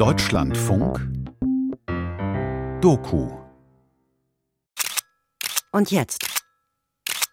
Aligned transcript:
Deutschlandfunk 0.00 0.98
Doku 2.80 3.28
Und 5.72 5.90
jetzt. 5.90 6.26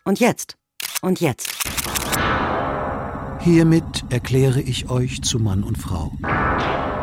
Und 0.03 0.19
jetzt. 0.19 0.57
Und 1.01 1.21
jetzt. 1.21 1.49
Hiermit 3.39 4.03
erkläre 4.09 4.59
ich 4.59 4.89
euch 4.89 5.21
zu 5.21 5.39
Mann 5.39 5.63
und 5.63 5.77
Frau. 5.77 6.11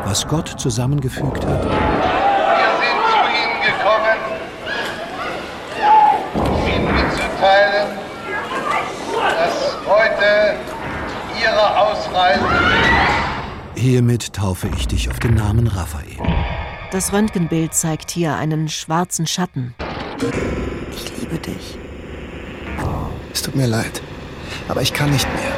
Was 0.05 0.29
Gott 0.29 0.49
zusammengefügt 0.61 1.47
hat, 1.47 1.65
Wir 1.65 2.73
sind 2.83 3.01
zu 3.09 3.21
Ihnen 3.41 3.59
gekommen, 3.65 4.19
um 6.35 6.69
Ihnen 6.69 6.95
mitzuteilen, 6.95 7.89
dass 9.15 9.79
heute 9.87 10.59
Ihre 11.41 11.79
Ausreise 11.81 12.74
hiermit 13.85 14.33
taufe 14.33 14.71
ich 14.79 14.89
dich 14.89 15.11
auf 15.11 15.19
den 15.19 15.35
Namen 15.35 15.67
Raphael. 15.67 16.17
Das 16.91 17.13
Röntgenbild 17.13 17.75
zeigt 17.75 18.11
hier 18.11 18.35
einen 18.35 18.71
schwarzen 18.71 19.27
Schatten. 19.27 19.75
Ich 20.91 21.21
liebe 21.21 21.39
dich. 21.39 21.77
Es 23.31 23.43
tut 23.43 23.55
mir 23.55 23.67
leid, 23.67 24.01
aber 24.69 24.81
ich 24.81 24.95
kann 24.95 25.11
nicht 25.11 25.29
mehr. 25.29 25.53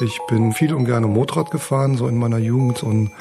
Ich 0.00 0.18
bin 0.28 0.52
viel 0.52 0.74
und 0.74 0.84
gerne 0.84 1.06
Motorrad 1.06 1.52
gefahren, 1.52 1.96
so 1.96 2.08
in 2.08 2.18
meiner 2.18 2.38
Jugend 2.38 2.82
und 2.82 3.12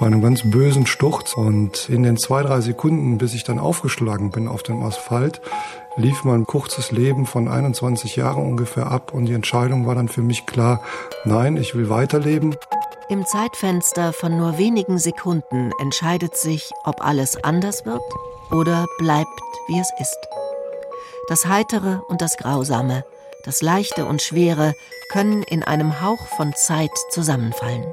bei 0.00 0.06
einem 0.06 0.22
ganz 0.22 0.42
bösen 0.42 0.86
Sturz. 0.86 1.34
Und 1.34 1.88
in 1.88 2.02
den 2.02 2.16
zwei, 2.16 2.42
drei 2.42 2.60
Sekunden, 2.60 3.18
bis 3.18 3.34
ich 3.34 3.44
dann 3.44 3.58
aufgeschlagen 3.58 4.30
bin 4.30 4.48
auf 4.48 4.62
dem 4.62 4.82
Asphalt, 4.82 5.40
lief 5.96 6.24
mein 6.24 6.46
kurzes 6.46 6.90
Leben 6.90 7.26
von 7.26 7.46
21 7.46 8.16
Jahren 8.16 8.44
ungefähr 8.44 8.90
ab. 8.90 9.12
Und 9.12 9.26
die 9.26 9.34
Entscheidung 9.34 9.86
war 9.86 9.94
dann 9.94 10.08
für 10.08 10.22
mich 10.22 10.46
klar, 10.46 10.82
nein, 11.24 11.56
ich 11.56 11.74
will 11.74 11.90
weiterleben. 11.90 12.56
Im 13.08 13.26
Zeitfenster 13.26 14.12
von 14.12 14.36
nur 14.36 14.56
wenigen 14.56 14.98
Sekunden 14.98 15.72
entscheidet 15.80 16.36
sich, 16.36 16.70
ob 16.84 17.04
alles 17.04 17.42
anders 17.42 17.84
wird 17.84 18.02
oder 18.50 18.86
bleibt, 18.98 19.28
wie 19.68 19.78
es 19.78 19.90
ist. 20.00 20.18
Das 21.28 21.46
Heitere 21.46 22.02
und 22.08 22.22
das 22.22 22.36
Grausame, 22.36 23.04
das 23.44 23.62
Leichte 23.62 24.06
und 24.06 24.22
Schwere 24.22 24.74
können 25.12 25.42
in 25.42 25.62
einem 25.62 26.00
Hauch 26.00 26.26
von 26.36 26.54
Zeit 26.54 26.90
zusammenfallen. 27.10 27.84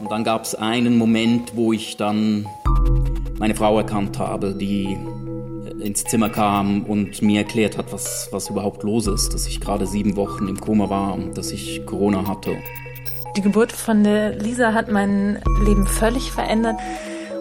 Und 0.00 0.10
dann 0.10 0.24
gab 0.24 0.44
es 0.44 0.54
einen 0.54 0.98
Moment, 0.98 1.56
wo 1.56 1.72
ich 1.72 1.96
dann 1.96 2.46
meine 3.38 3.54
Frau 3.54 3.78
erkannt 3.78 4.18
habe, 4.18 4.54
die 4.54 4.98
ins 5.80 6.04
Zimmer 6.04 6.30
kam 6.30 6.84
und 6.84 7.20
mir 7.22 7.40
erklärt 7.40 7.76
hat, 7.76 7.92
was, 7.92 8.28
was 8.30 8.48
überhaupt 8.48 8.82
los 8.82 9.06
ist, 9.06 9.34
dass 9.34 9.46
ich 9.46 9.60
gerade 9.60 9.86
sieben 9.86 10.16
Wochen 10.16 10.48
im 10.48 10.60
Koma 10.60 10.88
war 10.88 11.14
und 11.14 11.36
dass 11.36 11.52
ich 11.52 11.84
Corona 11.84 12.26
hatte. 12.26 12.56
Die 13.36 13.42
Geburt 13.42 13.72
von 13.72 14.04
der 14.04 14.36
Lisa 14.36 14.72
hat 14.72 14.90
mein 14.90 15.42
Leben 15.64 15.86
völlig 15.86 16.30
verändert. 16.30 16.76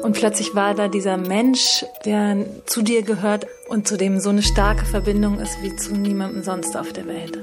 Und 0.01 0.17
plötzlich 0.17 0.53
war 0.53 0.73
da 0.73 0.89
dieser 0.89 1.15
Mensch, 1.15 1.85
der 2.03 2.45
zu 2.65 2.81
dir 2.81 3.03
gehört 3.03 3.47
und 3.69 3.87
zu 3.87 3.95
dem 3.95 4.19
so 4.19 4.29
eine 4.29 4.41
starke 4.41 4.85
Verbindung 4.85 5.39
ist 5.39 5.61
wie 5.61 5.73
zu 5.77 5.95
niemandem 5.95 6.43
sonst 6.43 6.75
auf 6.75 6.91
der 6.91 7.05
Welt. 7.07 7.37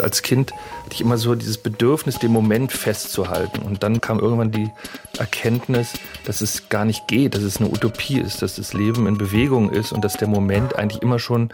Als 0.00 0.22
Kind 0.22 0.52
hatte 0.84 0.94
ich 0.94 1.00
immer 1.00 1.18
so 1.18 1.34
dieses 1.34 1.58
Bedürfnis, 1.58 2.18
den 2.18 2.32
Moment 2.32 2.72
festzuhalten. 2.72 3.60
Und 3.62 3.82
dann 3.82 4.00
kam 4.00 4.18
irgendwann 4.18 4.50
die 4.50 4.70
Erkenntnis, 5.18 5.92
dass 6.24 6.40
es 6.40 6.68
gar 6.68 6.84
nicht 6.84 7.06
geht, 7.08 7.34
dass 7.34 7.42
es 7.42 7.58
eine 7.58 7.70
Utopie 7.70 8.18
ist, 8.18 8.42
dass 8.42 8.56
das 8.56 8.72
Leben 8.72 9.06
in 9.06 9.18
Bewegung 9.18 9.70
ist 9.70 9.92
und 9.92 10.04
dass 10.04 10.14
der 10.14 10.28
Moment 10.28 10.76
eigentlich 10.76 11.02
immer 11.02 11.18
schon 11.18 11.50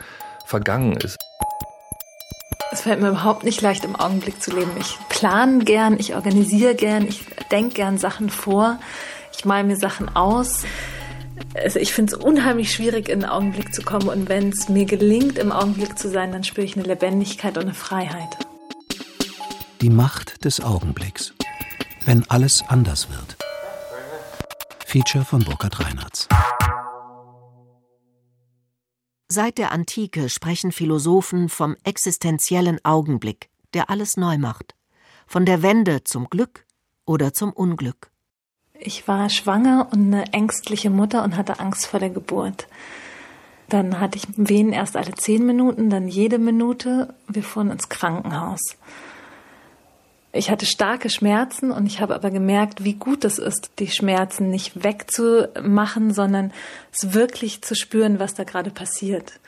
vergangen 0.46 0.96
ist. 0.96 1.16
Es 2.72 2.82
fällt 2.82 3.00
mir 3.00 3.08
überhaupt 3.08 3.44
nicht 3.44 3.62
leicht, 3.62 3.84
im 3.84 3.96
Augenblick 3.96 4.42
zu 4.42 4.50
leben. 4.50 4.72
Ich 4.78 4.98
plane 5.08 5.64
gern, 5.64 5.98
ich 5.98 6.14
organisiere 6.14 6.74
gern, 6.74 7.06
ich 7.06 7.24
denke 7.50 7.74
gern 7.74 7.98
Sachen 7.98 8.28
vor, 8.28 8.78
ich 9.32 9.44
male 9.44 9.64
mir 9.64 9.76
Sachen 9.76 10.14
aus. 10.14 10.64
Also 11.54 11.78
ich 11.78 11.92
finde 11.92 12.14
es 12.14 12.22
unheimlich 12.22 12.72
schwierig, 12.72 13.08
in 13.08 13.20
den 13.20 13.28
Augenblick 13.28 13.74
zu 13.74 13.82
kommen. 13.82 14.08
Und 14.08 14.28
wenn 14.28 14.50
es 14.50 14.68
mir 14.68 14.84
gelingt, 14.84 15.38
im 15.38 15.52
Augenblick 15.52 15.98
zu 15.98 16.08
sein, 16.08 16.32
dann 16.32 16.44
spüre 16.44 16.64
ich 16.64 16.76
eine 16.76 16.86
Lebendigkeit 16.86 17.56
und 17.56 17.64
eine 17.64 17.74
Freiheit. 17.74 18.36
Die 19.80 19.90
Macht 19.90 20.44
des 20.44 20.60
Augenblicks. 20.60 21.34
Wenn 22.04 22.28
alles 22.30 22.62
anders 22.68 23.08
wird. 23.10 23.36
Feature 24.86 25.24
von 25.24 25.42
Burkhard 25.44 25.80
Reinhardt. 25.80 26.28
Seit 29.28 29.58
der 29.58 29.72
Antike 29.72 30.28
sprechen 30.28 30.70
Philosophen 30.70 31.48
vom 31.48 31.76
existenziellen 31.82 32.78
Augenblick, 32.84 33.50
der 33.74 33.90
alles 33.90 34.16
neu 34.16 34.38
macht. 34.38 34.76
Von 35.26 35.44
der 35.44 35.62
Wende 35.62 36.04
zum 36.04 36.30
Glück 36.30 36.64
oder 37.04 37.34
zum 37.34 37.52
Unglück. 37.52 38.12
Ich 38.78 39.08
war 39.08 39.28
schwanger 39.30 39.88
und 39.92 40.12
eine 40.12 40.32
ängstliche 40.32 40.90
Mutter 40.90 41.24
und 41.24 41.36
hatte 41.36 41.60
Angst 41.60 41.86
vor 41.86 42.00
der 42.00 42.10
Geburt. 42.10 42.66
Dann 43.68 43.98
hatte 43.98 44.18
ich 44.18 44.24
Wehen 44.36 44.72
erst 44.72 44.96
alle 44.96 45.14
zehn 45.14 45.44
Minuten, 45.44 45.90
dann 45.90 46.08
jede 46.08 46.38
Minute. 46.38 47.14
Wir 47.26 47.42
fuhren 47.42 47.70
ins 47.70 47.88
Krankenhaus. 47.88 48.60
Ich 50.32 50.50
hatte 50.50 50.66
starke 50.66 51.08
Schmerzen 51.08 51.70
und 51.70 51.86
ich 51.86 52.00
habe 52.00 52.14
aber 52.14 52.30
gemerkt, 52.30 52.84
wie 52.84 52.92
gut 52.92 53.24
es 53.24 53.38
ist, 53.38 53.70
die 53.78 53.88
Schmerzen 53.88 54.50
nicht 54.50 54.84
wegzumachen, 54.84 56.12
sondern 56.12 56.52
es 56.92 57.14
wirklich 57.14 57.62
zu 57.62 57.74
spüren, 57.74 58.18
was 58.18 58.34
da 58.34 58.44
gerade 58.44 58.70
passiert. 58.70 59.40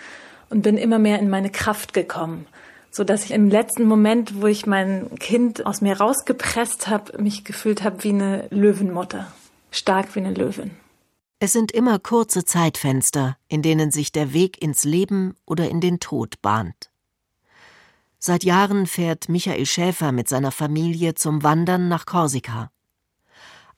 Und 0.49 0.63
bin 0.63 0.79
immer 0.79 0.99
mehr 0.99 1.19
in 1.19 1.29
meine 1.29 1.51
Kraft 1.51 1.93
gekommen, 1.93 2.47
so 2.99 3.05
dass 3.05 3.25
ich 3.25 3.31
im 3.31 3.49
letzten 3.49 3.85
Moment, 3.85 4.43
wo 4.43 4.49
ich 4.49 4.67
mein 4.67 5.15
Kind 5.21 5.65
aus 5.65 5.81
mir 5.81 5.99
rausgepresst 5.99 6.89
habe, 6.89 7.23
mich 7.23 7.45
gefühlt 7.45 7.85
habe 7.85 8.03
wie 8.03 8.09
eine 8.09 8.49
Löwenmutter, 8.51 9.33
stark 9.71 10.17
wie 10.17 10.19
eine 10.19 10.35
Löwin. 10.35 10.73
Es 11.39 11.53
sind 11.53 11.71
immer 11.71 12.01
kurze 12.01 12.45
Zeitfenster, 12.45 13.37
in 13.47 13.63
denen 13.63 13.93
sich 13.93 14.11
der 14.11 14.33
Weg 14.33 14.61
ins 14.61 14.83
Leben 14.83 15.37
oder 15.47 15.71
in 15.71 15.81
den 15.81 16.01
Tod 16.01 16.43
bahnt. 16.43 16.91
Seit 18.19 18.43
Jahren 18.43 18.89
fährt 18.89 19.29
Michael 19.29 19.65
Schäfer 19.65 20.11
mit 20.11 20.29
seiner 20.29 20.51
Familie 20.51 21.15
zum 21.15 21.45
Wandern 21.45 21.87
nach 21.87 22.05
Korsika. 22.05 22.73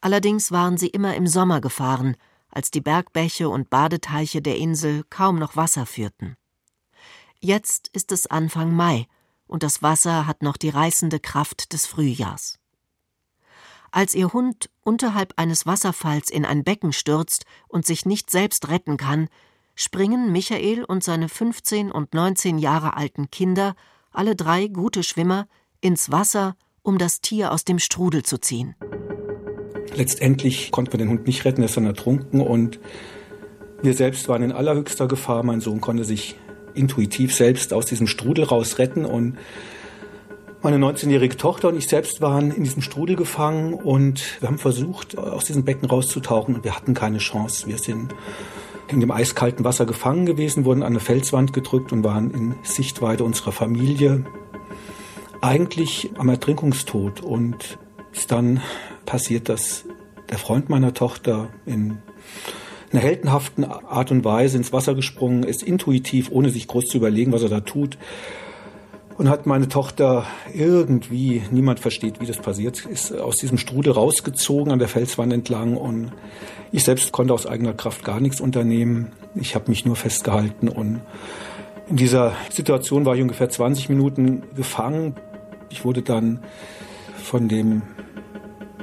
Allerdings 0.00 0.50
waren 0.50 0.78
sie 0.78 0.88
immer 0.88 1.14
im 1.14 1.26
Sommer 1.26 1.60
gefahren, 1.60 2.16
als 2.48 2.70
die 2.70 2.80
Bergbäche 2.80 3.50
und 3.50 3.68
Badeteiche 3.68 4.40
der 4.40 4.56
Insel 4.56 5.04
kaum 5.10 5.38
noch 5.38 5.56
Wasser 5.56 5.84
führten. 5.84 6.38
Jetzt 7.42 7.88
ist 7.94 8.12
es 8.12 8.26
Anfang 8.26 8.74
Mai 8.74 9.06
und 9.46 9.62
das 9.62 9.82
Wasser 9.82 10.26
hat 10.26 10.42
noch 10.42 10.58
die 10.58 10.68
reißende 10.68 11.18
Kraft 11.18 11.72
des 11.72 11.86
Frühjahrs. 11.86 12.58
Als 13.90 14.14
ihr 14.14 14.34
Hund 14.34 14.68
unterhalb 14.84 15.32
eines 15.36 15.64
Wasserfalls 15.64 16.30
in 16.30 16.44
ein 16.44 16.64
Becken 16.64 16.92
stürzt 16.92 17.46
und 17.66 17.86
sich 17.86 18.04
nicht 18.04 18.30
selbst 18.30 18.68
retten 18.68 18.98
kann, 18.98 19.28
springen 19.74 20.30
Michael 20.30 20.84
und 20.84 21.02
seine 21.02 21.30
15 21.30 21.90
und 21.90 22.12
19 22.12 22.58
Jahre 22.58 22.94
alten 22.94 23.30
Kinder 23.30 23.74
alle 24.12 24.36
drei 24.36 24.66
gute 24.66 25.02
Schwimmer, 25.02 25.48
ins 25.80 26.10
Wasser, 26.10 26.56
um 26.82 26.98
das 26.98 27.22
Tier 27.22 27.52
aus 27.52 27.64
dem 27.64 27.78
Strudel 27.78 28.22
zu 28.22 28.38
ziehen. 28.38 28.76
Letztendlich 29.94 30.70
konnte 30.72 30.90
man 30.90 30.98
den 30.98 31.08
Hund 31.08 31.26
nicht 31.26 31.46
retten, 31.46 31.62
er 31.62 31.66
ist 31.66 31.76
dann 31.76 31.86
ertrunken 31.86 32.42
und 32.42 32.78
wir 33.80 33.94
selbst 33.94 34.28
waren 34.28 34.42
in 34.42 34.52
allerhöchster 34.52 35.08
Gefahr. 35.08 35.42
Mein 35.42 35.62
Sohn 35.62 35.80
konnte 35.80 36.04
sich 36.04 36.36
intuitiv 36.80 37.34
selbst 37.34 37.72
aus 37.72 37.86
diesem 37.86 38.06
Strudel 38.06 38.44
raus 38.44 38.78
retten 38.78 39.04
und 39.04 39.36
meine 40.62 40.76
19-jährige 40.76 41.36
Tochter 41.36 41.68
und 41.68 41.76
ich 41.78 41.88
selbst 41.88 42.20
waren 42.20 42.50
in 42.50 42.64
diesem 42.64 42.82
Strudel 42.82 43.16
gefangen 43.16 43.72
und 43.72 44.40
wir 44.40 44.48
haben 44.48 44.58
versucht, 44.58 45.16
aus 45.16 45.44
diesem 45.44 45.64
Becken 45.64 45.88
rauszutauchen 45.88 46.54
und 46.54 46.64
wir 46.64 46.76
hatten 46.76 46.92
keine 46.92 47.18
Chance. 47.18 47.66
Wir 47.66 47.78
sind 47.78 48.14
in 48.88 49.00
dem 49.00 49.10
eiskalten 49.10 49.64
Wasser 49.64 49.86
gefangen 49.86 50.26
gewesen, 50.26 50.64
wurden 50.64 50.82
an 50.82 50.88
eine 50.88 51.00
Felswand 51.00 51.52
gedrückt 51.52 51.92
und 51.92 52.04
waren 52.04 52.30
in 52.30 52.54
Sichtweite 52.62 53.24
unserer 53.24 53.52
Familie. 53.52 54.24
Eigentlich 55.40 56.10
am 56.18 56.28
Ertrinkungstod 56.28 57.22
und 57.22 57.78
ist 58.12 58.30
dann 58.30 58.60
passiert, 59.06 59.48
dass 59.48 59.84
der 60.28 60.38
Freund 60.38 60.68
meiner 60.68 60.92
Tochter 60.92 61.48
in 61.64 61.98
einer 62.92 63.02
heldenhaften 63.02 63.64
Art 63.64 64.10
und 64.10 64.24
Weise 64.24 64.56
ins 64.56 64.72
Wasser 64.72 64.94
gesprungen 64.94 65.44
ist, 65.44 65.62
intuitiv, 65.62 66.30
ohne 66.30 66.50
sich 66.50 66.66
groß 66.66 66.86
zu 66.86 66.96
überlegen, 66.96 67.32
was 67.32 67.42
er 67.42 67.48
da 67.48 67.60
tut. 67.60 67.98
Und 69.16 69.28
hat 69.28 69.44
meine 69.46 69.68
Tochter 69.68 70.24
irgendwie, 70.54 71.42
niemand 71.50 71.78
versteht, 71.78 72.20
wie 72.20 72.26
das 72.26 72.38
passiert 72.38 72.86
ist, 72.86 73.12
aus 73.12 73.36
diesem 73.36 73.58
Strudel 73.58 73.92
rausgezogen 73.92 74.72
an 74.72 74.78
der 74.78 74.88
Felswand 74.88 75.32
entlang. 75.32 75.76
Und 75.76 76.12
ich 76.72 76.84
selbst 76.84 77.12
konnte 77.12 77.34
aus 77.34 77.46
eigener 77.46 77.74
Kraft 77.74 78.02
gar 78.02 78.18
nichts 78.18 78.40
unternehmen. 78.40 79.12
Ich 79.34 79.54
habe 79.54 79.68
mich 79.68 79.84
nur 79.84 79.94
festgehalten. 79.94 80.68
Und 80.68 81.02
in 81.90 81.96
dieser 81.96 82.32
Situation 82.48 83.04
war 83.04 83.14
ich 83.14 83.20
ungefähr 83.20 83.50
20 83.50 83.90
Minuten 83.90 84.42
gefangen. 84.56 85.16
Ich 85.68 85.84
wurde 85.84 86.00
dann 86.00 86.40
von 87.22 87.48
dem 87.48 87.82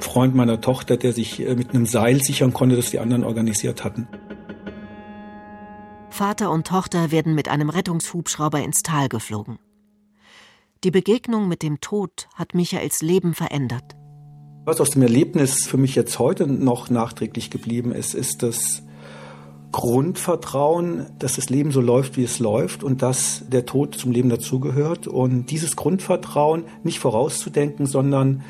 Freund 0.00 0.34
meiner 0.34 0.60
Tochter, 0.60 0.96
der 0.96 1.12
sich 1.12 1.38
mit 1.38 1.70
einem 1.70 1.86
Seil 1.86 2.22
sichern 2.22 2.52
konnte, 2.52 2.76
das 2.76 2.90
die 2.90 2.98
anderen 2.98 3.24
organisiert 3.24 3.84
hatten. 3.84 4.08
Vater 6.10 6.50
und 6.50 6.66
Tochter 6.66 7.10
werden 7.10 7.34
mit 7.34 7.48
einem 7.48 7.70
Rettungshubschrauber 7.70 8.60
ins 8.60 8.82
Tal 8.82 9.08
geflogen. 9.08 9.58
Die 10.84 10.90
Begegnung 10.90 11.48
mit 11.48 11.62
dem 11.62 11.80
Tod 11.80 12.28
hat 12.34 12.54
Michaels 12.54 13.02
Leben 13.02 13.34
verändert. 13.34 13.96
Was 14.64 14.80
aus 14.80 14.90
dem 14.90 15.02
Erlebnis 15.02 15.66
für 15.66 15.76
mich 15.76 15.94
jetzt 15.94 16.18
heute 16.18 16.46
noch 16.46 16.90
nachträglich 16.90 17.50
geblieben 17.50 17.92
ist, 17.92 18.14
ist 18.14 18.42
das 18.42 18.82
Grundvertrauen, 19.72 21.06
dass 21.18 21.36
das 21.36 21.50
Leben 21.50 21.72
so 21.72 21.80
läuft, 21.80 22.16
wie 22.16 22.24
es 22.24 22.38
läuft 22.38 22.82
und 22.82 23.02
dass 23.02 23.44
der 23.48 23.66
Tod 23.66 23.94
zum 23.94 24.12
Leben 24.12 24.28
dazugehört. 24.28 25.06
Und 25.06 25.46
dieses 25.46 25.76
Grundvertrauen 25.76 26.64
nicht 26.84 27.00
vorauszudenken, 27.00 27.86
sondern 27.86 28.44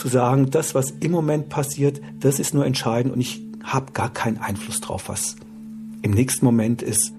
zu 0.00 0.08
sagen, 0.08 0.48
das, 0.50 0.74
was 0.74 0.92
im 0.92 1.12
Moment 1.12 1.50
passiert, 1.50 2.00
das 2.20 2.40
ist 2.40 2.54
nur 2.54 2.64
entscheidend 2.64 3.12
und 3.12 3.20
ich 3.20 3.42
habe 3.62 3.92
gar 3.92 4.10
keinen 4.10 4.38
Einfluss 4.38 4.80
drauf, 4.80 5.08
was 5.10 5.36
im 6.00 6.12
nächsten 6.12 6.46
Moment 6.46 6.80
ist. 6.80 7.12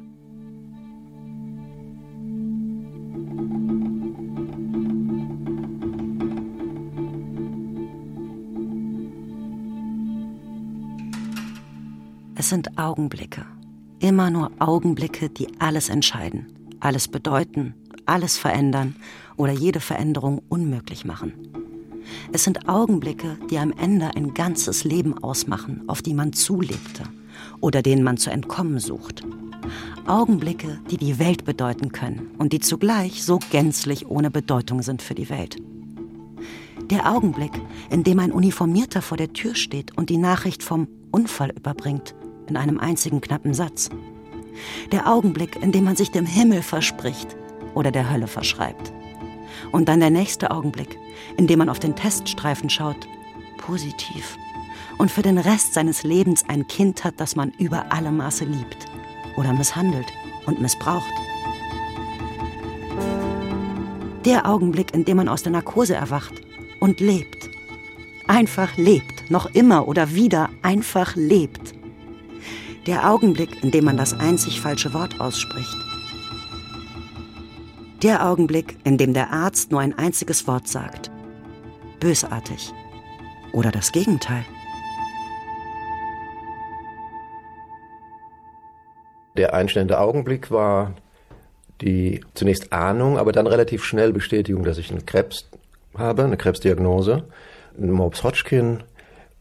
Es 12.34 12.50
sind 12.50 12.80
Augenblicke. 12.80 13.46
Immer 14.00 14.32
nur 14.32 14.52
Augenblicke, 14.58 15.30
die 15.30 15.48
alles 15.60 15.90
entscheiden, 15.90 16.48
alles 16.80 17.08
bedeuten, 17.08 17.76
alles 18.08 18.40
verändern 18.40 18.96
oder 19.38 19.52
jede 19.52 19.80
Veränderung 19.80 20.42
unmöglich 20.50 21.06
machen. 21.06 21.61
Es 22.32 22.44
sind 22.44 22.68
Augenblicke, 22.70 23.38
die 23.50 23.58
am 23.58 23.74
Ende 23.74 24.16
ein 24.16 24.34
ganzes 24.34 24.84
Leben 24.84 25.18
ausmachen, 25.18 25.84
auf 25.88 26.02
die 26.02 26.14
man 26.14 26.34
zulebte 26.34 27.04
oder 27.60 27.82
denen 27.82 28.04
man 28.04 28.18
zu 28.18 28.30
entkommen 28.30 28.80
sucht. 28.80 29.24
Augenblicke, 30.08 30.80
die 30.90 30.98
die 30.98 31.20
Welt 31.20 31.46
bedeuten 31.46 31.92
können 31.92 32.32
und 32.38 32.54
die 32.54 32.60
zugleich 32.60 33.24
so 33.24 33.40
gänzlich 33.52 34.08
ohne 34.08 34.32
Bedeutung 34.32 34.82
sind 34.82 35.02
für 35.02 35.16
die 35.16 35.30
Welt. 35.30 35.58
Der 36.90 37.10
Augenblick, 37.12 37.54
in 37.90 38.04
dem 38.04 38.20
ein 38.20 38.32
Uniformierter 38.32 39.02
vor 39.02 39.18
der 39.18 39.32
Tür 39.32 39.56
steht 39.56 39.98
und 39.98 40.10
die 40.10 40.18
Nachricht 40.18 40.64
vom 40.64 40.88
Unfall 41.12 41.52
überbringt, 41.52 42.16
in 42.48 42.58
einem 42.58 42.80
einzigen 42.80 43.22
knappen 43.22 43.54
Satz. 43.54 43.90
Der 44.92 45.08
Augenblick, 45.08 45.62
in 45.62 45.72
dem 45.72 45.86
man 45.86 45.96
sich 45.96 46.12
dem 46.12 46.26
Himmel 46.26 46.62
verspricht 46.62 47.38
oder 47.76 47.92
der 47.92 48.12
Hölle 48.12 48.28
verschreibt. 48.28 48.92
Und 49.72 49.88
dann 49.88 50.00
der 50.00 50.10
nächste 50.10 50.52
Augenblick, 50.52 50.98
in 51.38 51.48
dem 51.48 51.60
man 51.60 51.70
auf 51.70 51.80
den 51.80 51.96
Teststreifen 51.96 52.70
schaut, 52.70 53.08
positiv. 53.58 54.38
Und 54.98 55.10
für 55.10 55.22
den 55.22 55.38
Rest 55.38 55.74
seines 55.74 56.04
Lebens 56.04 56.44
ein 56.48 56.68
Kind 56.68 57.04
hat, 57.04 57.16
das 57.18 57.36
man 57.36 57.52
über 57.58 57.92
alle 57.92 58.12
Maße 58.12 58.46
liebt 58.46 58.86
oder 59.38 59.54
misshandelt 59.54 60.08
und 60.46 60.62
missbraucht. 60.62 61.12
Der 64.26 64.48
Augenblick, 64.48 64.94
in 64.94 65.06
dem 65.06 65.18
man 65.18 65.30
aus 65.30 65.44
der 65.44 65.52
Narkose 65.52 65.96
erwacht 65.96 66.34
und 66.80 67.00
lebt. 67.00 67.50
Einfach 68.28 68.78
lebt, 68.78 69.32
noch 69.32 69.48
immer 69.56 69.88
oder 69.88 70.14
wieder 70.14 70.50
einfach 70.62 71.16
lebt. 71.16 71.74
Der 72.86 73.10
Augenblick, 73.10 73.64
in 73.64 73.72
dem 73.72 73.86
man 73.86 73.98
das 73.98 74.14
einzig 74.14 74.62
falsche 74.62 74.94
Wort 74.94 75.20
ausspricht. 75.20 75.91
Der 78.04 78.28
Augenblick, 78.28 78.78
in 78.84 78.98
dem 78.98 79.14
der 79.14 79.32
Arzt 79.32 79.70
nur 79.70 79.80
ein 79.80 79.96
einziges 79.96 80.48
Wort 80.48 80.68
sagt. 80.68 81.12
Bösartig. 82.00 82.74
Oder 83.54 83.70
das 83.70 83.92
Gegenteil. 83.92 84.44
Der 89.38 89.54
einschneidende 89.54 90.00
Augenblick 90.00 90.50
war 90.50 90.96
die 91.82 92.26
zunächst 92.34 92.74
Ahnung, 92.74 93.20
aber 93.20 93.32
dann 93.34 93.46
relativ 93.46 93.84
schnell 93.84 94.14
Bestätigung, 94.14 94.64
dass 94.64 94.80
ich 94.80 94.90
einen 94.90 95.06
Krebs 95.06 95.48
habe, 95.96 96.24
eine 96.24 96.38
Krebsdiagnose, 96.38 97.26
Morbs 97.78 98.24
Hodgkin. 98.24 98.82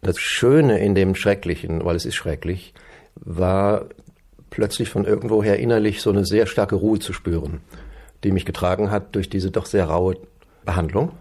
Das 0.02 0.18
Schöne 0.18 0.80
in 0.80 0.94
dem 0.94 1.14
Schrecklichen, 1.14 1.82
weil 1.86 1.96
es 1.96 2.04
ist 2.04 2.14
schrecklich, 2.14 2.74
war 3.14 3.86
plötzlich 4.50 4.90
von 4.90 5.06
irgendwoher 5.06 5.58
innerlich 5.58 6.02
so 6.02 6.10
eine 6.10 6.26
sehr 6.26 6.44
starke 6.44 6.74
Ruhe 6.74 6.98
zu 6.98 7.14
spüren, 7.14 7.62
die 8.24 8.32
mich 8.32 8.44
getragen 8.44 8.90
hat 8.90 9.14
durch 9.14 9.28
diese 9.28 9.50
doch 9.50 9.66
sehr 9.66 9.86
raue 9.86 10.16
Behandlung. 10.64 11.12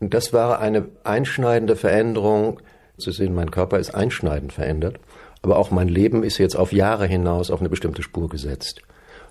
Und 0.00 0.14
das 0.14 0.32
war 0.32 0.60
eine 0.60 0.86
einschneidende 1.04 1.76
Veränderung. 1.76 2.60
Zu 2.96 3.10
sehen, 3.10 3.34
mein 3.34 3.50
Körper 3.50 3.80
ist 3.80 3.92
einschneidend 3.92 4.52
verändert, 4.52 5.00
aber 5.42 5.56
auch 5.58 5.72
mein 5.72 5.88
Leben 5.88 6.22
ist 6.22 6.38
jetzt 6.38 6.56
auf 6.56 6.72
Jahre 6.72 7.06
hinaus 7.06 7.50
auf 7.50 7.58
eine 7.58 7.68
bestimmte 7.68 8.04
Spur 8.04 8.28
gesetzt. 8.28 8.82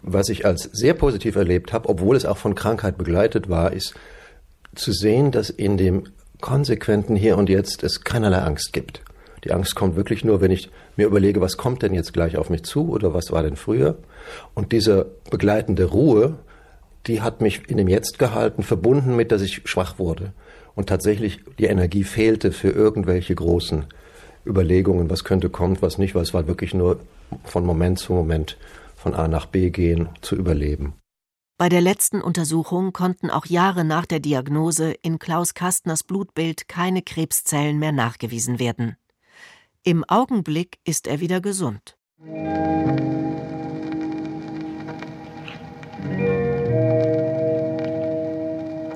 Was 0.01 0.27
ich 0.27 0.45
als 0.45 0.63
sehr 0.63 0.93
positiv 0.95 1.37
erlebt 1.37 1.71
habe, 1.71 1.87
obwohl 1.87 2.17
es 2.17 2.25
auch 2.25 2.35
von 2.37 2.55
Krankheit 2.55 2.97
begleitet 2.97 3.49
war, 3.49 3.71
ist 3.71 3.93
zu 4.75 4.91
sehen, 4.91 5.31
dass 5.31 5.49
in 5.49 5.77
dem 5.77 6.03
konsequenten 6.41 7.15
Hier 7.15 7.37
und 7.37 7.47
Jetzt 7.47 7.83
es 7.83 8.03
keinerlei 8.03 8.39
Angst 8.39 8.73
gibt. 8.73 9.01
Die 9.45 9.51
Angst 9.53 9.75
kommt 9.75 9.95
wirklich 9.95 10.25
nur, 10.25 10.41
wenn 10.41 10.51
ich 10.51 10.69
mir 10.97 11.07
überlege, 11.07 11.39
was 11.39 11.55
kommt 11.55 11.83
denn 11.83 11.93
jetzt 11.93 12.13
gleich 12.13 12.37
auf 12.37 12.49
mich 12.49 12.63
zu 12.63 12.89
oder 12.89 13.13
was 13.13 13.31
war 13.31 13.43
denn 13.43 13.55
früher. 13.55 13.97
Und 14.53 14.71
diese 14.71 15.05
begleitende 15.29 15.85
Ruhe, 15.85 16.35
die 17.07 17.21
hat 17.21 17.41
mich 17.41 17.69
in 17.69 17.77
dem 17.77 17.87
Jetzt 17.87 18.19
gehalten, 18.19 18.63
verbunden 18.63 19.15
mit, 19.15 19.31
dass 19.31 19.41
ich 19.41 19.61
schwach 19.65 19.99
wurde 19.99 20.33
und 20.75 20.87
tatsächlich 20.89 21.39
die 21.59 21.65
Energie 21.65 22.03
fehlte 22.03 22.51
für 22.51 22.69
irgendwelche 22.69 23.35
großen 23.35 23.85
Überlegungen, 24.45 25.09
was 25.09 25.23
könnte 25.23 25.49
kommen, 25.49 25.77
was 25.81 25.97
nicht, 25.97 26.15
weil 26.15 26.23
es 26.23 26.33
war 26.33 26.47
wirklich 26.47 26.73
nur 26.73 26.99
von 27.43 27.65
Moment 27.65 27.99
zu 27.99 28.13
Moment 28.13 28.57
von 28.95 29.13
A 29.13 29.27
nach 29.27 29.45
B 29.45 29.69
gehen, 29.69 30.09
zu 30.21 30.35
überleben. 30.35 30.93
Bei 31.57 31.69
der 31.69 31.81
letzten 31.81 32.21
Untersuchung 32.21 32.93
konnten 32.93 33.29
auch 33.29 33.45
Jahre 33.45 33.85
nach 33.85 34.05
der 34.05 34.19
Diagnose 34.19 34.91
in 35.01 35.19
Klaus 35.19 35.53
Kastners 35.53 36.03
Blutbild 36.03 36.67
keine 36.67 37.01
Krebszellen 37.01 37.79
mehr 37.79 37.91
nachgewiesen 37.91 38.59
werden. 38.59 38.97
Im 39.83 40.03
Augenblick 40.05 40.79
ist 40.83 41.07
er 41.07 41.19
wieder 41.19 41.41
gesund. 41.41 41.97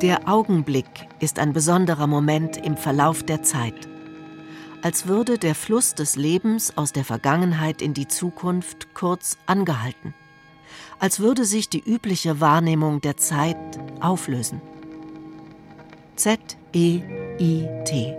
Der 0.02 0.28
Augenblick 0.28 0.86
ist 1.20 1.40
ein 1.40 1.54
besonderer 1.54 2.08
Moment 2.08 2.58
im 2.58 2.78
Verlauf 2.78 3.24
der 3.24 3.44
Zeit. 3.44 3.88
Als 4.82 5.08
würde 5.08 5.38
der 5.38 5.56
Fluss 5.56 5.96
des 5.96 6.16
Lebens 6.16 6.78
aus 6.78 6.94
der 6.94 7.04
Vergangenheit 7.04 7.82
in 7.82 7.94
die 7.94 8.08
Zukunft 8.08 8.94
kurz 8.94 9.38
angehalten. 9.48 10.14
Als 11.00 11.20
würde 11.20 11.46
sich 11.46 11.70
die 11.70 11.84
übliche 11.84 12.40
Wahrnehmung 12.40 13.02
der 13.02 13.18
Zeit 13.18 13.58
auflösen. 14.00 14.62
Z-E-I-T 16.16 18.16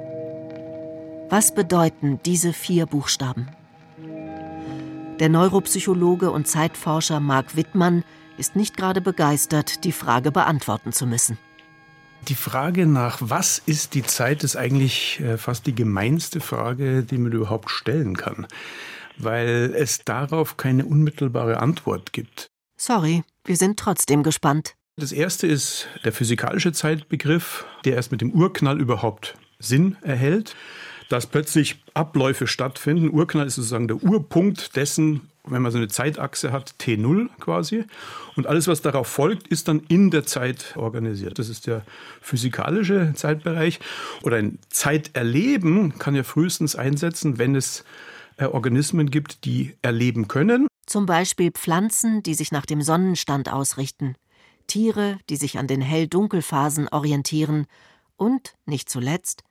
was 1.30 1.52
bedeuten 1.52 2.20
diese 2.25 2.54
vier 2.54 2.87
Buchstaben? 2.87 3.49
Der 5.20 5.28
Neuropsychologe 5.28 6.30
und 6.30 6.49
Zeitforscher 6.49 7.20
Marc 7.20 7.54
Wittmann 7.54 8.02
ist 8.38 8.56
nicht 8.56 8.78
gerade 8.78 9.02
begeistert, 9.02 9.85
die 9.85 9.92
Frage 9.92 10.32
beantworten 10.32 10.92
zu 10.92 11.06
müssen. 11.06 11.37
Die 12.26 12.34
Frage 12.34 12.87
nach, 12.87 13.18
was 13.20 13.58
ist 13.58 13.94
die 13.94 14.02
Zeit, 14.02 14.44
ist 14.44 14.56
eigentlich 14.56 15.20
äh, 15.20 15.38
fast 15.38 15.66
die 15.66 15.75
gemeinste 15.75 16.40
Frage, 16.40 17.02
die 17.02 17.16
man 17.16 17.32
überhaupt 17.32 17.70
stellen 17.70 18.16
kann, 18.16 18.46
weil 19.16 19.72
es 19.76 20.04
darauf 20.04 20.56
keine 20.56 20.84
unmittelbare 20.84 21.60
Antwort 21.60 22.12
gibt. 22.12 22.50
Sorry, 22.76 23.22
wir 23.44 23.56
sind 23.56 23.78
trotzdem 23.78 24.22
gespannt. 24.22 24.75
Das 24.96 25.12
erste 25.12 25.46
ist 25.46 25.87
der 26.04 26.12
physikalische 26.12 26.72
Zeitbegriff, 26.72 27.64
der 27.84 27.94
erst 27.94 28.10
mit 28.10 28.20
dem 28.20 28.32
Urknall 28.32 28.80
überhaupt 28.80 29.34
Sinn 29.58 29.96
erhält 30.02 30.54
dass 31.08 31.26
plötzlich 31.26 31.82
Abläufe 31.94 32.46
stattfinden. 32.46 33.10
Urknall 33.10 33.46
ist 33.46 33.56
sozusagen 33.56 33.88
der 33.88 34.02
Urpunkt 34.02 34.76
dessen, 34.76 35.30
wenn 35.50 35.62
man 35.62 35.73
so 35.73 35.78
eine 35.78 35.88
Zeitachse 35.88 36.52
hat, 36.52 36.75
T0 36.81 37.28
quasi. 37.40 37.85
Und 38.37 38.47
alles, 38.47 38.69
was 38.69 38.83
darauf 38.83 39.07
folgt, 39.07 39.49
ist 39.49 39.69
dann 39.69 39.81
in 39.88 40.11
der 40.11 40.25
Zeit 40.25 40.76
organisiert. 40.76 41.38
Das 41.38 41.49
ist 41.49 41.67
der 41.67 41.83
physikalische 42.21 43.12
Zeitbereich. 43.14 43.81
Oder 44.23 44.37
ein 44.37 44.59
Zeiterleben 44.69 45.99
kann 45.99 46.14
ja 46.14 46.23
frühestens 46.23 46.76
einsetzen, 46.76 47.38
wenn 47.38 47.55
es 47.55 47.85
äh, 48.37 48.45
Organismen 48.45 49.11
gibt, 49.11 49.45
die 49.45 49.75
erleben 49.83 50.28
können. 50.28 50.69
Zum 50.87 51.07
Beispiel 51.07 51.50
Pflanzen, 51.50 52.23
die 52.23 52.35
sich 52.35 52.52
nach 52.52 52.67
dem 52.67 52.83
Sonnenstand 52.83 53.52
ausrichten. 53.52 54.14
Tiere, 54.67 55.19
die 55.28 55.37
sich 55.37 55.59
an 55.59 55.67
den 55.67 55.81
Hell-Dunkel-Phasen 55.81 56.88
orientieren. 56.88 57.67
Und, 58.17 58.55
nicht 58.67 58.88
zuletzt, 58.88 59.43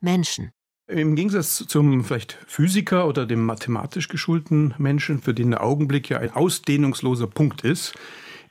Menschen. 0.00 0.52
Im 0.86 1.16
Gegensatz 1.16 1.64
zum 1.66 2.04
vielleicht 2.04 2.36
Physiker 2.46 3.08
oder 3.08 3.24
dem 3.24 3.42
mathematisch 3.46 4.08
geschulten 4.08 4.74
Menschen, 4.76 5.18
für 5.22 5.32
den 5.32 5.52
der 5.52 5.64
Augenblick 5.64 6.10
ja 6.10 6.18
ein 6.18 6.30
ausdehnungsloser 6.30 7.26
Punkt 7.26 7.62
ist, 7.62 7.94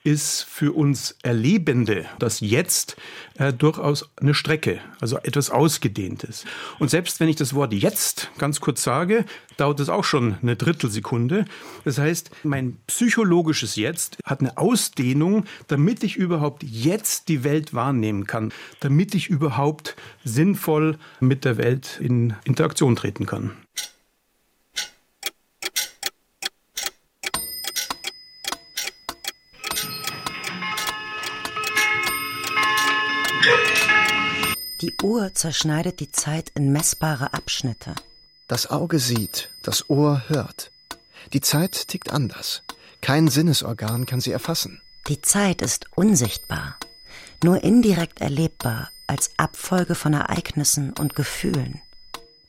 ist 0.03 0.43
für 0.43 0.73
uns 0.73 1.17
Erlebende 1.23 2.05
das 2.19 2.41
Jetzt 2.41 2.97
äh, 3.35 3.53
durchaus 3.53 4.09
eine 4.17 4.33
Strecke, 4.33 4.79
also 4.99 5.17
etwas 5.17 5.49
Ausgedehntes. 5.49 6.45
Und 6.79 6.89
selbst 6.89 7.19
wenn 7.19 7.29
ich 7.29 7.37
das 7.37 7.53
Wort 7.53 7.73
jetzt 7.73 8.29
ganz 8.37 8.59
kurz 8.59 8.83
sage, 8.83 9.25
dauert 9.57 9.79
es 9.79 9.89
auch 9.89 10.03
schon 10.03 10.37
eine 10.41 10.55
Drittelsekunde. 10.55 11.45
Das 11.85 11.97
heißt, 11.97 12.31
mein 12.43 12.77
psychologisches 12.87 13.75
Jetzt 13.75 14.17
hat 14.25 14.41
eine 14.41 14.57
Ausdehnung, 14.57 15.45
damit 15.67 16.03
ich 16.03 16.17
überhaupt 16.17 16.63
jetzt 16.63 17.29
die 17.29 17.43
Welt 17.43 17.73
wahrnehmen 17.73 18.27
kann, 18.27 18.51
damit 18.81 19.15
ich 19.15 19.29
überhaupt 19.29 19.95
sinnvoll 20.25 20.97
mit 21.19 21.45
der 21.45 21.57
Welt 21.57 21.99
in 22.01 22.33
Interaktion 22.43 22.95
treten 22.95 23.25
kann. 23.25 23.51
Die 34.83 34.93
Uhr 35.01 35.33
zerschneidet 35.33 36.01
die 36.01 36.11
Zeit 36.11 36.51
in 36.55 36.73
messbare 36.73 37.33
Abschnitte. 37.33 37.95
Das 38.49 38.69
Auge 38.69 38.99
sieht, 38.99 39.49
das 39.61 39.89
Ohr 39.89 40.23
hört. 40.27 40.71
Die 41.31 41.39
Zeit 41.39 41.87
tickt 41.87 42.11
anders. 42.11 42.63
Kein 42.99 43.29
Sinnesorgan 43.29 44.05
kann 44.05 44.19
sie 44.19 44.33
erfassen. 44.33 44.81
Die 45.07 45.21
Zeit 45.21 45.61
ist 45.61 45.85
unsichtbar, 45.95 46.75
nur 47.45 47.63
indirekt 47.63 48.19
erlebbar 48.19 48.89
als 49.07 49.31
Abfolge 49.37 49.95
von 49.95 50.11
Ereignissen 50.11 50.91
und 50.99 51.15
Gefühlen. 51.15 51.79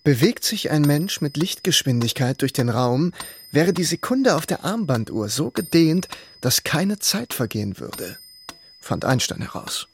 Bewegt 0.03 0.43
sich 0.43 0.73
ein 0.73 0.83
Mensch 0.83 1.21
mit 1.21 1.37
Lichtgeschwindigkeit 1.37 2.43
durch 2.43 2.53
den 2.53 2.69
Raum, 2.69 3.12
wäre 3.53 3.73
die 3.73 3.85
Sekunde 3.85 4.35
auf 4.35 4.45
der 4.45 4.64
Armbanduhr 4.64 5.29
so 5.29 5.53
gedehnt, 5.53 6.09
dass 6.41 6.64
keine 6.64 6.99
Zeit 6.99 7.33
vergehen 7.33 7.79
würde, 7.79 8.19
fand 8.81 9.05
Einstein 9.05 9.41
heraus. 9.41 9.87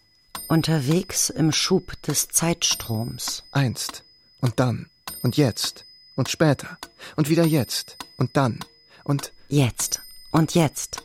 Unterwegs 0.50 1.30
im 1.30 1.52
Schub 1.52 1.92
des 2.02 2.26
Zeitstroms. 2.26 3.44
Einst 3.52 4.02
und 4.40 4.58
dann 4.58 4.90
und 5.22 5.36
jetzt 5.36 5.86
und 6.16 6.28
später 6.28 6.76
und 7.14 7.28
wieder 7.28 7.46
jetzt 7.46 7.96
und 8.18 8.36
dann 8.36 8.58
und 9.04 9.32
jetzt 9.46 10.02
und 10.32 10.56
jetzt 10.56 11.04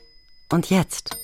und 0.52 0.72
jetzt. 0.72 1.20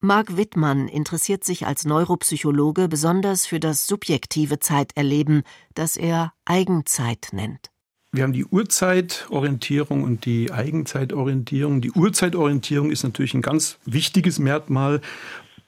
Marc 0.00 0.38
Wittmann 0.38 0.88
interessiert 0.88 1.44
sich 1.44 1.66
als 1.66 1.84
Neuropsychologe 1.84 2.88
besonders 2.88 3.44
für 3.44 3.60
das 3.60 3.86
subjektive 3.86 4.58
Zeiterleben, 4.58 5.42
das 5.74 5.98
er 5.98 6.32
Eigenzeit 6.46 7.28
nennt. 7.32 7.70
Wir 8.12 8.24
haben 8.24 8.32
die 8.32 8.46
Uhrzeitorientierung 8.46 10.02
und 10.02 10.24
die 10.24 10.50
Eigenzeitorientierung. 10.50 11.82
Die 11.82 11.92
Uhrzeitorientierung 11.92 12.90
ist 12.90 13.04
natürlich 13.04 13.34
ein 13.34 13.42
ganz 13.42 13.78
wichtiges 13.84 14.38
Merkmal, 14.38 15.00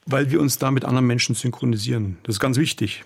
weil 0.06 0.30
wir 0.30 0.40
uns 0.40 0.59
da 0.59 0.71
mit 0.71 0.85
anderen 0.85 1.06
Menschen 1.06 1.35
synchronisieren. 1.35 2.18
Das 2.25 2.37
ist 2.37 2.40
ganz 2.40 2.56
wichtig, 2.56 3.04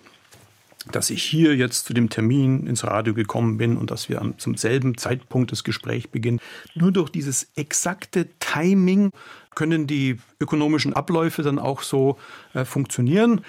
dass 0.93 1.11
ich 1.11 1.23
hier 1.23 1.57
jetzt 1.57 1.87
zu 1.87 1.95
dem 1.95 2.11
Termin 2.11 2.67
ins 2.67 2.85
Radio 2.85 3.13
gekommen 3.13 3.59
bin 3.59 3.77
und 3.77 3.91
dass 3.91 4.09
wir 4.09 4.35
zum 4.39 4.57
selben 4.57 4.97
Zeitpunkt 4.97 5.53
das 5.53 5.65
Gespräch 5.65 6.11
beginnen. 6.11 6.41
Nur 6.75 6.93
durch 6.93 7.11
dieses 7.11 7.49
exakte 7.57 8.29
Timing 8.39 9.11
können 9.55 9.87
die 9.87 10.19
ökonomischen 10.39 10.93
Abläufe 10.93 11.43
dann 11.43 11.59
auch 11.59 11.83
so 11.83 12.19
äh, 12.53 12.65
funktionieren. 12.65 13.41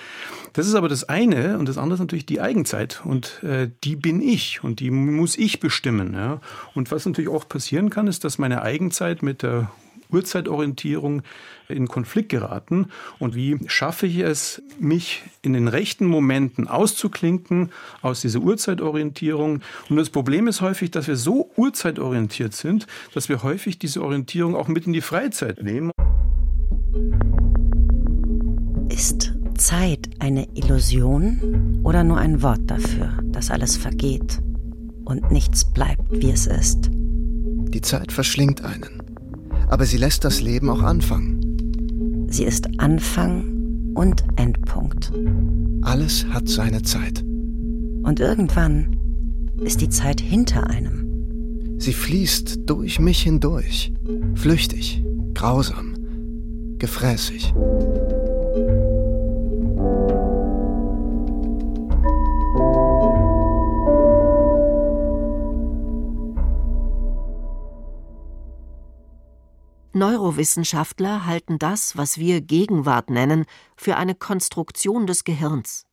Das 0.54 0.66
ist 0.66 0.74
aber 0.74 0.88
das 0.88 1.04
eine 1.04 1.60
und 1.60 1.68
das 1.68 1.78
andere 1.78 1.96
ist 1.96 2.00
natürlich 2.00 2.26
die 2.26 2.42
Eigenzeit 2.42 3.02
und 3.04 3.44
äh, 3.44 3.70
die 3.84 3.98
bin 3.98 4.22
ich 4.22 4.64
und 4.64 4.80
die 4.80 4.90
muss 4.90 5.38
ich 5.38 5.60
bestimmen. 5.60 6.14
Ja? 6.14 6.40
Und 6.74 6.92
was 6.92 7.06
natürlich 7.06 7.30
auch 7.30 7.48
passieren 7.48 7.90
kann, 7.90 8.08
ist, 8.08 8.24
dass 8.24 8.38
meine 8.38 8.62
Eigenzeit 8.62 9.22
mit 9.22 9.44
der 9.44 9.70
Uhrzeitorientierung 10.10 11.22
in 11.70 11.88
Konflikt 11.88 12.30
geraten. 12.30 12.88
Und 13.20 13.36
wie 13.36 13.60
schaffe 13.68 14.08
ich 14.08 14.20
es, 14.20 14.62
mich 14.80 15.24
in 15.42 15.54
den 15.54 15.68
rechten 15.68 16.06
Momenten 16.06 16.68
auszuklinken 16.68 17.72
aus 18.02 18.22
dieser 18.22 18.40
Uhrzeitorientierung? 18.40 19.62
Und 19.90 19.98
das 19.98 20.10
Problem 20.10 20.48
ist 20.48 20.62
häufig, 20.62 20.92
dass 20.92 21.08
wir 21.08 21.16
so 21.18 21.52
uhrzeitorientiert 21.56 22.54
sind, 22.54 22.88
dass 23.14 23.30
wir 23.30 23.44
häufig 23.44 23.80
diese 23.80 24.02
Orientierung 24.04 24.56
auch 24.56 24.68
mit 24.68 24.88
in 24.88 24.94
die 24.94 25.02
Freizeit 25.02 25.62
nehmen. 25.62 25.92
Ist 28.90 29.34
Zeit 29.58 30.10
eine 30.20 30.48
Illusion 30.56 31.82
oder 31.84 32.04
nur 32.04 32.18
ein 32.18 32.42
Wort 32.42 32.62
dafür, 32.68 33.20
dass 33.24 33.52
alles 33.52 33.76
vergeht 33.78 34.40
und 35.06 35.32
nichts 35.32 35.66
bleibt, 35.66 36.04
wie 36.12 36.32
es 36.32 36.48
ist? 36.48 36.90
Die 36.92 37.82
Zeit 37.82 38.12
verschlingt 38.12 38.64
einen 38.64 39.07
aber 39.68 39.86
sie 39.86 39.98
lässt 39.98 40.24
das 40.24 40.42
Leben 40.42 40.70
auch 40.70 40.82
anfangen. 40.82 42.28
Sie 42.30 42.44
ist 42.44 42.68
Anfang 42.80 43.94
und 43.94 44.24
Endpunkt. 44.36 45.12
Alles 45.82 46.26
hat 46.30 46.48
seine 46.48 46.82
Zeit. 46.82 47.24
Und 48.04 48.20
irgendwann 48.20 48.96
ist 49.62 49.82
die 49.82 49.90
Zeit 49.90 50.22
hinter 50.22 50.70
einem. 50.70 51.78
Sie 51.80 51.94
fließt 51.94 52.62
durch 52.66 53.00
mich 53.00 53.22
hindurch, 53.22 53.94
flüchtig, 54.36 55.04
grausam, 55.34 55.94
gefräßig. 56.80 57.54
Neurowissenschaftler 69.98 71.26
halten 71.26 71.60
das, 71.60 71.98
was 71.98 72.18
wir 72.18 72.42
Gegenwart 72.42 73.10
nennen, 73.10 73.46
für 73.76 73.98
eine 73.98 74.16
Konstruktion 74.16 75.08
des 75.08 75.24
Gehirns. 75.24 75.86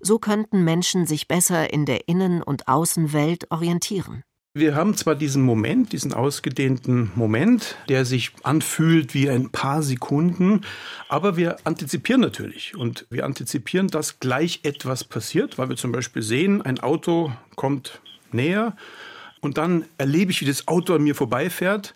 So 0.00 0.18
könnten 0.18 0.64
Menschen 0.64 1.06
sich 1.06 1.28
besser 1.28 1.72
in 1.72 1.86
der 1.86 2.08
Innen- 2.08 2.42
und 2.42 2.68
Außenwelt 2.68 3.50
orientieren. 3.50 4.22
Wir 4.56 4.76
haben 4.76 4.96
zwar 4.96 5.16
diesen 5.16 5.42
Moment, 5.42 5.92
diesen 5.92 6.14
ausgedehnten 6.14 7.10
Moment, 7.16 7.76
der 7.88 8.04
sich 8.04 8.30
anfühlt 8.44 9.12
wie 9.12 9.28
ein 9.28 9.50
paar 9.50 9.82
Sekunden, 9.82 10.60
aber 11.08 11.36
wir 11.36 11.56
antizipieren 11.64 12.20
natürlich. 12.20 12.76
Und 12.76 13.06
wir 13.10 13.24
antizipieren, 13.24 13.88
dass 13.88 14.20
gleich 14.20 14.60
etwas 14.62 15.02
passiert, 15.02 15.58
weil 15.58 15.70
wir 15.70 15.76
zum 15.76 15.90
Beispiel 15.90 16.22
sehen, 16.22 16.62
ein 16.62 16.78
Auto 16.78 17.32
kommt 17.56 18.00
näher 18.30 18.76
und 19.40 19.58
dann 19.58 19.86
erlebe 19.98 20.30
ich, 20.30 20.40
wie 20.40 20.46
das 20.46 20.68
Auto 20.68 20.94
an 20.94 21.02
mir 21.02 21.16
vorbeifährt 21.16 21.94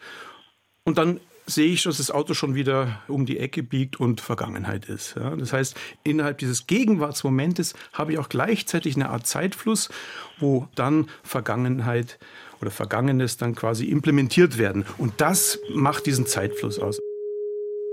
und 0.83 0.99
dann 0.99 1.21
sehe 1.49 1.73
ich, 1.73 1.83
dass 1.83 1.97
das 1.97 2.11
Auto 2.11 2.35
schon 2.35 2.55
wieder 2.55 3.01
um 3.09 3.27
die 3.27 3.39
Ecke 3.39 3.63
biegt 3.63 3.99
und 3.99 4.21
Vergangenheit 4.21 4.85
ist. 4.85 5.15
Ja, 5.17 5.35
das 5.35 5.53
heißt, 5.53 5.75
innerhalb 6.05 6.39
dieses 6.39 6.67
Gegenwartsmomentes 6.67 7.75
habe 7.93 8.13
ich 8.13 8.19
auch 8.19 8.29
gleichzeitig 8.29 8.95
eine 8.97 9.09
Art 9.09 9.27
Zeitfluss, 9.27 9.89
wo 10.39 10.69
dann 10.75 11.09
Vergangenheit 11.23 12.19
oder 12.61 12.71
Vergangenes 12.71 13.37
dann 13.37 13.55
quasi 13.55 13.87
implementiert 13.87 14.59
werden. 14.59 14.85
Und 14.99 15.15
das 15.21 15.59
macht 15.75 16.07
diesen 16.07 16.27
Zeitfluss 16.27 16.79
aus. 16.79 17.01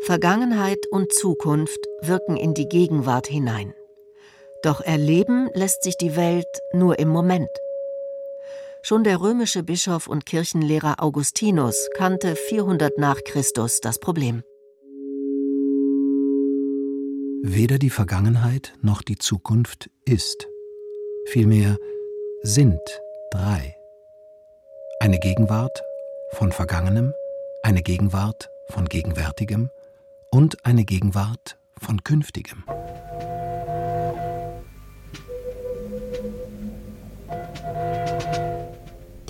Vergangenheit 0.01 0.85
und 0.91 1.13
Zukunft 1.13 1.79
wirken 2.01 2.37
in 2.37 2.53
die 2.53 2.67
Gegenwart 2.67 3.27
hinein. 3.27 3.73
Doch 4.63 4.81
erleben 4.81 5.49
lässt 5.53 5.83
sich 5.83 5.95
die 5.97 6.15
Welt 6.15 6.45
nur 6.73 6.99
im 6.99 7.09
Moment. 7.09 7.49
Schon 8.87 9.03
der 9.03 9.19
römische 9.19 9.63
Bischof 9.63 10.05
und 10.05 10.27
Kirchenlehrer 10.27 11.01
Augustinus 11.01 11.75
kannte 11.95 12.35
400 12.35 12.99
nach 12.99 13.17
Christus 13.25 13.81
das 13.81 13.97
Problem. 13.97 14.43
Weder 17.41 17.79
die 17.79 17.89
Vergangenheit 17.89 18.75
noch 18.83 19.01
die 19.01 19.17
Zukunft 19.17 19.89
ist. 20.05 20.47
Vielmehr 21.25 21.79
sind 22.43 22.79
drei. 23.31 23.75
Eine 24.99 25.17
Gegenwart 25.17 25.81
von 26.33 26.51
Vergangenem, 26.51 27.11
eine 27.63 27.81
Gegenwart 27.81 28.51
von 28.69 28.85
Gegenwärtigem 28.85 29.71
und 30.29 30.63
eine 30.63 30.85
Gegenwart 30.85 31.57
von 31.81 32.03
Künftigem. 32.03 32.63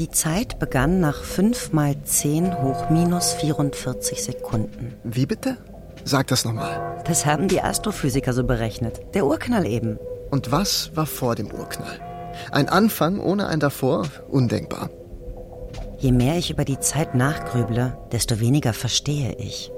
Die 0.05 0.11
Zeit 0.11 0.59
begann 0.59 0.99
nach 0.99 1.23
5 1.23 1.73
mal 1.73 1.95
10 2.03 2.61
hoch 2.61 2.91
minus 2.91 3.33
44 3.33 4.23
Sekunden. 4.23 4.93
Wie 5.03 5.25
bitte? 5.25 5.57
Sag 6.03 6.27
das 6.27 6.45
nochmal. 6.45 7.01
Das 7.05 7.25
haben 7.25 7.47
die 7.47 7.59
Astrophysiker 7.59 8.31
so 8.31 8.43
berechnet. 8.43 9.01
Der 9.15 9.25
Urknall 9.25 9.65
eben. 9.65 9.97
Und 10.29 10.51
was 10.51 10.95
war 10.95 11.07
vor 11.07 11.33
dem 11.33 11.51
Urknall? 11.51 11.99
Ein 12.51 12.69
Anfang 12.69 13.19
ohne 13.19 13.47
ein 13.47 13.59
davor? 13.59 14.05
Undenkbar. 14.29 14.91
Je 15.97 16.11
mehr 16.11 16.37
ich 16.37 16.51
über 16.51 16.65
die 16.65 16.79
Zeit 16.79 17.15
nachgrüble, 17.15 17.97
desto 18.11 18.39
weniger 18.39 18.73
verstehe 18.73 19.33
ich. 19.39 19.71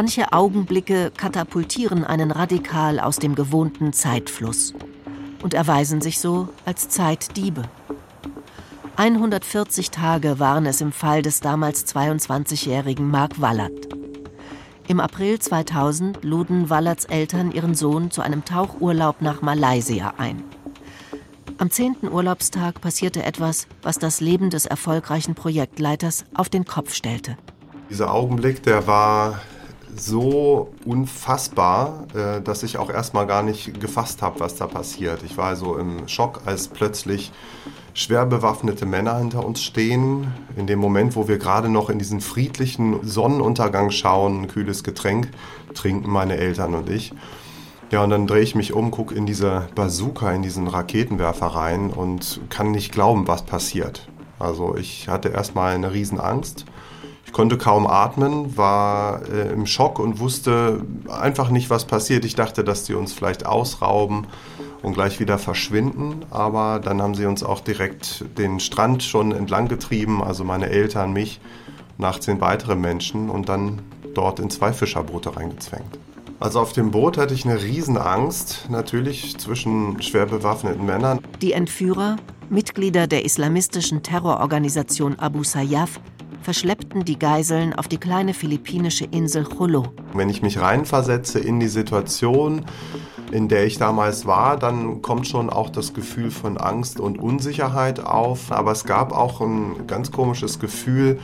Manche 0.00 0.32
Augenblicke 0.32 1.10
katapultieren 1.10 2.04
einen 2.04 2.30
radikal 2.30 3.00
aus 3.00 3.16
dem 3.16 3.34
gewohnten 3.34 3.92
Zeitfluss 3.92 4.72
und 5.42 5.54
erweisen 5.54 6.00
sich 6.00 6.20
so 6.20 6.50
als 6.64 6.88
Zeitdiebe. 6.88 7.62
140 8.94 9.90
Tage 9.90 10.38
waren 10.38 10.66
es 10.66 10.80
im 10.80 10.92
Fall 10.92 11.22
des 11.22 11.40
damals 11.40 11.84
22-jährigen 11.84 13.10
Mark 13.10 13.40
Wallert. 13.40 13.88
Im 14.86 15.00
April 15.00 15.40
2000 15.40 16.22
luden 16.22 16.70
Wallerts 16.70 17.06
Eltern 17.06 17.50
ihren 17.50 17.74
Sohn 17.74 18.12
zu 18.12 18.22
einem 18.22 18.44
Tauchurlaub 18.44 19.20
nach 19.20 19.42
Malaysia 19.42 20.14
ein. 20.16 20.44
Am 21.58 21.72
zehnten 21.72 22.06
Urlaubstag 22.06 22.80
passierte 22.80 23.24
etwas, 23.24 23.66
was 23.82 23.98
das 23.98 24.20
Leben 24.20 24.50
des 24.50 24.64
erfolgreichen 24.64 25.34
Projektleiters 25.34 26.24
auf 26.34 26.48
den 26.48 26.66
Kopf 26.66 26.94
stellte. 26.94 27.36
Dieser 27.90 28.14
Augenblick, 28.14 28.62
der 28.62 28.86
war 28.86 29.40
so 30.00 30.72
unfassbar, 30.84 32.06
äh, 32.14 32.40
dass 32.40 32.62
ich 32.62 32.78
auch 32.78 32.90
erstmal 32.90 33.26
gar 33.26 33.42
nicht 33.42 33.80
gefasst 33.80 34.22
habe, 34.22 34.40
was 34.40 34.56
da 34.56 34.66
passiert. 34.66 35.22
Ich 35.22 35.36
war 35.36 35.46
also 35.46 35.76
im 35.76 36.08
Schock, 36.08 36.42
als 36.46 36.68
plötzlich 36.68 37.32
schwer 37.94 38.26
bewaffnete 38.26 38.86
Männer 38.86 39.18
hinter 39.18 39.44
uns 39.44 39.62
stehen. 39.62 40.32
In 40.56 40.66
dem 40.66 40.78
Moment, 40.78 41.16
wo 41.16 41.28
wir 41.28 41.38
gerade 41.38 41.68
noch 41.68 41.90
in 41.90 41.98
diesen 41.98 42.20
friedlichen 42.20 43.04
Sonnenuntergang 43.06 43.90
schauen, 43.90 44.42
ein 44.42 44.48
kühles 44.48 44.84
Getränk 44.84 45.28
trinken 45.74 46.10
meine 46.10 46.36
Eltern 46.36 46.74
und 46.74 46.88
ich. 46.88 47.12
Ja, 47.90 48.04
und 48.04 48.10
dann 48.10 48.26
drehe 48.26 48.42
ich 48.42 48.54
mich 48.54 48.74
um, 48.74 48.90
gucke 48.90 49.14
in 49.14 49.24
diese 49.24 49.68
Bazooka, 49.74 50.30
in 50.32 50.42
diesen 50.42 50.68
Raketenwerfer 50.68 51.46
rein 51.46 51.90
und 51.90 52.40
kann 52.50 52.70
nicht 52.70 52.92
glauben, 52.92 53.26
was 53.26 53.42
passiert. 53.42 54.08
Also 54.38 54.76
ich 54.76 55.08
hatte 55.08 55.30
erstmal 55.30 55.74
eine 55.74 55.92
Riesenangst. 55.92 56.66
Ich 57.28 57.32
konnte 57.34 57.58
kaum 57.58 57.86
atmen, 57.86 58.56
war 58.56 59.20
äh, 59.28 59.52
im 59.52 59.66
Schock 59.66 59.98
und 59.98 60.18
wusste 60.18 60.80
einfach 61.10 61.50
nicht, 61.50 61.68
was 61.68 61.84
passiert. 61.84 62.24
Ich 62.24 62.34
dachte, 62.34 62.64
dass 62.64 62.86
sie 62.86 62.94
uns 62.94 63.12
vielleicht 63.12 63.44
ausrauben 63.44 64.26
und 64.80 64.94
gleich 64.94 65.20
wieder 65.20 65.36
verschwinden. 65.36 66.24
Aber 66.30 66.80
dann 66.82 67.02
haben 67.02 67.14
sie 67.14 67.26
uns 67.26 67.42
auch 67.42 67.60
direkt 67.60 68.24
den 68.38 68.60
Strand 68.60 69.02
schon 69.02 69.32
entlang 69.32 69.68
getrieben, 69.68 70.22
also 70.24 70.42
meine 70.42 70.70
Eltern, 70.70 71.12
mich 71.12 71.38
und 71.98 72.06
18 72.06 72.40
weitere 72.40 72.76
Menschen 72.76 73.28
und 73.28 73.50
dann 73.50 73.82
dort 74.14 74.40
in 74.40 74.48
zwei 74.48 74.72
Fischerboote 74.72 75.36
reingezwängt. 75.36 75.98
Also 76.40 76.60
auf 76.60 76.72
dem 76.72 76.92
Boot 76.92 77.18
hatte 77.18 77.34
ich 77.34 77.44
eine 77.44 77.62
Riesenangst, 77.62 78.70
natürlich 78.70 79.36
zwischen 79.36 80.00
schwer 80.00 80.24
bewaffneten 80.24 80.86
Männern. 80.86 81.20
Die 81.42 81.52
Entführer, 81.52 82.16
Mitglieder 82.48 83.06
der 83.06 83.26
islamistischen 83.26 84.02
Terrororganisation 84.02 85.18
Abu 85.18 85.44
Sayyaf, 85.44 86.00
verschleppten 86.48 87.04
die 87.04 87.18
Geiseln 87.18 87.74
auf 87.74 87.88
die 87.88 87.98
kleine 87.98 88.32
philippinische 88.32 89.04
Insel 89.04 89.46
Jolo. 89.46 89.82
Wenn 90.14 90.30
ich 90.30 90.40
mich 90.40 90.58
reinversetze 90.58 91.38
in 91.38 91.60
die 91.60 91.68
Situation, 91.68 92.64
in 93.30 93.48
der 93.48 93.66
ich 93.66 93.76
damals 93.76 94.24
war, 94.24 94.58
dann 94.58 95.02
kommt 95.02 95.28
schon 95.28 95.50
auch 95.50 95.68
das 95.68 95.92
Gefühl 95.92 96.30
von 96.30 96.56
Angst 96.56 97.00
und 97.00 97.18
Unsicherheit 97.18 98.00
auf. 98.00 98.50
Aber 98.50 98.72
es 98.72 98.84
gab 98.84 99.12
auch 99.12 99.42
ein 99.42 99.86
ganz 99.86 100.10
komisches 100.10 100.58
Gefühl, 100.58 101.18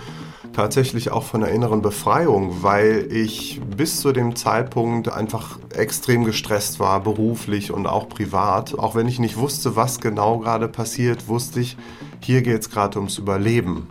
tatsächlich 0.52 1.11
auch 1.11 1.23
von 1.23 1.40
der 1.40 1.52
inneren 1.52 1.81
Befreiung, 1.81 2.62
weil 2.62 3.09
ich 3.11 3.62
bis 3.78 4.02
zu 4.02 4.12
dem 4.12 4.37
Zeitpunkt 4.37 5.11
einfach 5.11 5.59
extrem 5.75 6.25
gestresst 6.25 6.81
war, 6.81 7.00
beruflich 7.00 7.73
und 7.73 7.87
auch 7.87 8.11
privat. 8.11 8.78
Auch 8.78 8.95
wenn 8.95 9.09
ich 9.09 9.19
nicht 9.19 9.38
wusste, 9.38 9.75
was 9.75 10.00
genau 10.00 10.40
gerade 10.40 10.69
passiert, 10.69 11.28
wusste 11.28 11.61
ich, 11.61 11.78
hier 12.21 12.43
geht 12.43 12.61
es 12.61 12.69
gerade 12.69 12.99
ums 12.99 13.16
Überleben. 13.16 13.88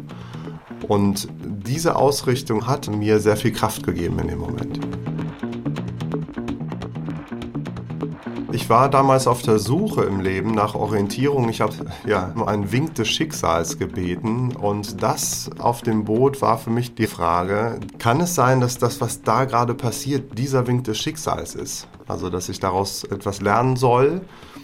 Und 0.88 1.28
diese 1.42 1.96
Ausrichtung 1.96 2.68
hat 2.68 2.90
mir 2.90 3.20
sehr 3.20 3.38
viel 3.38 3.52
Kraft 3.52 3.86
gegeben 3.86 4.20
in 4.20 4.28
dem 4.28 4.40
Moment. 4.40 4.80
Ich 8.52 8.70
war 8.70 8.88
damals 8.88 9.25
auf 9.25 9.42
der 9.42 9.58
Suche 9.58 10.04
im 10.04 10.20
Leben 10.20 10.52
nach 10.52 10.75
Orientierung. 10.75 11.50
Ich 11.50 11.60
habe 11.60 11.74
ja 12.06 12.32
um 12.36 12.44
einen 12.44 12.72
Wink 12.72 12.94
des 12.96 13.08
Schicksals 13.10 13.80
gebeten 13.80 14.56
und 14.56 15.02
das 15.02 15.50
auf 15.58 15.82
dem 15.82 16.06
Boot 16.06 16.42
war 16.42 16.60
für 16.60 16.69
mich 16.69 16.93
die 16.93 17.08
Frage, 17.08 17.80
kann 17.98 18.22
es 18.22 18.36
sein, 18.36 18.62
dass 18.62 18.78
das, 18.78 19.02
was 19.02 19.24
da 19.24 19.46
gerade 19.46 19.74
passiert, 19.74 20.38
dieser 20.38 20.67
Wink 20.67 20.84
des 20.84 21.00
Schicksals 21.00 21.56
ist? 21.56 21.88
Also, 22.08 22.30
dass 22.30 22.48
ich 22.48 22.60
daraus 22.60 23.04
etwas 23.06 23.41
lernen 23.41 23.76
soll 23.76 24.22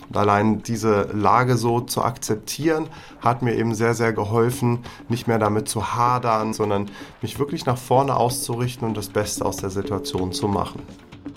und 0.10 0.18
allein 0.18 0.64
diese 0.64 1.10
Lage 1.14 1.56
so 1.56 1.82
zu 1.82 2.02
akzeptieren, 2.02 2.88
hat 3.22 3.42
mir 3.42 3.56
eben 3.56 3.76
sehr, 3.76 3.94
sehr 3.94 4.12
geholfen, 4.12 4.80
nicht 5.08 5.28
mehr 5.28 5.40
damit 5.40 5.70
zu 5.70 5.94
hadern, 5.94 6.54
sondern 6.54 6.90
mich 7.22 7.40
wirklich 7.40 7.66
nach 7.66 7.78
vorne 7.78 8.16
auszurichten 8.16 8.88
und 8.88 8.98
das 8.98 9.10
Beste 9.10 9.46
aus 9.46 9.58
der 9.58 9.70
Situation 9.70 10.32
zu 10.32 10.48
machen. 10.48 10.82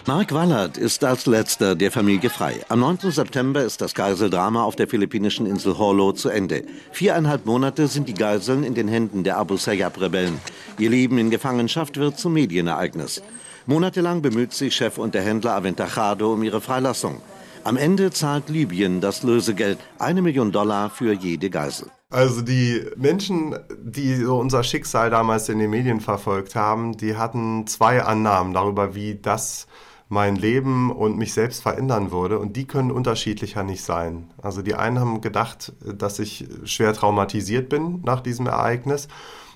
Mark 0.05 0.35
Wallert 0.35 0.79
ist 0.79 1.05
als 1.05 1.27
letzter 1.27 1.77
der 1.77 1.93
Familie 1.93 2.29
frei. 2.29 2.65
Am 2.69 2.81
9. 2.81 3.13
September 3.13 3.63
ist 3.63 3.81
das 3.81 3.95
Geiseldrama 3.95 4.65
auf 4.65 4.75
der 4.75 4.89
philippinischen 4.89 5.47
Insel 5.47 5.79
Holo 5.79 6.11
zu 6.13 6.29
Ende. 6.29 6.65
Viereinhalb 6.91 7.47
Monate 7.47 7.87
sind 7.87 8.09
die 8.09 8.15
Geiseln 8.15 8.65
in 8.65 8.75
den 8.75 8.89
Händen 8.89 9.23
der 9.23 9.37
Abu 9.37 9.57
Sayyaf-Rebellen. 9.57 10.41
Ihr 10.79 10.91
Leben 10.91 11.19
in 11.19 11.31
Gefangenschaft 11.31 11.99
wird 11.99 12.19
zum 12.19 12.33
Medienereignis. 12.33 13.23
Monatelang 13.67 14.23
bemüht 14.23 14.53
sich 14.53 14.75
Chefunterhändler 14.75 15.55
Aventajado 15.55 16.33
um 16.33 16.43
ihre 16.43 16.61
Freilassung. 16.61 17.21
Am 17.65 17.77
Ende 17.77 18.11
zahlt 18.11 18.49
Libyen 18.49 19.01
das 19.01 19.23
Lösegeld, 19.23 19.79
eine 20.01 20.21
Million 20.21 20.51
Dollar 20.51 20.91
für 20.91 21.13
jede 21.13 21.49
Geisel. 21.49 21.89
Also 22.11 22.43
die 22.43 22.85
Menschen, 22.97 23.55
die 23.81 24.17
so 24.17 24.39
unser 24.39 24.65
Schicksal 24.65 25.11
damals 25.11 25.49
in 25.49 25.61
den 25.61 25.71
Medien 25.71 26.01
verfolgt 26.01 26.57
haben, 26.57 26.97
die 26.97 27.17
hatten 27.17 27.67
zwei 27.69 28.03
Annahmen 28.03 28.53
darüber, 28.53 28.97
wie 28.97 29.15
das 29.15 29.69
mein 30.09 30.35
Leben 30.35 30.91
und 30.91 31.17
mich 31.17 31.33
selbst 31.33 31.63
verändern 31.63 32.11
würde. 32.11 32.41
Und 32.41 32.57
die 32.57 32.67
können 32.67 32.91
unterschiedlicher 32.91 33.63
nicht 33.63 33.85
sein. 33.85 34.29
Also 34.43 34.61
die 34.61 34.75
einen 34.75 34.99
haben 34.99 35.21
gedacht, 35.21 35.73
dass 35.85 36.19
ich 36.19 36.47
schwer 36.65 36.93
traumatisiert 36.93 37.69
bin 37.69 38.03
nach 38.05 38.21
diesem 38.21 38.47
Ereignis. 38.47 39.07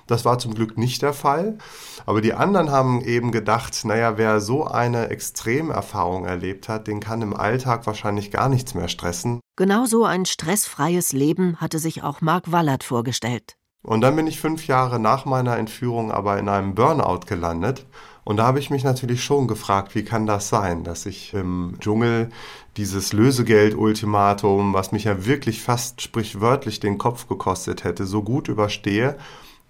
Das 0.07 0.25
war 0.25 0.39
zum 0.39 0.55
Glück 0.55 0.77
nicht 0.77 1.01
der 1.01 1.13
Fall. 1.13 1.57
Aber 2.05 2.21
die 2.21 2.33
anderen 2.33 2.71
haben 2.71 3.01
eben 3.01 3.31
gedacht, 3.31 3.83
naja, 3.83 4.17
wer 4.17 4.39
so 4.39 4.65
eine 4.65 5.09
Extremerfahrung 5.09 6.25
erlebt 6.25 6.69
hat, 6.69 6.87
den 6.87 6.99
kann 6.99 7.21
im 7.21 7.35
Alltag 7.35 7.85
wahrscheinlich 7.85 8.31
gar 8.31 8.49
nichts 8.49 8.73
mehr 8.73 8.87
stressen. 8.87 9.41
Genau 9.57 9.85
so 9.85 10.05
ein 10.05 10.25
stressfreies 10.25 11.11
Leben 11.11 11.57
hatte 11.57 11.79
sich 11.79 12.03
auch 12.03 12.21
Mark 12.21 12.51
Wallert 12.51 12.83
vorgestellt. 12.83 13.57
Und 13.83 14.01
dann 14.01 14.15
bin 14.15 14.27
ich 14.27 14.39
fünf 14.39 14.67
Jahre 14.67 14.99
nach 14.99 15.25
meiner 15.25 15.57
Entführung 15.57 16.11
aber 16.11 16.39
in 16.39 16.49
einem 16.49 16.75
Burnout 16.75 17.21
gelandet. 17.25 17.85
Und 18.23 18.37
da 18.37 18.45
habe 18.45 18.59
ich 18.59 18.69
mich 18.69 18.83
natürlich 18.83 19.23
schon 19.23 19.47
gefragt, 19.47 19.95
wie 19.95 20.03
kann 20.03 20.25
das 20.25 20.49
sein, 20.49 20.83
dass 20.83 21.05
ich 21.05 21.33
im 21.33 21.77
Dschungel 21.79 22.29
dieses 22.75 23.13
Lösegeld-Ultimatum, 23.13 24.73
was 24.73 24.91
mich 24.91 25.05
ja 25.05 25.25
wirklich 25.25 25.61
fast 25.61 26.01
sprichwörtlich 26.01 26.81
den 26.81 26.97
Kopf 26.97 27.29
gekostet 27.29 27.85
hätte, 27.85 28.05
so 28.05 28.23
gut 28.23 28.49
überstehe 28.49 29.15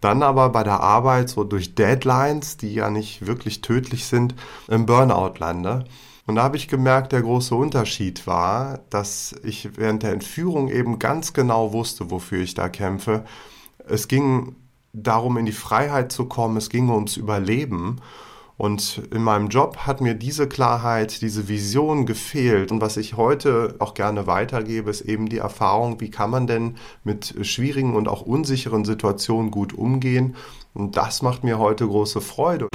dann 0.02 0.24
aber 0.24 0.50
bei 0.50 0.64
der 0.64 0.82
Arbeit 0.82 1.30
so 1.30 1.44
durch 1.44 1.76
Deadlines, 1.76 2.58
die 2.58 2.74
ja 2.74 2.90
nicht 2.90 3.26
wirklich 3.26 3.62
tödlich 3.62 4.06
sind, 4.06 4.36
im 4.68 4.86
Burnout 4.86 5.40
lande. 5.40 5.86
Und 6.28 6.36
da 6.36 6.44
habe 6.44 6.58
ich 6.58 6.68
gemerkt, 6.68 7.14
der 7.14 7.22
große 7.22 7.56
Unterschied 7.56 8.28
war, 8.28 8.82
dass 8.90 9.34
ich 9.44 9.78
während 9.78 10.04
der 10.04 10.12
Entführung 10.12 10.68
eben 10.68 11.00
ganz 11.00 11.34
genau 11.34 11.72
wusste, 11.72 12.12
wofür 12.12 12.42
ich 12.42 12.54
da 12.54 12.68
kämpfe. 12.68 13.24
Es 13.88 14.10
ging 14.10 14.56
darum, 14.92 15.38
in 15.38 15.46
die 15.46 15.54
Freiheit 15.54 16.12
zu 16.12 16.26
kommen, 16.26 16.58
es 16.58 16.70
ging 16.70 16.90
ums 16.90 17.16
Überleben. 17.16 18.02
Und 18.58 19.04
in 19.12 19.22
meinem 19.22 19.50
Job 19.50 19.78
hat 19.86 20.02
mir 20.02 20.16
diese 20.16 20.48
Klarheit, 20.48 21.22
diese 21.22 21.48
Vision 21.48 22.08
gefehlt. 22.08 22.72
Und 22.72 22.82
was 22.82 22.98
ich 22.98 23.16
heute 23.16 23.76
auch 23.78 23.94
gerne 23.94 24.26
weitergebe, 24.26 24.90
ist 24.90 25.02
eben 25.02 25.30
die 25.30 25.38
Erfahrung, 25.38 26.02
wie 26.02 26.10
kann 26.10 26.32
man 26.32 26.48
denn 26.48 26.76
mit 27.04 27.36
schwierigen 27.44 27.96
und 27.96 28.08
auch 28.08 28.24
unsicheren 28.24 28.84
Situationen 28.84 29.52
gut 29.52 29.74
umgehen. 29.74 30.36
Und 30.74 30.98
das 30.98 31.22
macht 31.22 31.44
mir 31.44 31.60
heute 31.60 31.88
große 31.88 32.20
Freude. 32.20 32.68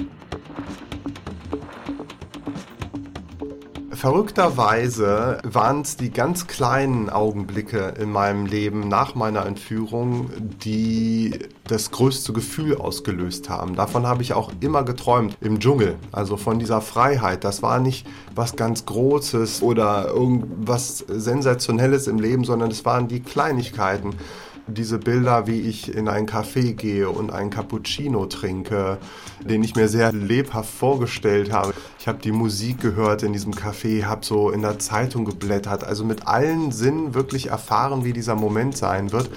Verrückterweise 4.02 5.38
waren 5.44 5.82
es 5.82 5.96
die 5.96 6.10
ganz 6.10 6.48
kleinen 6.48 7.08
Augenblicke 7.08 7.94
in 8.00 8.10
meinem 8.10 8.46
Leben 8.46 8.88
nach 8.88 9.14
meiner 9.14 9.46
Entführung, 9.46 10.28
die 10.64 11.38
das 11.68 11.92
größte 11.92 12.32
Gefühl 12.32 12.78
ausgelöst 12.78 13.48
haben. 13.48 13.76
Davon 13.76 14.04
habe 14.04 14.22
ich 14.22 14.32
auch 14.32 14.50
immer 14.58 14.82
geträumt 14.82 15.36
im 15.40 15.60
Dschungel, 15.60 15.94
also 16.10 16.36
von 16.36 16.58
dieser 16.58 16.80
Freiheit. 16.80 17.44
Das 17.44 17.62
war 17.62 17.78
nicht 17.78 18.04
was 18.34 18.56
ganz 18.56 18.86
Großes 18.86 19.62
oder 19.62 20.08
irgendwas 20.08 21.04
Sensationelles 21.06 22.08
im 22.08 22.18
Leben, 22.18 22.42
sondern 22.42 22.72
es 22.72 22.84
waren 22.84 23.06
die 23.06 23.20
Kleinigkeiten 23.20 24.16
diese 24.66 24.98
Bilder, 24.98 25.46
wie 25.46 25.60
ich 25.60 25.94
in 25.94 26.08
ein 26.08 26.26
Café 26.26 26.74
gehe 26.74 27.08
und 27.08 27.32
einen 27.32 27.50
Cappuccino 27.50 28.26
trinke, 28.26 28.98
den 29.40 29.62
ich 29.62 29.74
mir 29.74 29.88
sehr 29.88 30.12
lebhaft 30.12 30.72
vorgestellt 30.72 31.52
habe. 31.52 31.74
Ich 31.98 32.08
habe 32.08 32.18
die 32.18 32.32
Musik 32.32 32.80
gehört 32.80 33.22
in 33.22 33.32
diesem 33.32 33.52
Café, 33.52 34.04
habe 34.04 34.24
so 34.24 34.50
in 34.50 34.62
der 34.62 34.78
Zeitung 34.78 35.24
geblättert, 35.24 35.84
also 35.84 36.04
mit 36.04 36.26
allen 36.26 36.70
Sinnen 36.70 37.14
wirklich 37.14 37.48
erfahren, 37.48 38.04
wie 38.04 38.12
dieser 38.12 38.36
Moment 38.36 38.76
sein 38.76 39.12
wird. 39.12 39.30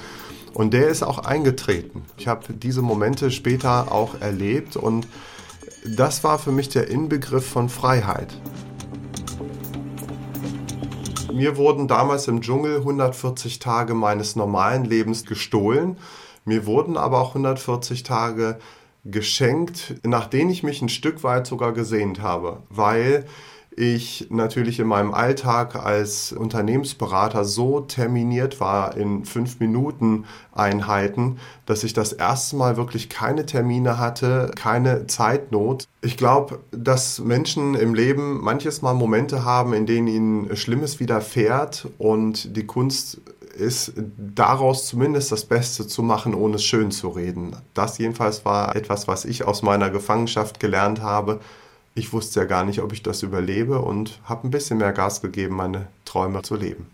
Und 0.54 0.74
der 0.74 0.88
ist 0.88 1.04
auch 1.04 1.20
eingetreten. 1.20 2.04
Ich 2.18 2.28
habe 2.28 2.54
diese 2.54 2.82
Momente 2.82 3.30
später 3.30 3.92
auch 3.92 4.22
erlebt 4.22 4.78
und 4.78 5.08
das 5.86 6.24
war 6.24 6.40
für 6.40 6.52
mich 6.52 6.70
der 6.70 6.88
Inbegriff 6.88 7.46
von 7.46 7.70
Freiheit. 7.70 8.34
Mir 11.36 11.58
wurden 11.58 11.90
damals 11.90 12.30
im 12.30 12.40
Dschungel 12.40 12.78
140 12.78 13.60
Tage 13.60 13.94
meines 13.94 14.38
normalen 14.38 14.86
Lebens 14.86 15.26
gestohlen. 15.26 15.98
Mir 16.46 16.66
wurden 16.66 16.96
aber 16.96 17.20
auch 17.20 17.36
140 17.36 18.04
Tage 18.04 18.58
geschenkt, 19.04 19.96
nach 20.04 20.28
denen 20.28 20.50
ich 20.50 20.64
mich 20.64 20.82
ein 20.82 20.88
Stück 20.88 21.26
weit 21.26 21.46
sogar 21.46 21.74
gesehnt 21.74 22.22
habe, 22.22 22.64
weil 22.70 23.26
ich 23.78 24.28
natürlich 24.30 24.80
in 24.80 24.88
meinem 24.88 25.14
Alltag 25.14 25.76
als 25.76 26.32
Unternehmensberater 26.32 27.44
so 27.44 27.82
terminiert 27.82 28.60
war 28.60 28.96
in 28.96 29.26
fünf 29.26 29.60
Minuten 29.60 30.26
Einheiten, 30.54 31.40
dass 31.66 31.84
ich 31.84 31.94
das 31.94 32.14
erste 32.14 32.56
Mal 32.56 32.78
wirklich 32.78 33.10
keine 33.10 33.46
Termine 33.46 33.98
hatte, 33.98 34.52
keine 34.56 35.08
Zeitnot. 35.08 35.88
Ich 36.02 36.16
glaube, 36.16 36.60
dass 36.72 37.20
Menschen 37.20 37.76
im 37.76 37.94
Leben 37.94 38.42
manches 38.42 38.82
Mal 38.82 38.94
Momente 38.94 39.44
haben, 39.44 39.74
in 39.74 39.86
denen 39.86 40.08
ihnen 40.08 40.56
Schlimmes 40.56 41.00
widerfährt 41.02 41.90
und 41.98 42.56
die 42.56 42.66
Kunst 42.66 43.20
ist, 43.58 43.94
daraus 44.18 44.88
zumindest 44.88 45.32
das 45.32 45.46
Beste 45.46 45.88
zu 45.88 46.04
machen, 46.04 46.34
ohne 46.34 46.56
es 46.56 46.64
schön 46.64 46.92
zu 46.92 47.10
reden. 47.10 47.56
Das 47.74 47.98
jedenfalls 47.98 48.46
war 48.46 48.76
etwas, 48.76 49.08
was 49.08 49.26
ich 49.26 49.46
aus 49.46 49.62
meiner 49.62 49.90
Gefangenschaft 49.90 50.60
gelernt 50.60 51.02
habe 51.02 51.40
ich 51.96 52.12
wusste 52.12 52.42
ja 52.42 52.46
gar 52.46 52.66
nicht, 52.66 52.82
ob 52.82 52.92
ich 52.92 53.02
das 53.02 53.24
überlebe 53.24 53.80
und 53.82 54.20
habe 54.26 54.48
ein 54.48 54.52
bisschen 54.52 54.78
mehr 54.78 54.92
Gas 54.92 55.22
gegeben, 55.22 55.56
meine 55.56 55.88
Träume 56.04 56.42
zu 56.42 56.56
leben. 56.56 56.88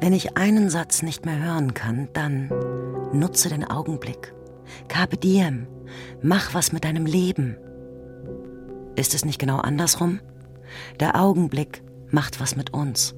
Wenn 0.00 0.14
ich 0.14 0.38
einen 0.38 0.70
Satz 0.70 1.02
nicht 1.02 1.26
mehr 1.26 1.38
hören 1.38 1.74
kann, 1.74 2.08
dann 2.14 2.48
nutze 3.12 3.50
den 3.50 3.64
Augenblick. 3.64 4.32
Carpe 4.88 5.18
diem. 5.18 5.66
Mach 6.22 6.54
was 6.54 6.72
mit 6.72 6.84
deinem 6.84 7.04
Leben. 7.04 7.58
Ist 8.96 9.14
es 9.14 9.26
nicht 9.26 9.38
genau 9.38 9.58
andersrum? 9.58 10.20
Der 10.98 11.20
Augenblick 11.20 11.82
macht 12.10 12.40
was 12.40 12.56
mit 12.56 12.72
uns. 12.72 13.14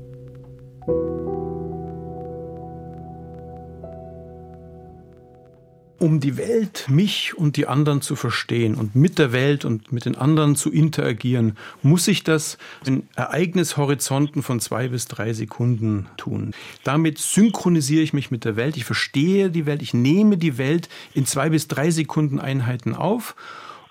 Um 6.01 6.19
die 6.19 6.39
Welt, 6.39 6.87
mich 6.89 7.37
und 7.37 7.59
die 7.59 7.67
anderen 7.67 8.01
zu 8.01 8.17
verstehen 8.17 8.75
und 8.75 8.97
mit 8.97 9.19
der 9.19 9.33
Welt 9.33 9.67
und 9.67 9.93
mit 9.93 10.07
den 10.07 10.17
anderen 10.17 10.57
zu 10.57 10.73
interagieren, 10.73 11.59
muss 11.83 12.09
ich 12.09 12.25
das 12.25 12.57
in 12.87 13.07
Ereignishorizonten 13.17 14.43
von 14.43 14.61
zwei 14.61 14.89
bis 14.89 15.05
drei 15.05 15.35
Sekunden 15.35 16.09
tun. 16.17 16.55
Damit 16.85 17.19
synchronisiere 17.19 18.03
ich 18.03 18.15
mich 18.15 18.31
mit 18.31 18.47
der 18.47 18.57
Welt, 18.57 18.79
ich 18.79 18.87
verstehe 18.87 19.51
die 19.51 19.67
Welt, 19.67 19.83
ich 19.83 19.93
nehme 19.93 20.39
die 20.39 20.57
Welt 20.57 20.89
in 21.13 21.27
zwei 21.27 21.51
bis 21.51 21.69
drei 21.69 21.91
Sekunden 21.91 22.41
Einheiten 22.41 22.95
auf 22.95 23.37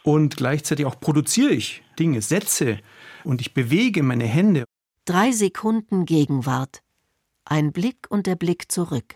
und 0.02 0.36
gleichzeitig 0.36 0.88
auch 0.88 1.00
produziere 1.00 1.52
ich 1.52 1.84
Dinge, 2.00 2.24
Sätze 2.24 2.80
und 3.24 3.40
ich 3.40 3.54
bewege 3.54 4.02
meine 4.02 4.26
Hände. 4.26 4.64
Drei 5.06 5.32
Sekunden 5.32 6.06
Gegenwart. 6.06 6.82
Ein 7.46 7.72
Blick 7.72 8.08
und 8.10 8.26
der 8.26 8.36
Blick 8.36 8.72
zurück. 8.72 9.16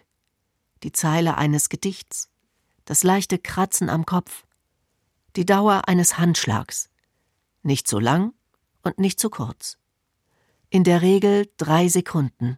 Die 0.84 0.92
Zeile 0.92 1.38
eines 1.38 1.70
Gedichts 1.70 2.30
das 2.86 3.04
leichte 3.04 3.38
Kratzen 3.38 3.90
am 3.90 4.06
Kopf, 4.06 4.46
die 5.36 5.46
Dauer 5.46 5.88
eines 5.88 6.18
Handschlags, 6.18 6.90
nicht 7.62 7.88
zu 7.88 8.00
lang 8.00 8.34
und 8.82 9.00
nicht 9.00 9.20
zu 9.20 9.30
kurz. 9.30 9.78
In 10.70 10.84
der 10.84 11.02
Regel 11.02 11.52
drei 11.58 11.88
Sekunden. 11.88 12.58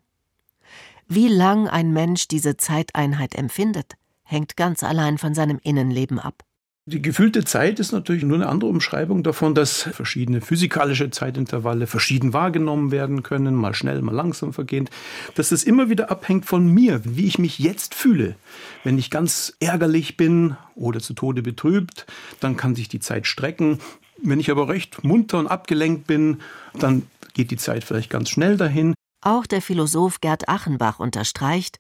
Wie 1.08 1.28
lang 1.28 1.68
ein 1.68 1.92
Mensch 1.92 2.28
diese 2.28 2.58
Zeiteinheit 2.58 3.36
empfindet, 3.36 3.96
hängt 4.24 4.56
ganz 4.56 4.84
allein 4.84 5.18
von 5.18 5.36
seinem 5.36 5.60
Innenleben 5.60 6.20
ab. 6.20 6.45
Die 6.88 7.02
gefühlte 7.02 7.44
Zeit 7.44 7.80
ist 7.80 7.94
natürlich 7.94 8.22
nur 8.22 8.36
eine 8.36 8.48
andere 8.48 8.70
Umschreibung 8.70 9.24
davon, 9.24 9.56
dass 9.56 9.82
verschiedene 9.82 10.40
physikalische 10.40 11.10
Zeitintervalle 11.10 11.88
verschieden 11.88 12.32
wahrgenommen 12.32 12.92
werden 12.92 13.24
können, 13.24 13.56
mal 13.56 13.74
schnell, 13.74 14.04
mal 14.04 14.14
langsam 14.14 14.54
vergehend, 14.54 14.92
dass 15.34 15.52
es 15.52 15.64
immer 15.64 15.90
wieder 15.90 16.12
abhängt 16.12 16.46
von 16.46 16.68
mir, 16.68 17.02
wie 17.04 17.26
ich 17.26 17.40
mich 17.40 17.58
jetzt 17.58 17.96
fühle. 17.96 18.36
Wenn 18.84 19.00
ich 19.00 19.10
ganz 19.10 19.56
ärgerlich 19.60 20.16
bin 20.16 20.58
oder 20.76 21.00
zu 21.00 21.16
Tode 21.16 21.42
betrübt, 21.42 22.06
dann 22.40 22.56
kann 22.56 22.76
sich 22.76 22.88
die 22.88 23.00
Zeit 23.00 23.26
strecken. 23.26 23.80
Wenn 24.22 24.40
ich 24.40 24.52
aber 24.52 24.70
recht 24.70 25.04
munter 25.04 25.40
und 25.40 25.48
abgelenkt 25.48 26.06
bin, 26.06 26.38
dann 26.78 27.08
geht 27.34 27.50
die 27.50 27.58
Zeit 27.58 27.84
vielleicht 27.84 28.12
ganz 28.12 28.30
schnell 28.30 28.58
dahin. 28.58 28.94
Auch 29.22 29.48
der 29.48 29.64
Philosoph 29.64 30.22
Gerd 30.22 30.50
Achenbach 30.50 31.00
unterstreicht, 31.00 31.80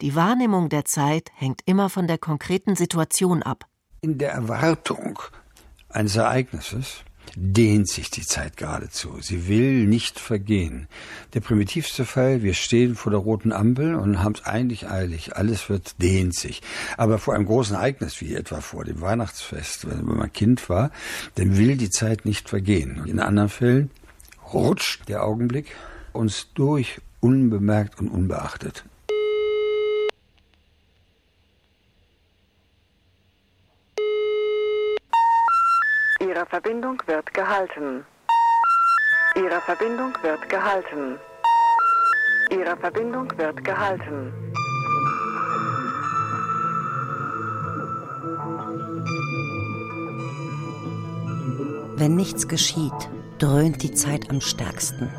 die 0.00 0.14
Wahrnehmung 0.14 0.70
der 0.70 0.86
Zeit 0.86 1.30
hängt 1.34 1.60
immer 1.66 1.90
von 1.90 2.06
der 2.06 2.16
konkreten 2.16 2.74
Situation 2.74 3.42
ab. 3.42 3.69
In 4.02 4.16
der 4.16 4.32
Erwartung 4.32 5.18
eines 5.90 6.16
Ereignisses 6.16 7.04
dehnt 7.36 7.86
sich 7.86 8.10
die 8.10 8.24
Zeit 8.24 8.56
geradezu. 8.56 9.18
Sie 9.20 9.46
will 9.46 9.84
nicht 9.86 10.18
vergehen. 10.18 10.88
Der 11.34 11.40
primitivste 11.40 12.06
Fall, 12.06 12.42
wir 12.42 12.54
stehen 12.54 12.94
vor 12.94 13.12
der 13.12 13.20
roten 13.20 13.52
Ampel 13.52 13.94
und 13.94 14.22
haben 14.22 14.36
es 14.36 14.46
eigentlich 14.46 14.88
eilig. 14.88 15.36
Alles 15.36 15.68
wird, 15.68 16.00
dehnt 16.00 16.34
sich. 16.34 16.62
Aber 16.96 17.18
vor 17.18 17.34
einem 17.34 17.44
großen 17.44 17.76
Ereignis, 17.76 18.22
wie 18.22 18.34
etwa 18.34 18.62
vor 18.62 18.84
dem 18.84 19.02
Weihnachtsfest, 19.02 19.86
wenn 19.86 20.06
man 20.06 20.32
Kind 20.32 20.70
war, 20.70 20.90
dann 21.34 21.58
will 21.58 21.76
die 21.76 21.90
Zeit 21.90 22.24
nicht 22.24 22.48
vergehen. 22.48 23.04
In 23.06 23.20
anderen 23.20 23.50
Fällen 23.50 23.90
rutscht 24.50 25.10
der 25.10 25.24
Augenblick 25.24 25.76
uns 26.12 26.48
durch, 26.54 27.02
unbemerkt 27.20 28.00
und 28.00 28.08
unbeachtet. 28.08 28.84
Ihre 36.40 36.48
Verbindung 36.48 37.02
wird 37.06 37.34
gehalten. 37.34 38.06
Ihre 39.36 39.60
Verbindung 39.60 40.14
wird 40.22 40.48
gehalten. 40.48 41.18
Ihre 42.50 42.76
Verbindung 42.78 43.30
wird 43.36 43.62
gehalten. 43.62 44.32
Wenn 51.96 52.16
nichts 52.16 52.48
geschieht, 52.48 53.10
dröhnt 53.38 53.82
die 53.82 53.92
Zeit 53.92 54.30
am 54.30 54.40
stärksten. 54.40 55.10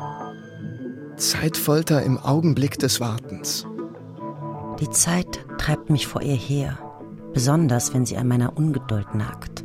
Zeitfolter 1.16 2.02
im 2.02 2.18
Augenblick 2.18 2.80
des 2.80 2.98
Wartens. 2.98 3.64
Die 4.80 4.90
Zeit 4.90 5.46
treibt 5.56 5.88
mich 5.88 6.08
vor 6.08 6.22
ihr 6.22 6.34
her, 6.34 6.78
besonders 7.32 7.94
wenn 7.94 8.06
sie 8.06 8.16
an 8.16 8.26
meiner 8.26 8.56
Ungeduld 8.56 9.14
nagt. 9.14 9.62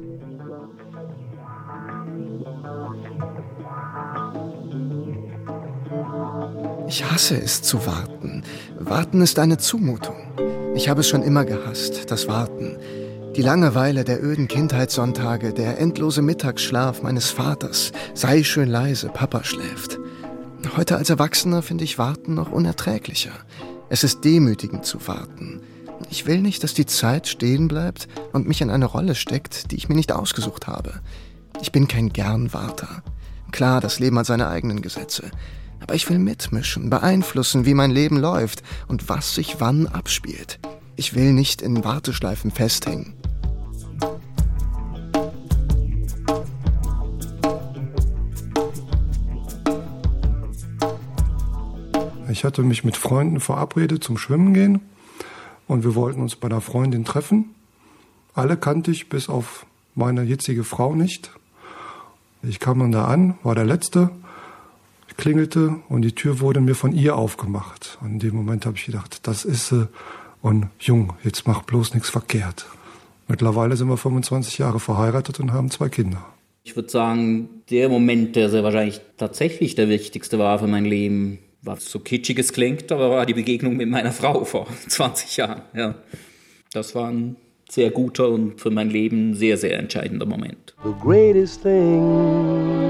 Ich 6.88 7.04
hasse 7.04 7.36
es 7.36 7.62
zu 7.62 7.86
warten. 7.86 8.44
Warten 8.80 9.20
ist 9.22 9.40
eine 9.40 9.58
Zumutung. 9.58 10.16
Ich 10.74 10.88
habe 10.88 11.02
es 11.02 11.10
schon 11.10 11.22
immer 11.22 11.44
gehasst, 11.44 12.10
das 12.10 12.30
Warten. 12.30 12.78
Die 13.36 13.42
Langeweile 13.42 14.06
der 14.06 14.24
öden 14.24 14.48
Kindheitssonntage, 14.48 15.52
der 15.52 15.80
endlose 15.80 16.22
Mittagsschlaf 16.22 17.04
meines 17.04 17.30
Vaters. 17.30 17.92
Sei 18.14 18.42
schön 18.44 18.70
leise, 18.70 19.10
Papa 19.10 19.44
schläft. 19.44 20.00
Heute 20.78 20.96
als 20.96 21.10
Erwachsener 21.10 21.62
finde 21.62 21.84
ich 21.84 21.98
Warten 21.98 22.36
noch 22.36 22.54
unerträglicher. 22.54 23.34
Es 23.90 24.06
ist 24.06 24.24
demütigend 24.24 24.86
zu 24.86 25.08
warten. 25.08 25.60
Ich 26.10 26.26
will 26.26 26.42
nicht, 26.42 26.64
dass 26.64 26.74
die 26.74 26.86
Zeit 26.86 27.28
stehen 27.28 27.68
bleibt 27.68 28.08
und 28.32 28.48
mich 28.48 28.62
in 28.62 28.70
eine 28.70 28.86
Rolle 28.86 29.16
steckt, 29.16 29.72
die 29.72 29.76
ich 29.76 29.90
mir 29.90 29.96
nicht 29.96 30.14
ausgesucht 30.14 30.68
habe. 30.68 30.94
Ich 31.62 31.74
bin 31.74 31.90
kein 31.90 32.14
Gernwarter. 32.14 33.04
Klar, 33.52 33.82
das 33.82 34.00
Leben 34.00 34.18
hat 34.18 34.26
seine 34.26 34.48
eigenen 34.48 34.82
Gesetze. 34.82 35.32
Aber 35.80 35.96
ich 35.96 36.10
will 36.10 36.20
mitmischen, 36.20 36.90
beeinflussen, 36.90 37.66
wie 37.66 37.74
mein 37.74 37.92
Leben 37.92 38.18
läuft 38.18 38.64
und 38.88 39.10
was 39.10 39.36
sich 39.36 39.60
wann 39.60 39.88
abspielt. 39.88 40.60
Ich 40.96 41.14
will 41.14 41.34
nicht 41.34 41.62
in 41.62 41.84
Warteschleifen 41.84 42.52
festhängen. 42.52 43.14
Ich 52.30 52.44
hatte 52.44 52.62
mich 52.62 52.84
mit 52.84 52.98
Freunden 52.98 53.40
verabredet 53.40 54.04
zum 54.04 54.18
Schwimmen 54.18 54.54
gehen 54.54 54.82
und 55.68 55.84
wir 55.84 55.96
wollten 55.96 56.22
uns 56.22 56.36
bei 56.36 56.48
einer 56.48 56.62
Freundin 56.62 57.06
treffen. 57.06 57.56
Alle 58.34 58.58
kannte 58.58 58.92
ich, 58.92 59.10
bis 59.10 59.30
auf 59.30 59.66
meine 59.96 60.24
jetzige 60.24 60.64
Frau 60.64 60.94
nicht. 60.94 61.32
Ich 62.44 62.60
kam 62.60 62.80
dann 62.80 62.92
da 62.92 63.06
an, 63.06 63.38
war 63.44 63.56
der 63.56 63.66
Letzte 63.66 64.12
klingelte 65.18 65.76
und 65.90 66.04
die 66.04 66.14
Tür 66.14 66.40
wurde 66.40 66.62
mir 66.62 66.76
von 66.76 66.94
ihr 66.94 67.16
aufgemacht. 67.16 67.98
Und 68.02 68.14
in 68.14 68.20
dem 68.20 68.36
Moment 68.36 68.66
habe 68.66 68.78
ich 68.78 68.86
gedacht, 68.86 69.28
das 69.28 69.46
ist 69.46 69.70
sie. 69.70 69.90
Und 70.42 70.70
Jung, 70.80 71.14
jetzt 71.24 71.48
mach 71.48 71.64
bloß 71.64 71.94
nichts 71.94 72.10
verkehrt. 72.10 72.68
Mittlerweile 73.28 73.76
sind 73.76 73.90
wir 73.90 73.98
25 73.98 74.58
Jahre 74.60 74.80
verheiratet 74.80 75.40
und 75.40 75.52
haben 75.52 75.70
zwei 75.70 75.90
Kinder. 75.90 76.26
Ich 76.64 76.76
würde 76.76 76.90
sagen, 76.90 77.50
der 77.70 77.90
Moment, 77.90 78.36
der 78.36 78.50
sehr 78.50 78.64
wahrscheinlich 78.64 79.02
tatsächlich 79.18 79.76
der 79.76 79.90
wichtigste 79.90 80.40
war 80.40 80.60
für 80.60 80.68
mein 80.68 80.86
Leben, 80.86 81.40
Was 81.62 81.90
so 81.90 82.00
kitschiges 82.00 82.54
klingt, 82.54 82.92
aber 82.92 83.10
war 83.10 83.26
die 83.26 83.34
Begegnung 83.34 83.76
mit 83.76 83.90
meiner 83.90 84.12
Frau 84.12 84.46
vor 84.46 84.68
20 84.88 85.38
Jahren. 85.38 85.62
Ja. 85.74 85.96
Das 86.72 86.96
war 86.96 87.10
ein 87.10 87.36
sehr 87.70 87.92
guter 87.92 88.30
und 88.30 88.62
für 88.62 88.70
mein 88.70 88.90
Leben 88.90 89.34
sehr, 89.34 89.58
sehr 89.58 89.78
entscheidender 89.78 90.26
Moment. 90.26 90.76
The 90.84 90.94
greatest 91.02 91.64
thing 91.64 92.87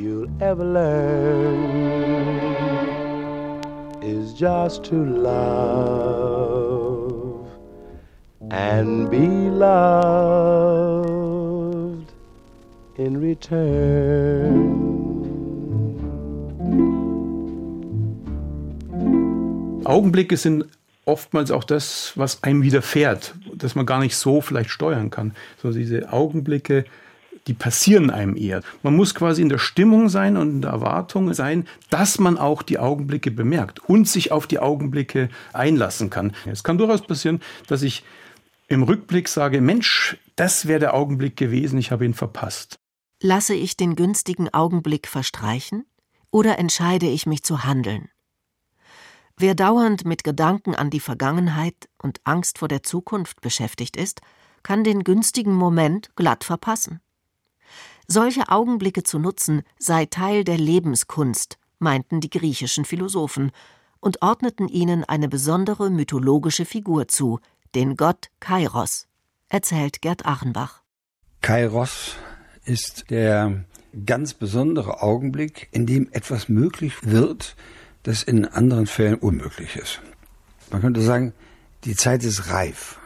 you'll 0.00 0.28
ever 0.40 0.64
learn 0.64 1.60
is 4.02 4.32
just 4.32 4.82
to 4.84 4.94
love 5.04 6.60
and 8.50 9.10
be 9.10 9.26
loved 9.50 10.00
in 12.96 13.20
return. 13.20 14.78
Augenblicke 19.84 20.36
sind 20.36 20.64
oftmals 21.04 21.50
auch 21.50 21.64
das, 21.64 22.12
was 22.14 22.42
einem 22.42 22.62
widerfährt, 22.62 23.34
dass 23.54 23.74
man 23.74 23.84
gar 23.86 24.00
nicht 24.00 24.16
so 24.16 24.40
vielleicht 24.40 24.70
steuern 24.70 25.10
kann. 25.10 25.34
So 25.60 25.72
diese 25.72 26.12
Augenblicke, 26.12 26.84
die 27.46 27.54
passieren 27.54 28.10
einem 28.10 28.36
eher. 28.36 28.62
Man 28.82 28.96
muss 28.96 29.14
quasi 29.14 29.42
in 29.42 29.48
der 29.48 29.58
Stimmung 29.58 30.08
sein 30.08 30.36
und 30.36 30.50
in 30.50 30.62
der 30.62 30.70
Erwartung 30.70 31.32
sein, 31.34 31.66
dass 31.88 32.18
man 32.18 32.38
auch 32.38 32.62
die 32.62 32.78
Augenblicke 32.78 33.30
bemerkt 33.30 33.80
und 33.88 34.08
sich 34.08 34.32
auf 34.32 34.46
die 34.46 34.58
Augenblicke 34.58 35.28
einlassen 35.52 36.10
kann. 36.10 36.32
Es 36.46 36.62
kann 36.64 36.78
durchaus 36.78 37.02
passieren, 37.02 37.40
dass 37.66 37.82
ich 37.82 38.04
im 38.68 38.82
Rückblick 38.82 39.28
sage, 39.28 39.60
Mensch, 39.60 40.16
das 40.36 40.66
wäre 40.66 40.80
der 40.80 40.94
Augenblick 40.94 41.36
gewesen, 41.36 41.78
ich 41.78 41.90
habe 41.90 42.04
ihn 42.04 42.14
verpasst. 42.14 42.78
Lasse 43.20 43.54
ich 43.54 43.76
den 43.76 43.96
günstigen 43.96 44.48
Augenblick 44.54 45.08
verstreichen 45.08 45.84
oder 46.30 46.58
entscheide 46.58 47.06
ich 47.06 47.26
mich 47.26 47.42
zu 47.42 47.64
handeln? 47.64 48.08
Wer 49.36 49.54
dauernd 49.54 50.04
mit 50.04 50.22
Gedanken 50.22 50.74
an 50.74 50.90
die 50.90 51.00
Vergangenheit 51.00 51.88
und 51.98 52.20
Angst 52.24 52.58
vor 52.58 52.68
der 52.68 52.82
Zukunft 52.82 53.40
beschäftigt 53.40 53.96
ist, 53.96 54.20
kann 54.62 54.84
den 54.84 55.02
günstigen 55.02 55.54
Moment 55.54 56.14
glatt 56.14 56.44
verpassen. 56.44 57.00
Solche 58.12 58.48
Augenblicke 58.48 59.04
zu 59.04 59.20
nutzen 59.20 59.62
sei 59.78 60.04
Teil 60.04 60.42
der 60.42 60.58
Lebenskunst, 60.58 61.58
meinten 61.78 62.20
die 62.20 62.28
griechischen 62.28 62.84
Philosophen 62.84 63.52
und 64.00 64.20
ordneten 64.20 64.66
ihnen 64.66 65.04
eine 65.04 65.28
besondere 65.28 65.90
mythologische 65.90 66.64
Figur 66.64 67.06
zu, 67.06 67.38
den 67.76 67.94
Gott 67.94 68.26
Kairos, 68.40 69.06
erzählt 69.48 70.02
Gerd 70.02 70.26
Achenbach. 70.26 70.82
Kairos 71.40 72.16
ist 72.64 73.10
der 73.10 73.64
ganz 74.04 74.34
besondere 74.34 75.02
Augenblick, 75.02 75.68
in 75.70 75.86
dem 75.86 76.08
etwas 76.10 76.48
möglich 76.48 76.94
wird, 77.02 77.54
das 78.02 78.24
in 78.24 78.44
anderen 78.44 78.88
Fällen 78.88 79.20
unmöglich 79.20 79.76
ist. 79.76 80.00
Man 80.72 80.80
könnte 80.80 81.00
sagen, 81.02 81.32
die 81.84 81.94
Zeit 81.94 82.24
ist 82.24 82.50
reif. 82.50 82.99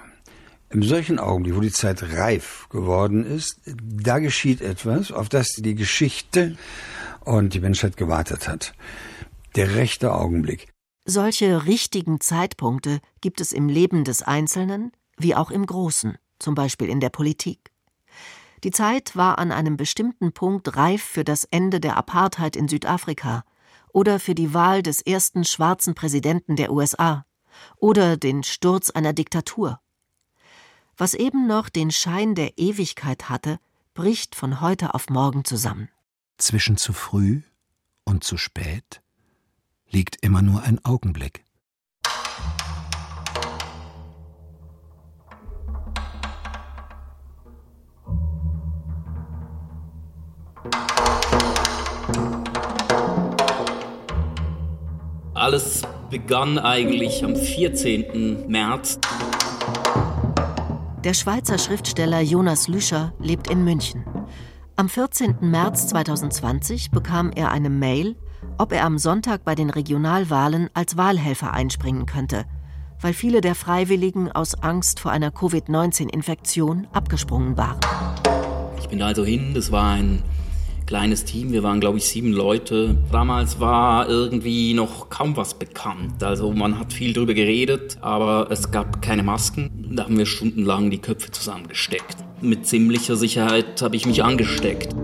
Im 0.75 0.83
solchen 0.83 1.21
Augenblick, 1.21 1.55
wo 1.55 1.61
die 1.61 1.71
Zeit 1.71 2.03
reif 2.03 2.69
geworden 2.69 3.25
ist, 3.25 3.61
da 3.65 4.19
geschieht 4.19 4.61
etwas, 4.61 5.13
auf 5.13 5.29
das 5.29 5.53
die 5.53 5.77
Geschichte 5.77 6.57
und 7.21 7.55
die 7.55 7.61
Menschheit 7.61 7.97
gewartet 7.97 8.49
hat. 8.49 8.75
Der 9.55 9.77
rechte 9.77 10.13
Augenblick. 10.13 10.69
Solche 11.05 11.65
richtigen 11.67 12.19
Zeitpunkte 12.21 12.99
gibt 13.21 13.41
es 13.41 13.53
im 13.53 13.69
Leben 13.69 14.03
des 14.03 14.23
Einzelnen 14.23 14.91
wie 15.17 15.37
auch 15.37 15.53
im 15.53 15.65
Großen, 15.65 16.19
zum 16.41 16.57
Beispiel 16.57 16.89
in 16.89 16.99
der 16.99 17.11
Politik. 17.11 17.71
Die 18.65 18.73
Zeit 18.73 19.15
war 19.15 19.39
an 19.39 19.53
einem 19.53 19.77
bestimmten 19.77 20.33
Punkt 20.33 20.77
reif 20.77 21.05
für 21.05 21.23
das 21.23 21.45
Ende 21.45 21.79
der 21.79 21.97
Apartheid 21.97 22.57
in 22.57 22.67
Südafrika, 22.67 23.45
oder 23.93 24.19
für 24.19 24.35
die 24.35 24.53
Wahl 24.53 24.83
des 24.83 25.03
ersten 25.03 25.45
schwarzen 25.45 25.95
Präsidenten 25.95 26.57
der 26.57 26.73
USA 26.73 27.27
oder 27.77 28.17
den 28.17 28.43
Sturz 28.43 28.91
einer 28.91 29.13
Diktatur. 29.13 29.79
Was 30.97 31.15
eben 31.15 31.49
noch 31.49 31.69
den 31.69 31.91
Schein 31.91 32.37
der 32.37 32.57
Ewigkeit 32.57 33.29
hatte, 33.29 33.59
bricht 33.95 34.37
von 34.37 34.61
heute 34.61 34.95
auf 34.95 35.11
morgen 35.11 35.45
zusammen. 35.45 35.89
Zwischen 36.39 36.77
zu 36.77 36.93
früh 36.93 37.43
und 38.05 38.23
zu 38.23 38.37
spät 38.37 39.03
liegt 39.89 40.23
immer 40.23 40.41
nur 40.41 40.63
ein 40.63 40.85
Augenblick. 40.85 41.45
Alles 55.35 55.83
begann 56.11 56.59
eigentlich 56.59 57.25
am 57.25 57.35
14. 57.35 58.49
März. 58.49 59.01
Der 61.05 61.13
Schweizer 61.13 61.59
Schriftsteller 61.59 62.23
Jonas 62.23 62.67
Lüscher 62.67 63.13
lebt 63.21 63.51
in 63.51 63.63
München. 63.63 64.05
Am 64.75 64.89
14. 64.89 65.37
März 65.43 65.89
2020 65.89 66.93
bekam 66.93 67.31
er 67.31 67.51
eine 67.51 67.69
Mail, 67.69 68.17
ob 68.57 68.73
er 68.73 68.87
am 68.87 68.97
Sonntag 68.97 69.45
bei 69.45 69.55
den 69.55 69.69
Regionalwahlen 69.69 70.71
als 70.73 70.97
Wahlhelfer 70.97 71.53
einspringen 71.53 72.07
könnte, 72.07 72.47
weil 73.03 73.13
viele 73.13 73.43
der 73.43 73.55
Freiwilligen 73.55 74.33
aus 74.33 74.55
Angst 74.55 74.99
vor 74.99 75.13
einer 75.13 75.31
Covid-19-Infektion 75.31 76.87
abgesprungen 76.95 77.59
waren. 77.59 77.81
Ich 78.79 78.89
bin 78.89 79.03
also 79.03 79.27
hin, 79.27 79.53
das 79.53 79.71
war 79.71 79.93
ein 79.93 80.23
kleines 80.87 81.25
Team. 81.25 81.53
Wir 81.53 81.63
waren, 81.63 81.81
glaube 81.81 81.99
ich, 81.99 82.05
sieben 82.05 82.33
Leute. 82.33 82.97
Damals 83.11 83.61
war 83.61 84.09
irgendwie 84.09 84.75
noch 84.75 85.11
kaum 85.11 85.37
was 85.37 85.55
bekannt. 85.55 86.23
Also 86.23 86.53
man 86.53 86.79
hat 86.79 86.93
viel 86.93 87.13
darüber 87.13 87.35
geredet, 87.35 87.99
aber 88.01 88.51
es 88.51 88.71
gab 88.71 89.03
keine 89.03 89.23
Masken. 89.23 89.95
Da 89.95 90.05
haben 90.05 90.19
wir 90.19 90.27
stundenlang 90.27 90.91
die 90.91 90.99
Köpfe 90.99 91.31
zusammengesteckt. 91.31 92.17
Mit 92.41 92.67
ziemlicher 92.67 93.17
Sicherheit 93.17 93.81
habe 93.83 93.97
ich 93.97 94.07
mich 94.07 94.23
angesteckt. 94.23 94.95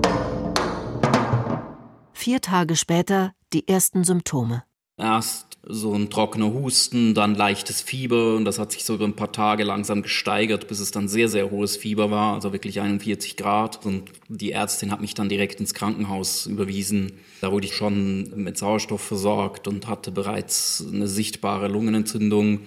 Vier 2.13 2.41
Tage 2.41 2.77
später 2.77 3.33
die 3.53 3.67
ersten 3.67 4.05
Symptome. 4.05 4.65
Erst 4.99 5.50
so 5.63 5.95
ein 5.95 6.09
trockener 6.09 6.53
Husten, 6.53 7.15
dann 7.15 7.35
leichtes 7.35 7.83
Fieber 7.83 8.37
und 8.37 8.45
das 8.45 8.59
hat 8.59 8.73
sich 8.73 8.85
so 8.85 8.95
über 8.95 9.05
ein 9.05 9.17
paar 9.17 9.33
Tage 9.33 9.63
langsam 9.63 10.03
gesteigert, 10.03 10.69
bis 10.69 10.81
es 10.81 10.91
dann 10.91 11.07
sehr, 11.07 11.29
sehr 11.29 11.51
hohes 11.51 11.77
Fieber 11.77 12.11
war, 12.11 12.35
also 12.35 12.53
wirklich 12.53 12.81
41 12.81 13.37
Grad. 13.37 13.85
Und 13.85 14.11
die 14.29 14.53
Ärztin 14.53 14.91
hat 14.91 15.01
mich 15.01 15.15
dann 15.15 15.29
direkt 15.29 15.61
ins 15.61 15.75
Krankenhaus 15.75 16.47
überwiesen. 16.47 17.13
Da 17.41 17.53
wurde 17.53 17.67
ich 17.67 17.75
schon 17.75 18.33
mit 18.37 18.57
Sauerstoff 18.57 19.03
versorgt 19.03 19.69
und 19.69 19.87
hatte 19.87 20.11
bereits 20.11 20.85
eine 20.91 21.07
sichtbare 21.07 21.69
Lungenentzündung. 21.69 22.61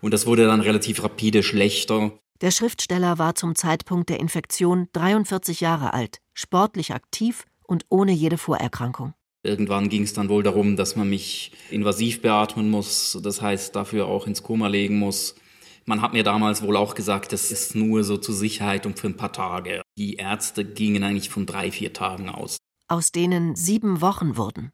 Und 0.00 0.14
das 0.14 0.26
wurde 0.26 0.46
dann 0.46 0.60
relativ 0.60 1.02
rapide 1.02 1.42
schlechter. 1.42 2.12
Der 2.40 2.52
Schriftsteller 2.52 3.18
war 3.18 3.34
zum 3.34 3.56
Zeitpunkt 3.56 4.08
der 4.10 4.20
Infektion 4.20 4.86
43 4.92 5.60
Jahre 5.60 5.92
alt, 5.92 6.20
sportlich 6.34 6.94
aktiv 6.94 7.44
und 7.64 7.84
ohne 7.88 8.12
jede 8.12 8.38
Vorerkrankung. 8.38 9.14
Irgendwann 9.42 9.88
ging 9.88 10.02
es 10.02 10.12
dann 10.12 10.28
wohl 10.28 10.42
darum, 10.42 10.76
dass 10.76 10.96
man 10.96 11.08
mich 11.08 11.52
invasiv 11.70 12.22
beatmen 12.22 12.70
muss, 12.70 13.18
das 13.22 13.40
heißt 13.40 13.74
dafür 13.76 14.06
auch 14.06 14.26
ins 14.26 14.42
Koma 14.42 14.66
legen 14.66 14.98
muss. 14.98 15.36
Man 15.84 16.02
hat 16.02 16.12
mir 16.12 16.24
damals 16.24 16.62
wohl 16.62 16.76
auch 16.76 16.94
gesagt, 16.94 17.32
das 17.32 17.50
ist 17.50 17.74
nur 17.74 18.04
so 18.04 18.18
zur 18.18 18.34
Sicherheit 18.34 18.84
und 18.84 18.98
für 18.98 19.06
ein 19.06 19.16
paar 19.16 19.32
Tage. 19.32 19.80
Die 19.96 20.16
Ärzte 20.16 20.64
gingen 20.64 21.02
eigentlich 21.02 21.30
von 21.30 21.46
drei, 21.46 21.70
vier 21.70 21.92
Tagen 21.92 22.28
aus. 22.28 22.58
Aus 22.88 23.10
denen 23.10 23.54
sieben 23.54 24.00
Wochen 24.00 24.36
wurden. 24.36 24.70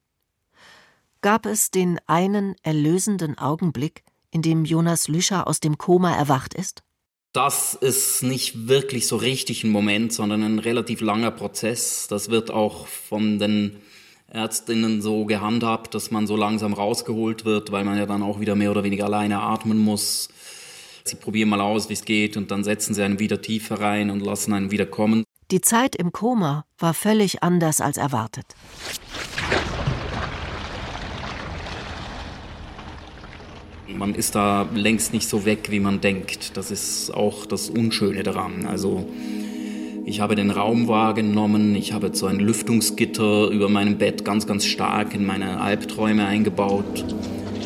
Gab 1.21 1.47
es 1.47 1.71
den 1.71 2.01
einen 2.07 2.57
erlösenden 2.63 3.39
Augenblick, 3.39 4.03
in 4.31 4.43
dem 4.43 4.65
Jonas 4.65 5.09
Lüscher 5.09 5.47
aus 5.47 5.61
dem 5.61 5.79
Koma 5.79 6.15
erwacht 6.15 6.55
ist? 6.55 6.83
Das 7.33 7.75
ist 7.75 8.23
nicht 8.23 8.69
wirklich 8.69 9.07
so 9.07 9.17
richtig 9.17 9.65
ein 9.65 9.71
Moment, 9.71 10.13
sondern 10.13 10.43
ein 10.43 10.59
relativ 10.59 11.01
langer 11.01 11.31
Prozess. 11.31 12.09
Das 12.09 12.31
wird 12.31 12.51
auch 12.51 12.87
von 12.87 13.39
den 13.39 13.81
Ärztinnen 14.35 15.01
so 15.01 15.27
gehandhabt, 15.27 15.95
dass 15.95 16.11
man 16.11 16.27
so 16.27 16.37
langsam 16.37 16.73
rausgeholt 16.73 17.45
wird, 17.45 17.71
weil 17.71 17.85
man 17.85 17.97
ja 17.97 18.05
dann 18.05 18.23
auch 18.23 18.41
wieder 18.41 18.57
mehr 18.57 18.73
oder 18.73 18.83
weniger 18.83 19.05
alleine 19.05 19.41
atmen 19.41 19.79
muss. 19.79 20.29
Sie 21.05 21.15
probieren 21.15 21.51
mal 21.51 21.61
aus, 21.61 21.89
wie 21.89 21.93
es 21.93 22.05
geht, 22.05 22.37
und 22.37 22.51
dann 22.51 22.65
setzen 22.65 22.95
sie 22.95 23.03
einen 23.05 23.21
wieder 23.21 23.41
tiefer 23.41 23.81
rein 23.81 24.11
und 24.11 24.21
lassen 24.21 24.53
einen 24.53 24.73
wieder 24.73 24.87
kommen. 24.87 25.23
Die 25.53 25.61
Zeit 25.61 25.95
im 25.95 26.11
Koma 26.11 26.65
war 26.79 26.95
völlig 26.95 27.45
anders 27.45 27.81
als 27.81 27.97
erwartet. 27.97 28.47
Man 33.87 34.17
ist 34.17 34.35
da 34.35 34.69
längst 34.75 35.13
nicht 35.13 35.29
so 35.29 35.45
weg, 35.45 35.71
wie 35.71 35.79
man 35.79 36.01
denkt. 36.01 36.57
Das 36.57 36.73
ist 36.73 37.13
auch 37.13 37.47
das 37.47 37.71
Unschöne 37.71 38.25
daran. 38.25 38.67
Also 38.67 39.09
ich 40.07 40.21
habe 40.21 40.35
den 40.35 40.51
Raum 40.51 40.87
wahrgenommen, 40.87 41.75
ich 41.75 41.93
habe 41.93 42.15
so 42.15 42.27
ein 42.27 42.39
Lüftungsgitter 42.39 43.49
über 43.49 43.69
meinem 43.69 43.97
Bett 43.97 44.25
ganz, 44.25 44.47
ganz 44.47 44.67
stark 44.67 45.15
in 45.15 45.25
meine 45.25 45.61
Albträume 45.61 46.27
eingebaut. 46.27 47.05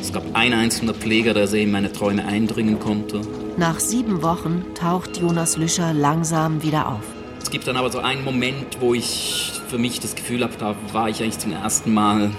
Es 0.00 0.12
gab 0.12 0.22
ein 0.34 0.52
einzelner 0.52 0.94
Pfleger, 0.94 1.34
der 1.34 1.48
sehr 1.48 1.62
in 1.62 1.72
meine 1.72 1.92
Träume 1.92 2.24
eindringen 2.24 2.78
konnte. 2.78 3.20
Nach 3.56 3.80
sieben 3.80 4.22
Wochen 4.22 4.64
taucht 4.74 5.16
Jonas 5.16 5.56
Lüscher 5.56 5.92
langsam 5.92 6.62
wieder 6.62 6.88
auf. 6.88 7.02
Es 7.42 7.50
gibt 7.50 7.66
dann 7.66 7.76
aber 7.76 7.90
so 7.90 7.98
einen 7.98 8.24
Moment, 8.24 8.80
wo 8.80 8.94
ich 8.94 9.60
für 9.68 9.78
mich 9.78 9.98
das 9.98 10.14
Gefühl 10.14 10.42
habe, 10.44 10.54
da 10.58 10.76
war 10.92 11.08
ich 11.08 11.20
eigentlich 11.22 11.38
zum 11.38 11.52
ersten 11.52 11.92
Mal 11.92 12.30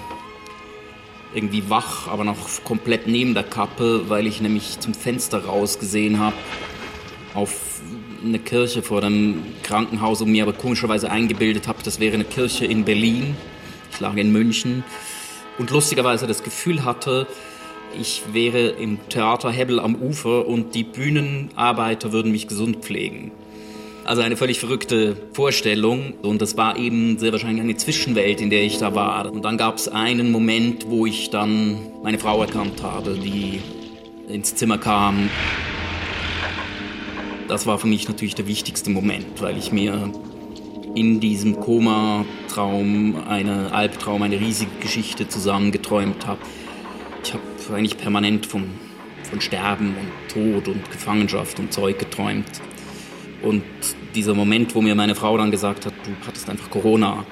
irgendwie 1.34 1.68
wach, 1.68 2.08
aber 2.08 2.24
noch 2.24 2.64
komplett 2.64 3.06
neben 3.06 3.34
der 3.34 3.42
Kappe, 3.42 4.08
weil 4.08 4.26
ich 4.26 4.40
nämlich 4.40 4.80
zum 4.80 4.94
Fenster 4.94 5.44
raus 5.44 5.78
gesehen 5.78 6.18
habe 6.18 6.34
auf 7.34 7.80
eine 8.24 8.38
Kirche 8.38 8.82
vor 8.82 9.00
dem 9.00 9.42
Krankenhaus 9.62 10.20
und 10.22 10.30
mir 10.30 10.42
aber 10.42 10.52
komischerweise 10.52 11.10
eingebildet 11.10 11.68
habe, 11.68 11.82
das 11.82 12.00
wäre 12.00 12.14
eine 12.14 12.24
Kirche 12.24 12.66
in 12.66 12.84
Berlin. 12.84 13.36
Ich 13.92 14.00
lag 14.00 14.16
in 14.16 14.32
München 14.32 14.84
und 15.58 15.70
lustigerweise 15.70 16.26
das 16.26 16.42
Gefühl 16.42 16.84
hatte, 16.84 17.26
ich 17.98 18.22
wäre 18.32 18.68
im 18.68 18.98
Theater 19.08 19.50
Hebbel 19.50 19.80
am 19.80 19.96
Ufer 19.96 20.46
und 20.46 20.74
die 20.74 20.84
Bühnenarbeiter 20.84 22.12
würden 22.12 22.30
mich 22.30 22.46
gesund 22.46 22.78
pflegen. 22.84 23.32
Also 24.04 24.22
eine 24.22 24.36
völlig 24.36 24.58
verrückte 24.58 25.16
Vorstellung. 25.32 26.14
Und 26.22 26.40
das 26.40 26.56
war 26.56 26.76
eben 26.76 27.18
sehr 27.18 27.32
wahrscheinlich 27.32 27.62
eine 27.62 27.76
Zwischenwelt, 27.76 28.40
in 28.40 28.50
der 28.50 28.62
ich 28.62 28.78
da 28.78 28.94
war. 28.94 29.30
Und 29.30 29.44
dann 29.44 29.56
gab 29.58 29.76
es 29.76 29.88
einen 29.88 30.30
Moment, 30.30 30.88
wo 30.88 31.06
ich 31.06 31.30
dann 31.30 31.78
meine 32.02 32.18
Frau 32.18 32.40
erkannt 32.40 32.82
habe, 32.82 33.14
die 33.14 33.60
ins 34.28 34.54
Zimmer 34.54 34.78
kam. 34.78 35.28
Das 37.50 37.66
war 37.66 37.80
für 37.80 37.88
mich 37.88 38.06
natürlich 38.06 38.36
der 38.36 38.46
wichtigste 38.46 38.90
Moment, 38.90 39.42
weil 39.42 39.58
ich 39.58 39.72
mir 39.72 40.12
in 40.94 41.18
diesem 41.18 41.58
Koma-Traum, 41.58 43.24
eine 43.26 43.72
Albtraum, 43.72 44.22
eine 44.22 44.38
riesige 44.38 44.70
Geschichte 44.78 45.26
zusammengeträumt 45.26 46.28
habe. 46.28 46.38
Ich 47.24 47.32
habe 47.32 47.42
eigentlich 47.74 47.98
permanent 47.98 48.46
von, 48.46 48.66
von 49.28 49.40
Sterben 49.40 49.96
und 49.96 50.32
Tod 50.32 50.68
und 50.68 50.88
Gefangenschaft 50.92 51.58
und 51.58 51.72
Zeug 51.72 51.98
geträumt. 51.98 52.46
Und 53.42 53.64
dieser 54.14 54.34
Moment, 54.34 54.76
wo 54.76 54.80
mir 54.80 54.94
meine 54.94 55.16
Frau 55.16 55.36
dann 55.36 55.50
gesagt 55.50 55.86
hat, 55.86 55.94
du 56.04 56.26
hattest 56.28 56.48
einfach 56.48 56.70
Corona, 56.70 57.26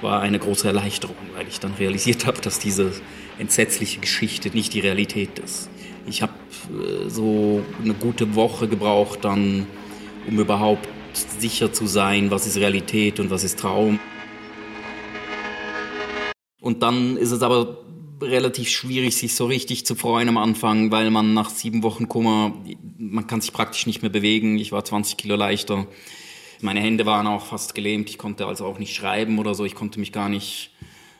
war 0.00 0.22
eine 0.22 0.38
große 0.38 0.66
Erleichterung, 0.66 1.16
weil 1.36 1.46
ich 1.46 1.60
dann 1.60 1.74
realisiert 1.74 2.24
habe, 2.24 2.40
dass 2.40 2.58
diese 2.58 2.90
entsetzliche 3.38 4.00
Geschichte 4.00 4.48
nicht 4.48 4.72
die 4.72 4.80
Realität 4.80 5.38
ist. 5.40 5.68
Ich 6.08 6.22
habe 6.22 6.32
äh, 6.72 7.08
so 7.08 7.62
eine 7.82 7.94
gute 7.94 8.34
Woche 8.34 8.68
gebraucht 8.68 9.24
dann, 9.24 9.66
um 10.26 10.38
überhaupt 10.38 10.88
sicher 11.12 11.72
zu 11.72 11.86
sein, 11.86 12.30
was 12.30 12.46
ist 12.46 12.56
Realität 12.56 13.20
und 13.20 13.30
was 13.30 13.44
ist 13.44 13.58
Traum. 13.58 13.98
Und 16.60 16.82
dann 16.82 17.16
ist 17.16 17.30
es 17.30 17.42
aber 17.42 17.78
relativ 18.20 18.68
schwierig, 18.68 19.16
sich 19.16 19.34
so 19.34 19.46
richtig 19.46 19.86
zu 19.86 19.94
freuen 19.94 20.28
am 20.28 20.38
Anfang, 20.38 20.90
weil 20.90 21.10
man 21.10 21.34
nach 21.34 21.50
sieben 21.50 21.82
Wochen 21.82 22.08
Kummer, 22.08 22.52
man 22.98 23.26
kann 23.26 23.40
sich 23.40 23.52
praktisch 23.52 23.86
nicht 23.86 24.02
mehr 24.02 24.10
bewegen. 24.10 24.58
Ich 24.58 24.72
war 24.72 24.84
20 24.84 25.16
Kilo 25.16 25.36
leichter. 25.36 25.86
Meine 26.60 26.80
Hände 26.80 27.06
waren 27.06 27.26
auch 27.26 27.46
fast 27.46 27.74
gelähmt. 27.74 28.10
Ich 28.10 28.18
konnte 28.18 28.46
also 28.46 28.64
auch 28.64 28.78
nicht 28.78 28.94
schreiben 28.94 29.38
oder 29.38 29.54
so. 29.54 29.64
Ich 29.64 29.76
konnte 29.76 30.00
mich 30.00 30.12
gar 30.12 30.28
nicht 30.28 30.72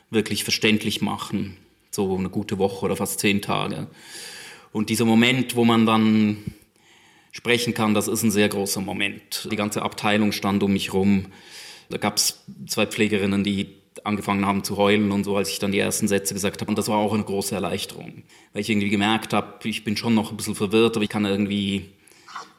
wirklich 0.09 0.43
verständlich 0.43 1.01
machen. 1.01 1.55
So 1.91 2.17
eine 2.17 2.29
gute 2.29 2.57
Woche 2.57 2.85
oder 2.85 2.97
fast 2.97 3.19
zehn 3.21 3.41
Tage. 3.41 3.87
Und 4.71 4.89
dieser 4.89 5.05
Moment, 5.05 5.55
wo 5.55 5.65
man 5.65 5.85
dann 5.85 6.37
sprechen 7.31 7.73
kann, 7.73 7.93
das 7.93 8.07
ist 8.07 8.23
ein 8.23 8.31
sehr 8.31 8.49
großer 8.49 8.81
Moment. 8.81 9.47
Die 9.51 9.55
ganze 9.55 9.81
Abteilung 9.81 10.31
stand 10.31 10.63
um 10.63 10.73
mich 10.73 10.93
rum. 10.93 11.27
Da 11.89 11.97
gab 11.97 12.17
es 12.17 12.43
zwei 12.67 12.85
Pflegerinnen, 12.85 13.43
die 13.43 13.67
angefangen 14.03 14.45
haben 14.45 14.63
zu 14.63 14.77
heulen 14.77 15.11
und 15.11 15.23
so, 15.23 15.35
als 15.35 15.49
ich 15.49 15.59
dann 15.59 15.71
die 15.71 15.79
ersten 15.79 16.07
Sätze 16.07 16.33
gesagt 16.33 16.61
habe. 16.61 16.69
Und 16.69 16.77
das 16.77 16.87
war 16.87 16.97
auch 16.97 17.13
eine 17.13 17.23
große 17.23 17.55
Erleichterung, 17.55 18.23
weil 18.53 18.61
ich 18.61 18.69
irgendwie 18.69 18.89
gemerkt 18.89 19.33
habe, 19.33 19.67
ich 19.67 19.83
bin 19.83 19.97
schon 19.97 20.13
noch 20.13 20.31
ein 20.31 20.37
bisschen 20.37 20.55
verwirrt, 20.55 20.95
aber 20.95 21.03
ich 21.03 21.09
kann 21.09 21.25
irgendwie 21.25 21.89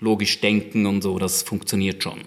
logisch 0.01 0.41
denken 0.41 0.87
und 0.87 1.03
so, 1.03 1.19
das 1.19 1.43
funktioniert 1.43 2.03
schon. 2.03 2.21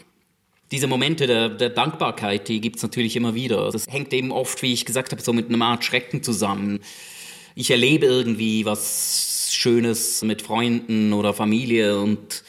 Diese 0.72 0.88
Momente 0.88 1.28
der, 1.28 1.50
der 1.50 1.70
Dankbarkeit, 1.70 2.48
die 2.48 2.60
gibt 2.62 2.78
es 2.78 2.84
natürlich 2.84 3.16
immer 3.16 3.36
wieder. 3.36 3.72
Das 3.72 3.86
hängt 3.88 4.12
eben 4.14 4.32
oft, 4.32 4.62
wie 4.64 4.74
ich 4.74 4.86
gesagt 4.86 5.12
habe, 5.12 5.22
so 5.22 5.34
mit 5.34 5.50
einer 5.50 5.66
Art 5.66 5.84
Schrecken 5.84 6.24
zusammen. 6.24 6.80
Ich 7.54 7.70
erlebe 7.70 8.08
irgendwie 8.08 8.66
was 8.66 9.33
Schönes 9.54 10.22
mit 10.24 10.42
Freunden 10.42 11.14
oder 11.14 11.34
Familie 11.34 12.00
und 12.00 12.44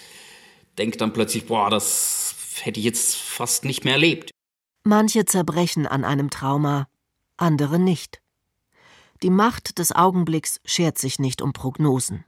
denke 0.79 0.99
dann 0.99 1.13
plötzlich, 1.13 1.47
boah, 1.47 1.71
das 1.71 2.35
hätte 2.63 2.81
ich 2.81 2.87
jetzt 2.87 3.17
fast 3.17 3.65
nicht 3.65 3.85
mehr 3.85 3.95
erlebt. 3.95 4.31
Manche 4.85 5.25
zerbrechen 5.25 5.87
an 5.87 6.05
einem 6.05 6.31
Trauma, 6.31 6.89
andere 7.37 7.79
nicht. 7.79 8.21
Die 9.23 9.31
Macht 9.31 9.79
des 9.79 9.93
Augenblicks 9.93 10.61
schert 10.65 10.99
sich 10.99 11.19
nicht 11.19 11.41
um 11.41 11.53
Prognosen. 11.53 12.25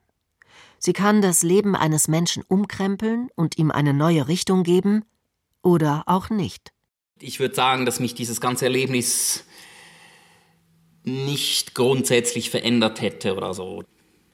Sie 0.79 0.93
kann 0.93 1.21
das 1.21 1.43
Leben 1.43 1.75
eines 1.75 2.09
Menschen 2.09 2.43
umkrempeln 2.47 3.29
und 3.35 3.59
ihm 3.59 3.71
eine 3.71 3.93
neue 3.93 4.29
Richtung 4.29 4.63
geben 4.63 5.05
oder 5.63 6.05
auch 6.07 6.31
nicht. 6.31 6.73
Ich 7.19 7.41
würde 7.41 7.55
sagen, 7.55 7.87
dass 7.87 8.01
mich 8.01 8.15
dieses 8.15 8.41
ganze 8.41 8.67
Erlebnis 8.67 9.45
nicht 11.03 11.75
grundsätzlich 11.75 12.51
verändert 12.51 13.01
hätte 13.01 13.37
oder 13.37 13.55
so 13.55 13.85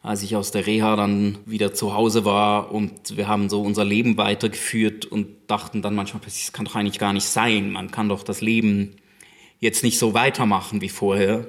als 0.03 0.23
ich 0.25 0.35
aus 0.35 0.51
der 0.51 0.67
Reha 0.67 0.97
dann 0.97 1.38
wieder 1.47 1.75
zu 1.75 1.95
Hause 1.95 2.25
war 2.25 2.73
und 2.73 3.17
wir 3.17 3.29
haben 3.29 3.49
so 3.49 3.62
unser 3.62 3.85
Leben 3.85 4.17
weitergeführt 4.17 5.05
und 5.05 5.29
dachten 5.47 5.81
dann 5.81 5.95
manchmal, 5.95 6.23
das 6.25 6.53
kann 6.53 6.65
doch 6.65 6.75
eigentlich 6.75 6.99
gar 6.99 7.12
nicht 7.12 7.27
sein. 7.27 7.71
Man 7.71 7.91
kann 7.93 8.09
doch 8.09 8.25
das 8.25 8.41
Leben 8.41 8.97
jetzt 9.61 9.85
nicht 9.85 9.99
so 9.99 10.12
weitermachen 10.12 10.81
wie 10.81 10.88
vorher. 10.88 11.47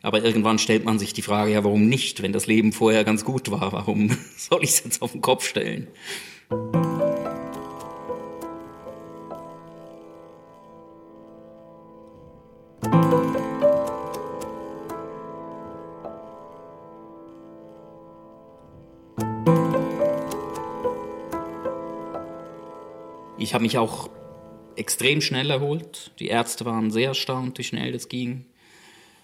Aber 0.00 0.24
irgendwann 0.24 0.58
stellt 0.58 0.84
man 0.84 0.98
sich 0.98 1.12
die 1.12 1.22
Frage, 1.22 1.52
ja, 1.52 1.64
warum 1.64 1.86
nicht? 1.86 2.22
Wenn 2.22 2.32
das 2.32 2.46
Leben 2.46 2.72
vorher 2.72 3.04
ganz 3.04 3.24
gut 3.24 3.50
war, 3.50 3.72
warum 3.72 4.16
soll 4.36 4.64
ich 4.64 4.70
es 4.70 4.84
jetzt 4.84 5.02
auf 5.02 5.12
den 5.12 5.20
Kopf 5.20 5.46
stellen? 5.46 5.88
Ich 23.46 23.54
habe 23.54 23.62
mich 23.62 23.78
auch 23.78 24.10
extrem 24.74 25.20
schnell 25.20 25.50
erholt. 25.50 26.10
Die 26.18 26.26
Ärzte 26.26 26.64
waren 26.64 26.90
sehr 26.90 27.10
erstaunt, 27.10 27.56
wie 27.58 27.62
schnell 27.62 27.92
das 27.92 28.08
ging. 28.08 28.44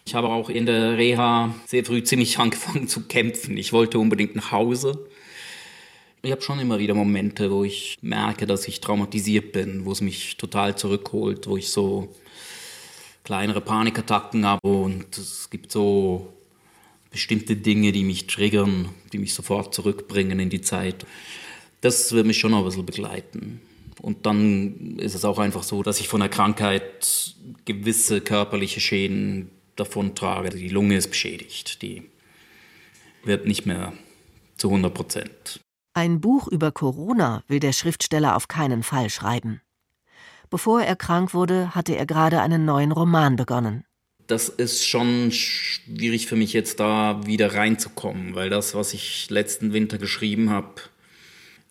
Ich 0.07 0.15
habe 0.15 0.29
auch 0.29 0.49
in 0.49 0.65
der 0.65 0.97
Reha 0.97 1.53
sehr 1.67 1.85
früh 1.85 2.05
ziemlich 2.05 2.39
angefangen 2.39 2.87
zu 2.87 3.09
kämpfen. 3.09 3.57
Ich 3.57 3.73
wollte 3.73 3.99
unbedingt 3.99 4.37
nach 4.37 4.53
Hause. 4.53 5.09
Ich 6.23 6.31
habe 6.31 6.41
schon 6.41 6.61
immer 6.61 6.79
wieder 6.79 6.95
Momente, 6.95 7.51
wo 7.51 7.65
ich 7.65 7.99
merke, 8.01 8.47
dass 8.47 8.69
ich 8.69 8.81
traumatisiert 8.81 9.51
bin, 9.51 9.87
wo 9.87 9.91
es 9.91 10.01
mich 10.01 10.37
total 10.37 10.79
zurückholt, 10.79 11.49
wo 11.49 11.57
ich 11.57 11.71
so 11.71 12.15
kleinere 13.25 13.61
Panikattacken 13.61 14.47
habe 14.47 14.69
und 14.69 15.19
es 15.19 15.51
gibt 15.51 15.73
so 15.73 16.33
bestimmte 17.11 17.57
Dinge, 17.57 17.91
die 17.91 18.05
mich 18.05 18.29
triggern, 18.29 18.89
die 19.13 19.19
mich 19.19 19.35
sofort 19.35 19.75
zurückbringen 19.75 20.39
in 20.39 20.49
die 20.49 20.61
Zeit. 20.61 21.07
Das 21.81 22.13
wird 22.13 22.25
mich 22.25 22.39
schon 22.39 22.53
noch 22.53 22.59
ein 22.59 22.67
bisschen 22.67 22.87
begleiten. 22.87 23.61
Und 24.00 24.26
dann 24.26 24.98
ist 24.98 25.14
es 25.14 25.24
auch 25.24 25.38
einfach 25.38 25.62
so, 25.62 25.83
dass 25.83 26.00
ich 26.00 26.09
von 26.09 26.20
der 26.20 26.28
Krankheit 26.28 27.35
gewisse 27.64 28.20
körperliche 28.20 28.81
Schäden 28.81 29.50
davontrage. 29.76 30.50
Die 30.50 30.68
Lunge 30.68 30.96
ist 30.96 31.09
beschädigt, 31.09 31.83
die 31.83 32.11
wird 33.24 33.46
nicht 33.46 33.66
mehr 33.66 33.92
zu 34.57 34.68
100 34.68 34.92
Prozent. 34.92 35.61
Ein 35.94 36.20
Buch 36.20 36.48
über 36.48 36.72
Corona 36.72 37.44
will 37.48 37.61
der 37.61 37.72
Schriftsteller 37.72 38.37
auf 38.37 38.48
keinen 38.48 38.83
Fall 38.83 39.11
schreiben. 39.11 39.61
Bevor 40.48 40.83
er 40.83 40.96
krank 40.96 41.35
wurde, 41.35 41.74
hatte 41.74 41.96
er 41.96 42.07
gerade 42.07 42.40
einen 42.40 42.64
neuen 42.64 42.92
Roman 42.92 43.37
begonnen. 43.37 43.85
Das 44.26 44.48
ist 44.48 44.87
schon 44.87 45.33
schwierig 45.33 46.26
für 46.26 46.37
mich 46.37 46.52
jetzt 46.52 46.81
da 46.81 47.26
wieder 47.26 47.55
reinzukommen, 47.55 48.35
weil 48.35 48.50
das, 48.50 48.74
was 48.74 48.94
ich 48.94 49.28
letzten 49.31 49.72
Winter 49.72 49.98
geschrieben 49.98 50.50
habe, 50.50 50.74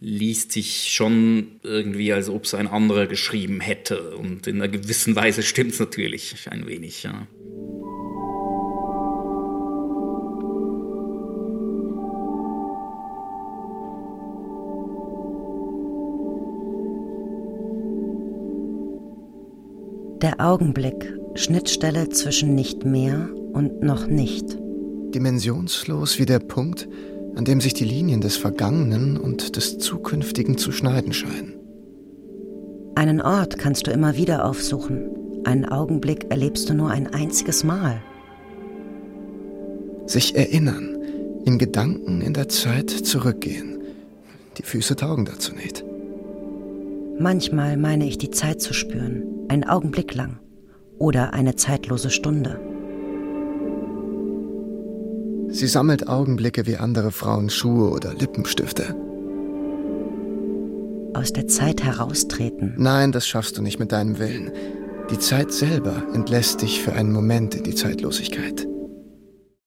liest 0.02 0.52
sich 0.52 0.92
schon 0.92 1.60
irgendwie, 1.62 2.12
als 2.12 2.28
ob 2.28 2.46
es 2.46 2.56
ein 2.56 2.68
anderer 2.68 3.06
geschrieben 3.06 3.62
hätte. 3.62 4.16
Und 4.18 4.48
in 4.48 4.56
einer 4.56 4.68
gewissen 4.68 5.16
Weise 5.16 5.44
stimmt 5.44 5.74
es 5.74 5.80
natürlich 5.80 6.36
ein 6.50 6.68
wenig, 6.68 7.04
ja. 7.04 7.28
Der 20.24 20.39
Augenblick, 20.39 21.14
Schnittstelle 21.36 22.10
zwischen 22.10 22.54
nicht 22.56 22.86
mehr 22.86 23.30
und 23.54 23.82
noch 23.82 24.08
nicht. 24.08 24.58
Dimensionslos 25.14 26.20
wie 26.20 26.26
der 26.26 26.39
Punkt, 26.39 26.88
an 27.36 27.45
dem 27.45 27.61
sich 27.61 27.73
die 27.73 27.86
Linien 27.86 28.21
des 28.21 28.38
Vergangenen 28.38 29.17
und 29.17 29.55
des 29.55 29.77
Zukünftigen 29.77 30.57
zu 30.57 30.71
schneiden 30.71 31.13
scheinen. 31.13 31.53
Einen 32.95 33.21
Ort 33.21 33.57
kannst 33.57 33.88
du 33.88 33.91
immer 33.91 34.17
wieder 34.17 34.45
aufsuchen, 34.45 35.09
einen 35.43 35.65
Augenblick 35.65 36.29
erlebst 36.29 36.69
du 36.69 36.73
nur 36.73 36.89
ein 36.91 37.07
einziges 37.07 37.63
Mal. 37.63 38.01
Sich 40.05 40.36
erinnern, 40.36 40.97
in 41.45 41.57
Gedanken 41.57 42.21
in 42.21 42.34
der 42.34 42.49
Zeit 42.49 42.89
zurückgehen. 42.89 43.79
Die 44.57 44.63
Füße 44.63 44.95
taugen 44.95 45.25
dazu 45.25 45.53
nicht. 45.55 45.84
Manchmal 47.17 47.77
meine 47.77 48.05
ich 48.05 48.17
die 48.17 48.32
Zeit 48.32 48.61
zu 48.61 48.73
spüren, 48.73 49.23
einen 49.47 49.63
Augenblick 49.63 50.13
lang 50.13 50.39
oder 50.97 51.34
eine 51.34 51.55
zeitlose 51.55 52.09
Stunde. 52.09 52.59
Sie 55.52 55.68
sammelt 55.68 56.08
Augenblicke 56.08 56.66
wie 56.66 56.78
andere 56.78 57.12
Frauen 57.12 57.49
Schuhe 57.49 57.89
oder 57.89 58.14
Lippenstifte. 58.14 58.95
Aus 61.14 61.34
der 61.34 61.47
Zeit 61.47 61.84
heraustreten. 61.84 62.76
Nein, 62.78 63.12
das 63.12 63.28
schaffst 63.28 63.58
du 63.58 63.62
nicht 63.62 63.78
mit 63.78 63.91
deinem 63.91 64.18
Willen. 64.18 64.54
Die 65.10 65.20
Zeit 65.20 65.52
selber 65.52 66.04
entlässt 66.14 66.62
dich 66.62 66.82
für 66.82 66.93
einen 66.93 67.12
Moment 67.12 67.54
in 67.54 67.66
die 67.66 67.76
Zeitlosigkeit. 67.76 68.66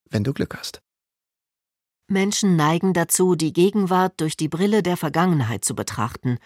Wenn 0.08 0.24
du 0.24 0.32
Glück 0.32 0.56
hast. 0.56 0.80
Menschen 2.08 2.56
neigen 2.56 2.94
dazu, 2.94 3.34
die 3.34 3.52
Gegenwart 3.52 4.14
durch 4.22 4.38
die 4.38 4.48
Brille 4.48 4.82
der 4.82 4.96
Vergangenheit 4.96 5.66
zu 5.66 5.74
betrachten 5.74 6.38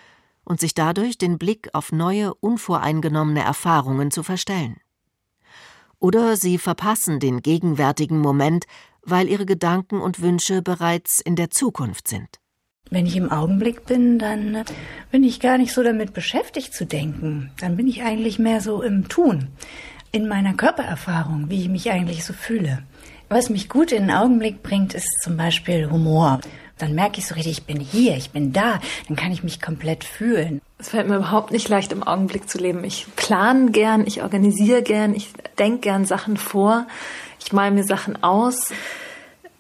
und 0.45 0.59
sich 0.59 0.75
dadurch 0.75 1.17
den 1.17 1.39
Blick 1.39 1.69
auf 1.75 1.93
neue, 1.93 2.35
unvoreingenommene 2.35 3.43
Erfahrungen 3.43 4.11
zu 4.11 4.25
verstellen. 4.25 4.79
Oder 6.01 6.37
sie 6.37 6.59
verpassen 6.59 7.21
den 7.21 7.43
gegenwärtigen 7.43 8.19
Moment, 8.19 8.67
weil 9.11 9.29
ihre 9.29 9.47
Gedanken 9.47 10.01
und 10.01 10.21
Wünsche 10.21 10.63
bereits 10.63 11.21
in 11.21 11.37
der 11.37 11.51
Zukunft 11.51 12.09
sind. 12.09 12.29
Wenn 12.91 13.07
ich 13.07 13.17
im 13.17 13.31
Augenblick 13.31 13.85
bin, 13.85 14.19
dann 14.19 14.55
äh, 14.55 14.65
bin 15.11 15.23
ich 15.23 15.41
gar 15.41 15.59
nicht 15.59 15.75
so 15.75 15.83
damit 15.83 16.15
beschäftigt 16.15 16.73
zu 16.73 16.87
denken. 16.87 17.51
Dann 17.61 17.77
bin 17.77 17.87
ich 17.87 18.03
eigentlich 18.03 18.39
mehr 18.39 18.61
so 18.61 18.83
im 18.83 19.09
Tun, 19.09 19.49
in 20.11 20.27
meiner 20.27 20.55
Körpererfahrung, 20.55 21.51
wie 21.51 21.61
ich 21.61 21.69
mich 21.69 21.91
eigentlich 21.91 22.25
so 22.25 22.33
fühle. 22.33 22.83
Was 23.29 23.51
mich 23.51 23.69
gut 23.69 23.93
in 23.93 24.05
den 24.05 24.11
Augenblick 24.11 24.63
bringt, 24.63 24.95
ist 24.95 25.09
zum 25.23 25.37
Beispiel 25.37 25.91
Humor. 25.91 26.41
Dann 26.79 26.95
merke 26.95 27.19
ich 27.19 27.27
so 27.27 27.35
richtig, 27.35 27.59
ich 27.59 27.65
bin 27.65 27.81
hier, 27.81 28.17
ich 28.17 28.31
bin 28.31 28.53
da, 28.53 28.81
dann 29.07 29.17
kann 29.17 29.33
ich 29.33 29.43
mich 29.43 29.61
komplett 29.61 30.05
fühlen. 30.05 30.63
Es 30.79 30.91
fällt 30.91 31.09
mir 31.09 31.17
überhaupt 31.17 31.51
nicht 31.51 31.69
leicht, 31.69 31.93
im 31.93 32.05
Augenblick 32.05 32.49
zu 32.49 32.57
leben. 32.57 32.85
Ich 32.85 33.07
plane 33.17 33.71
gern, 33.73 34.07
ich 34.07 34.23
organisiere 34.23 34.83
gern, 34.83 35.15
ich 35.15 35.31
denke 35.59 35.81
gern 35.81 36.07
Sachen 36.07 36.37
vor, 36.37 36.87
ich 37.41 37.53
male 37.53 37.71
mir 37.71 37.85
Sachen 37.85 38.23
aus 38.23 38.71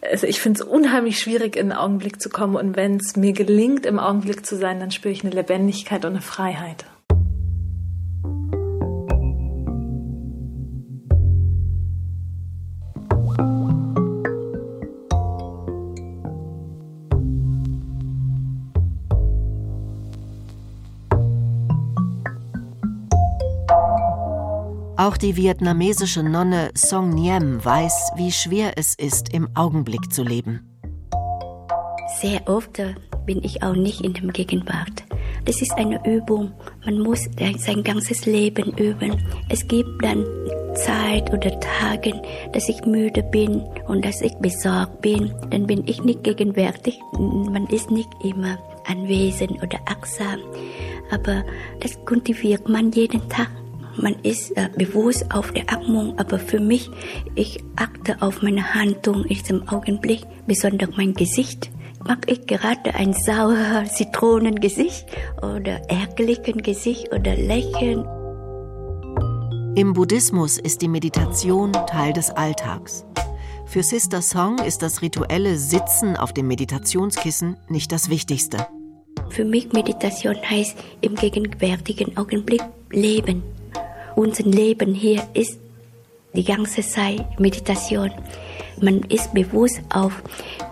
also 0.00 0.26
ich 0.26 0.40
finde 0.40 0.60
es 0.60 0.66
unheimlich 0.66 1.18
schwierig, 1.18 1.56
in 1.56 1.70
den 1.70 1.76
Augenblick 1.76 2.20
zu 2.20 2.28
kommen. 2.28 2.56
Und 2.56 2.76
wenn 2.76 2.96
es 2.96 3.16
mir 3.16 3.32
gelingt, 3.32 3.86
im 3.86 3.98
Augenblick 3.98 4.46
zu 4.46 4.56
sein, 4.56 4.80
dann 4.80 4.90
spüre 4.90 5.12
ich 5.12 5.24
eine 5.24 5.34
Lebendigkeit 5.34 6.04
und 6.04 6.12
eine 6.12 6.22
Freiheit. 6.22 6.84
Auch 25.08 25.16
die 25.16 25.36
vietnamesische 25.36 26.22
Nonne 26.22 26.68
Song 26.74 27.08
Niem 27.08 27.64
weiß, 27.64 28.10
wie 28.16 28.30
schwer 28.30 28.72
es 28.76 28.94
ist, 28.94 29.32
im 29.32 29.48
Augenblick 29.54 30.12
zu 30.12 30.22
leben. 30.22 30.68
Sehr 32.20 32.46
oft 32.46 32.82
bin 33.24 33.42
ich 33.42 33.62
auch 33.62 33.72
nicht 33.72 34.02
in 34.02 34.12
der 34.12 34.24
Gegenwart. 34.24 35.04
Das 35.46 35.62
ist 35.62 35.72
eine 35.78 35.98
Übung. 36.06 36.52
Man 36.84 36.98
muss 36.98 37.26
sein 37.56 37.82
ganzes 37.84 38.26
Leben 38.26 38.76
üben. 38.76 39.16
Es 39.48 39.66
gibt 39.66 39.88
dann 40.04 40.26
Zeit 40.74 41.32
oder 41.32 41.58
Tage, 41.58 42.12
dass 42.52 42.68
ich 42.68 42.84
müde 42.84 43.22
bin 43.22 43.62
und 43.86 44.04
dass 44.04 44.20
ich 44.20 44.34
besorgt 44.34 45.00
bin. 45.00 45.32
Dann 45.48 45.66
bin 45.66 45.86
ich 45.86 46.04
nicht 46.04 46.22
gegenwärtig. 46.22 47.00
Man 47.14 47.66
ist 47.68 47.90
nicht 47.90 48.10
immer 48.22 48.58
anwesend 48.86 49.52
oder 49.62 49.78
achtsam. 49.86 50.40
Aber 51.10 51.44
das 51.80 51.98
kultiviert 52.04 52.68
man 52.68 52.92
jeden 52.92 53.26
Tag 53.30 53.48
man 53.98 54.14
ist 54.22 54.56
äh, 54.56 54.68
bewusst 54.76 55.26
auf 55.32 55.52
der 55.52 55.70
Atmung, 55.72 56.18
aber 56.18 56.38
für 56.38 56.60
mich, 56.60 56.90
ich 57.34 57.62
achte 57.76 58.20
auf 58.20 58.42
meine 58.42 58.74
Handlung 58.74 59.24
in 59.24 59.36
diesem 59.36 59.68
Augenblick, 59.68 60.22
besonders 60.46 60.90
mein 60.96 61.14
Gesicht. 61.14 61.70
Mag 62.06 62.30
ich 62.30 62.46
gerade 62.46 62.94
ein 62.94 63.12
sauer 63.12 63.84
Zitronengesicht 63.84 65.06
oder 65.38 65.82
ärgerlichen 65.90 66.62
Gesicht 66.62 67.12
oder 67.12 67.34
Lächeln? 67.34 68.04
Im 69.74 69.92
Buddhismus 69.92 70.58
ist 70.58 70.82
die 70.82 70.88
Meditation 70.88 71.72
Teil 71.72 72.12
des 72.12 72.30
Alltags. 72.30 73.04
Für 73.66 73.82
Sister 73.82 74.22
Song 74.22 74.58
ist 74.58 74.82
das 74.82 75.02
rituelle 75.02 75.56
Sitzen 75.56 76.16
auf 76.16 76.32
dem 76.32 76.48
Meditationskissen 76.48 77.56
nicht 77.68 77.92
das 77.92 78.08
Wichtigste. 78.08 78.66
Für 79.28 79.44
mich 79.44 79.72
Meditation 79.72 80.36
heißt 80.36 80.76
im 81.02 81.14
gegenwärtigen 81.14 82.16
Augenblick 82.16 82.62
leben 82.90 83.42
unser 84.18 84.42
Leben 84.42 84.94
hier 84.94 85.22
ist 85.32 85.60
die 86.34 86.42
ganze 86.42 86.82
Zeit 86.82 87.38
Meditation. 87.38 88.10
Man 88.80 89.02
ist 89.04 89.32
bewusst 89.32 89.80
auf 89.94 90.12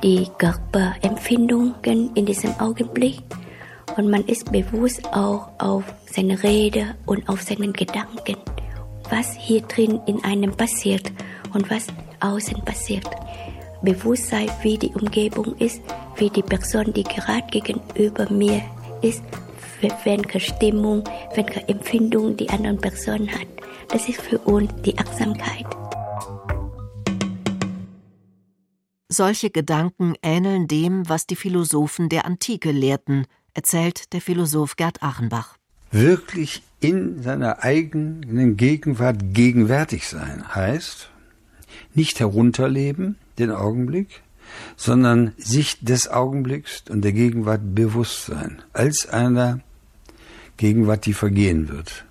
die 0.02 0.26
Körperempfindungen 0.36 2.10
in 2.14 2.26
diesem 2.26 2.58
Augenblick 2.58 3.22
und 3.96 4.10
man 4.10 4.24
ist 4.24 4.50
bewusst 4.50 5.06
auch 5.12 5.48
auf 5.58 5.84
seine 6.10 6.42
Rede 6.42 6.96
und 7.06 7.28
auf 7.28 7.40
seinen 7.40 7.72
Gedanken, 7.72 8.36
was 9.10 9.36
hier 9.36 9.62
drin 9.62 10.00
in 10.06 10.22
einem 10.24 10.50
passiert 10.50 11.12
und 11.54 11.70
was 11.70 11.86
außen 12.18 12.64
passiert. 12.64 13.08
Bewusstsein, 13.80 14.50
wie 14.62 14.76
die 14.76 14.92
Umgebung 14.92 15.54
ist, 15.58 15.80
wie 16.16 16.30
die 16.30 16.42
Person, 16.42 16.92
die 16.92 17.04
gerade 17.04 17.46
gegenüber 17.46 18.28
mir 18.28 18.62
ist, 19.02 19.22
welche 19.80 20.40
Stimmung, 20.40 21.04
welche 21.34 21.68
Empfindung 21.68 22.36
die 22.36 22.48
andere 22.50 22.76
Person 22.76 23.28
hat. 23.30 23.46
Das 23.88 24.08
ist 24.08 24.20
für 24.20 24.38
uns 24.38 24.70
die 24.84 24.96
Achtsamkeit. 24.98 25.66
Solche 29.08 29.50
Gedanken 29.50 30.14
ähneln 30.22 30.66
dem, 30.66 31.08
was 31.08 31.26
die 31.26 31.36
Philosophen 31.36 32.08
der 32.08 32.26
Antike 32.26 32.72
lehrten, 32.72 33.26
erzählt 33.54 34.12
der 34.12 34.20
Philosoph 34.20 34.76
Gerd 34.76 35.02
Achenbach. 35.02 35.56
Wirklich 35.92 36.62
in 36.80 37.22
seiner 37.22 37.62
eigenen 37.62 38.56
Gegenwart 38.56 39.18
gegenwärtig 39.32 40.08
sein 40.08 40.54
heißt, 40.54 41.08
nicht 41.94 42.20
herunterleben, 42.20 43.16
den 43.38 43.50
Augenblick, 43.50 44.22
sondern 44.76 45.32
sich 45.38 45.78
des 45.80 46.08
Augenblicks 46.08 46.84
und 46.90 47.02
der 47.02 47.12
Gegenwart 47.12 47.74
bewusst 47.74 48.26
sein, 48.26 48.62
als 48.72 49.08
einer 49.08 49.60
Gegenwart, 50.56 51.06
die 51.06 51.12
vergehen 51.12 51.68
wird, 51.68 52.04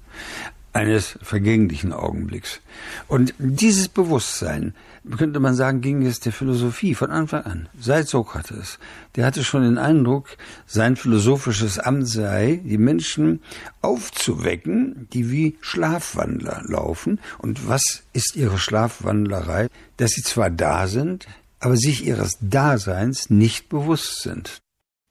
eines 0.73 1.17
vergänglichen 1.21 1.93
Augenblicks. 1.93 2.59
Und 3.07 3.33
dieses 3.37 3.87
Bewusstsein, 3.87 4.73
könnte 5.17 5.39
man 5.39 5.55
sagen, 5.55 5.81
ging 5.81 6.05
es 6.05 6.19
der 6.19 6.31
Philosophie 6.31 6.95
von 6.95 7.11
Anfang 7.11 7.43
an, 7.43 7.69
seit 7.79 8.07
Sokrates. 8.07 8.79
Der 9.15 9.25
hatte 9.25 9.43
schon 9.43 9.61
den 9.61 9.77
Eindruck, 9.77 10.27
sein 10.65 10.95
philosophisches 10.95 11.79
Amt 11.79 12.07
sei, 12.07 12.59
die 12.63 12.77
Menschen 12.77 13.41
aufzuwecken, 13.81 15.07
die 15.13 15.31
wie 15.31 15.57
Schlafwandler 15.61 16.63
laufen. 16.65 17.19
Und 17.37 17.67
was 17.67 18.03
ist 18.13 18.35
ihre 18.35 18.57
Schlafwandlerei? 18.57 19.67
Dass 19.97 20.11
sie 20.11 20.23
zwar 20.23 20.49
da 20.49 20.87
sind, 20.87 21.27
aber 21.59 21.77
sich 21.77 22.05
ihres 22.05 22.37
Daseins 22.41 23.29
nicht 23.29 23.69
bewusst 23.69 24.21
sind. 24.21 24.59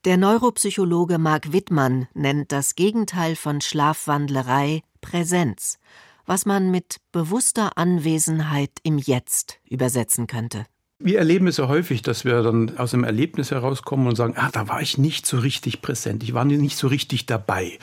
Der 0.05 0.19
Neuropsychologe 0.19 1.17
Marc 1.17 1.55
Wittmann 1.55 2.09
nennt 2.13 2.53
das 2.53 2.75
Gegenteil 2.75 3.37
von 3.37 3.63
Schlafwandlerei 3.63 4.83
Präsenz, 5.01 5.79
was 6.27 6.45
man 6.45 6.71
mit 6.71 6.99
bewusster 7.11 7.79
Anwesenheit 7.79 8.71
im 8.83 8.99
Jetzt 8.99 9.61
übersetzen 9.67 10.27
könnte. 10.27 10.67
Wir 10.99 11.19
erleben 11.19 11.47
es 11.47 11.57
ja 11.57 11.69
häufig, 11.69 12.03
dass 12.03 12.27
wir 12.27 12.43
dann 12.43 12.77
aus 12.77 12.93
einem 12.93 13.05
Erlebnis 13.05 13.51
herauskommen 13.51 14.07
und 14.07 14.17
sagen, 14.17 14.35
ah, 14.37 14.51
da 14.53 14.69
war 14.69 14.83
ich 14.83 14.99
nicht 14.99 15.25
so 15.25 15.39
richtig 15.39 15.81
präsent, 15.81 16.23
ich 16.23 16.35
war 16.35 16.45
nicht 16.45 16.77
so 16.77 16.89
richtig 16.89 17.25
dabei. 17.25 17.79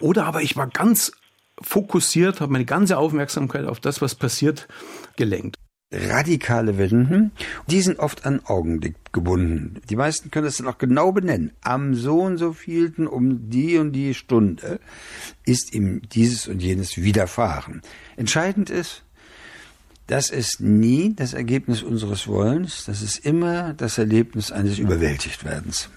Oder 0.00 0.24
aber 0.24 0.40
ich 0.40 0.56
war 0.56 0.68
ganz 0.68 1.12
fokussiert, 1.60 2.40
habe 2.40 2.50
meine 2.50 2.64
ganze 2.64 2.96
Aufmerksamkeit 2.96 3.66
auf 3.66 3.78
das, 3.78 4.00
was 4.00 4.14
passiert, 4.14 4.68
gelenkt 5.16 5.58
radikale 5.90 6.76
Wenden, 6.76 7.32
die 7.66 7.80
sind 7.80 7.98
oft 7.98 8.26
an 8.26 8.40
Augenblick 8.44 8.96
gebunden. 9.12 9.80
Die 9.88 9.96
meisten 9.96 10.30
können 10.30 10.44
das 10.44 10.58
dann 10.58 10.66
auch 10.66 10.78
genau 10.78 11.12
benennen. 11.12 11.52
Am 11.62 11.94
so 11.94 12.20
und 12.20 12.36
so 12.36 12.52
vielten 12.52 13.06
um 13.06 13.48
die 13.48 13.78
und 13.78 13.92
die 13.92 14.12
Stunde 14.14 14.80
ist 15.44 15.74
ihm 15.74 16.02
dieses 16.12 16.46
und 16.46 16.62
jenes 16.62 16.98
widerfahren. 16.98 17.80
Entscheidend 18.16 18.68
ist, 18.68 19.02
das 20.06 20.30
ist 20.30 20.60
nie 20.60 21.14
das 21.14 21.34
Ergebnis 21.34 21.82
unseres 21.82 22.28
Wollens, 22.28 22.84
das 22.86 23.02
ist 23.02 23.18
immer 23.24 23.74
das 23.74 23.98
Erlebnis 23.98 24.52
eines 24.52 24.78
Überwältigtwerdens. 24.78 25.90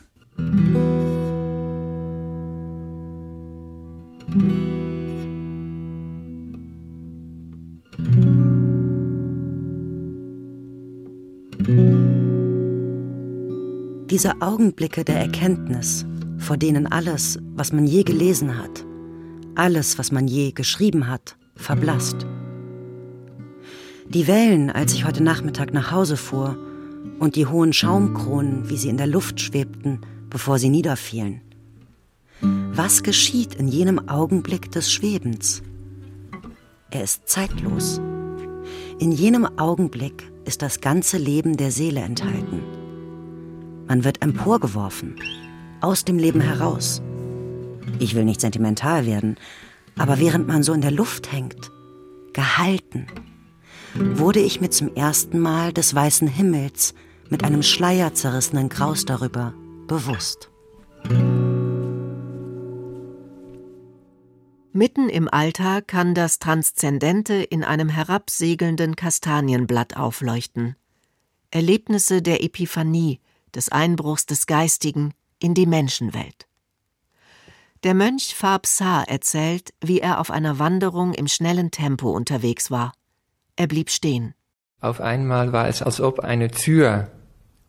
Diese 14.22 14.40
Augenblicke 14.40 15.04
der 15.04 15.16
Erkenntnis, 15.16 16.06
vor 16.38 16.56
denen 16.56 16.86
alles, 16.86 17.40
was 17.56 17.74
man 17.74 17.88
je 17.88 18.04
gelesen 18.04 18.56
hat, 18.56 18.86
Alles, 19.56 19.98
was 19.98 20.12
man 20.12 20.28
je 20.28 20.52
geschrieben 20.52 21.08
hat, 21.08 21.38
verblasst. 21.56 22.28
Die 24.08 24.28
Wellen, 24.28 24.70
als 24.70 24.94
ich 24.94 25.06
heute 25.06 25.24
Nachmittag 25.24 25.74
nach 25.74 25.90
Hause 25.90 26.18
fuhr, 26.18 26.56
und 27.18 27.36
die 27.36 27.48
hohen 27.48 27.74
Schaumkronen, 27.74 28.70
wie 28.70 28.78
sie 28.78 28.90
in 28.90 28.98
der 28.98 29.08
Luft 29.08 29.42
schwebten, 29.42 30.02
bevor 30.30 30.60
sie 30.60 30.70
niederfielen. 30.70 31.42
Was 32.42 33.02
geschieht 33.02 33.56
in 33.56 33.68
jenem 33.68 34.08
Augenblick 34.08 34.70
des 34.70 34.94
Schwebens? 34.94 35.64
Er 36.92 37.04
ist 37.04 37.28
zeitlos. 37.28 38.00
In 39.00 39.12
jenem 39.12 39.58
Augenblick 39.58 40.32
ist 40.46 40.62
das 40.62 40.80
ganze 40.80 41.18
Leben 41.18 41.58
der 41.58 41.72
Seele 41.72 42.02
enthalten. 42.02 42.81
Man 43.92 44.06
wird 44.06 44.22
emporgeworfen, 44.22 45.18
aus 45.82 46.06
dem 46.06 46.18
Leben 46.18 46.40
heraus. 46.40 47.02
Ich 48.00 48.16
will 48.16 48.24
nicht 48.24 48.40
sentimental 48.40 49.06
werden, 49.06 49.36
aber 49.98 50.18
während 50.18 50.48
man 50.48 50.64
so 50.64 50.72
in 50.72 50.80
der 50.80 50.92
Luft 50.92 51.34
hängt, 51.34 51.72
gehalten, 52.32 53.08
wurde 53.94 54.40
ich 54.40 54.62
mir 54.62 54.70
zum 54.70 54.96
ersten 54.96 55.40
Mal 55.40 55.74
des 55.74 55.94
weißen 55.94 56.30
Himmels 56.30 56.94
mit 57.30 57.44
einem 57.44 57.64
Schleier 57.64 58.14
zerrissenen 58.14 58.70
Kraus 58.70 59.04
darüber 59.04 59.54
bewusst. 59.88 60.50
Mitten 64.72 65.10
im 65.10 65.28
Alltag 65.28 65.90
kann 65.90 66.16
das 66.16 66.40
Transzendente 66.40 67.34
in 67.34 67.66
einem 67.66 67.90
herabsegelnden 67.90 68.96
Kastanienblatt 68.96 69.98
aufleuchten. 69.98 70.78
Erlebnisse 71.50 72.22
der 72.22 72.42
Epiphanie, 72.42 73.20
des 73.56 73.70
Einbruchs 73.70 74.26
des 74.26 74.48
Geistigen 74.48 75.14
in 75.40 75.54
die 75.54 75.66
Menschenwelt. 75.66 76.48
Der 77.84 77.96
Mönch 77.96 78.36
Fab 78.36 78.68
Sa 78.68 79.02
erzählt, 79.02 79.74
wie 79.82 80.00
er 80.00 80.20
auf 80.20 80.30
einer 80.30 80.60
Wanderung 80.60 81.14
im 81.14 81.28
schnellen 81.28 81.72
Tempo 81.72 82.12
unterwegs 82.12 82.70
war. 82.70 82.94
Er 83.56 83.68
blieb 83.68 83.90
stehen. 83.90 84.36
Auf 84.80 85.02
einmal 85.02 85.52
war 85.52 85.68
es, 85.68 85.82
als 85.82 86.00
ob 86.00 86.20
eine 86.20 86.52
Tür 86.52 87.10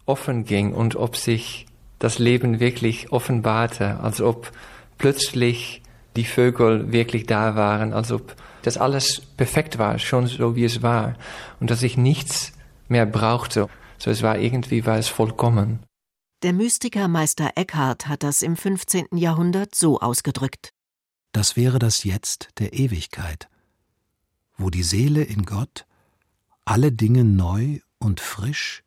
offen 0.04 0.44
ging 0.44 0.74
und 0.74 0.96
ob 0.96 1.16
sich 1.16 1.66
das 1.98 2.18
Leben 2.18 2.60
wirklich 2.60 3.12
offenbarte, 3.12 4.00
als 4.00 4.20
ob 4.20 4.50
plötzlich 4.98 5.82
die 6.16 6.24
Vögel 6.24 6.92
wirklich 6.92 7.26
da 7.26 7.54
waren, 7.54 7.92
als 7.92 8.12
ob 8.12 8.34
das 8.62 8.76
alles 8.76 9.20
perfekt 9.36 9.78
war, 9.78 9.98
schon 9.98 10.26
so 10.26 10.56
wie 10.56 10.64
es 10.64 10.82
war 10.82 11.14
und 11.60 11.70
dass 11.70 11.82
ich 11.82 11.96
nichts 11.96 12.52
mehr 12.88 13.06
brauchte. 13.06 13.68
So 14.02 14.10
es 14.10 14.20
war 14.20 14.36
irgendwie 14.36 14.84
war 14.84 14.98
es 14.98 15.06
vollkommen. 15.06 15.86
Der 16.42 16.52
Mystiker 16.52 17.06
Meister 17.06 17.52
Eckhart 17.54 18.08
hat 18.08 18.24
das 18.24 18.42
im 18.42 18.56
15. 18.56 19.16
Jahrhundert 19.16 19.76
so 19.76 20.00
ausgedrückt. 20.00 20.70
Das 21.30 21.54
wäre 21.54 21.78
das 21.78 22.02
Jetzt 22.02 22.48
der 22.58 22.72
Ewigkeit, 22.72 23.48
wo 24.56 24.70
die 24.70 24.82
Seele 24.82 25.22
in 25.22 25.44
Gott 25.44 25.86
alle 26.64 26.90
Dinge 26.90 27.22
neu 27.22 27.78
und 28.00 28.18
frisch 28.18 28.82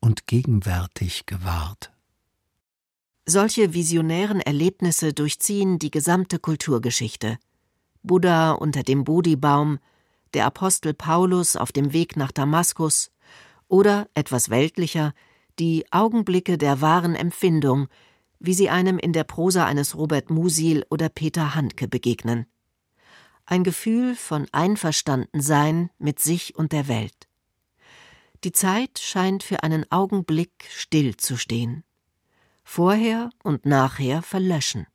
und 0.00 0.26
gegenwärtig 0.26 1.26
gewahrt. 1.26 1.92
Solche 3.26 3.74
visionären 3.74 4.40
Erlebnisse 4.40 5.12
durchziehen 5.12 5.78
die 5.78 5.90
gesamte 5.90 6.38
Kulturgeschichte. 6.38 7.36
Buddha 8.02 8.52
unter 8.52 8.82
dem 8.82 9.04
Bodhibaum, 9.04 9.80
der 10.32 10.46
Apostel 10.46 10.94
Paulus 10.94 11.56
auf 11.56 11.72
dem 11.72 11.92
Weg 11.92 12.16
nach 12.16 12.32
Damaskus 12.32 13.10
oder, 13.68 14.08
etwas 14.14 14.50
weltlicher, 14.50 15.12
die 15.58 15.86
Augenblicke 15.90 16.58
der 16.58 16.80
wahren 16.80 17.14
Empfindung, 17.14 17.88
wie 18.38 18.54
sie 18.54 18.70
einem 18.70 18.98
in 18.98 19.12
der 19.12 19.24
Prosa 19.24 19.64
eines 19.64 19.96
Robert 19.96 20.30
Musil 20.30 20.84
oder 20.90 21.08
Peter 21.08 21.54
Handke 21.54 21.88
begegnen. 21.88 22.46
Ein 23.46 23.64
Gefühl 23.64 24.14
von 24.14 24.46
Einverstandensein 24.52 25.90
mit 25.98 26.20
sich 26.20 26.56
und 26.56 26.72
der 26.72 26.88
Welt. 26.88 27.28
Die 28.44 28.52
Zeit 28.52 28.98
scheint 28.98 29.42
für 29.42 29.62
einen 29.62 29.90
Augenblick 29.90 30.66
still 30.68 31.16
zu 31.16 31.36
stehen 31.36 31.84
vorher 32.66 33.30
und 33.44 33.64
nachher 33.64 34.20
verlöschen. 34.20 34.86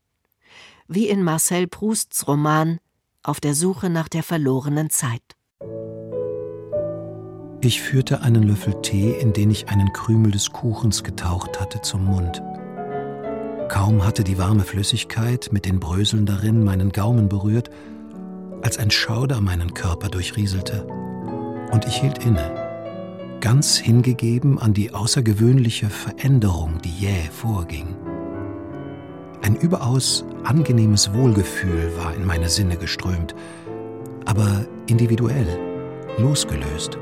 Wie 0.87 1.07
in 1.07 1.23
Marcel 1.23 1.67
Prousts 1.67 2.27
Roman 2.27 2.79
Auf 3.23 3.39
der 3.39 3.55
Suche 3.55 3.89
nach 3.89 4.09
der 4.09 4.23
verlorenen 4.23 4.89
Zeit. 4.89 5.37
Ich 7.63 7.79
führte 7.79 8.21
einen 8.21 8.41
Löffel 8.41 8.81
Tee, 8.81 9.11
in 9.11 9.33
den 9.33 9.51
ich 9.51 9.69
einen 9.69 9.93
Krümel 9.93 10.31
des 10.31 10.51
Kuchens 10.51 11.03
getaucht 11.03 11.61
hatte, 11.61 11.81
zum 11.81 12.05
Mund. 12.05 12.41
Kaum 13.69 14.03
hatte 14.03 14.23
die 14.23 14.39
warme 14.39 14.63
Flüssigkeit 14.63 15.49
mit 15.51 15.65
den 15.65 15.79
Bröseln 15.79 16.25
darin 16.25 16.63
meinen 16.63 16.91
Gaumen 16.91 17.29
berührt, 17.29 17.69
als 18.63 18.79
ein 18.79 18.89
Schauder 18.89 19.41
meinen 19.41 19.75
Körper 19.75 20.09
durchrieselte. 20.09 20.87
Und 21.71 21.85
ich 21.85 22.01
hielt 22.01 22.25
inne 22.25 22.71
ganz 23.41 23.77
hingegeben 23.77 24.59
an 24.59 24.73
die 24.73 24.93
außergewöhnliche 24.93 25.89
Veränderung, 25.89 26.79
die 26.83 27.05
jäh 27.05 27.29
vorging. 27.31 27.95
Ein 29.41 29.55
überaus 29.55 30.23
angenehmes 30.43 31.11
Wohlgefühl 31.13 31.91
war 31.97 32.13
in 32.13 32.25
meine 32.25 32.49
Sinne 32.49 32.77
geströmt, 32.77 33.35
aber 34.25 34.65
individuell, 34.87 35.47
losgelöst, 36.19 36.99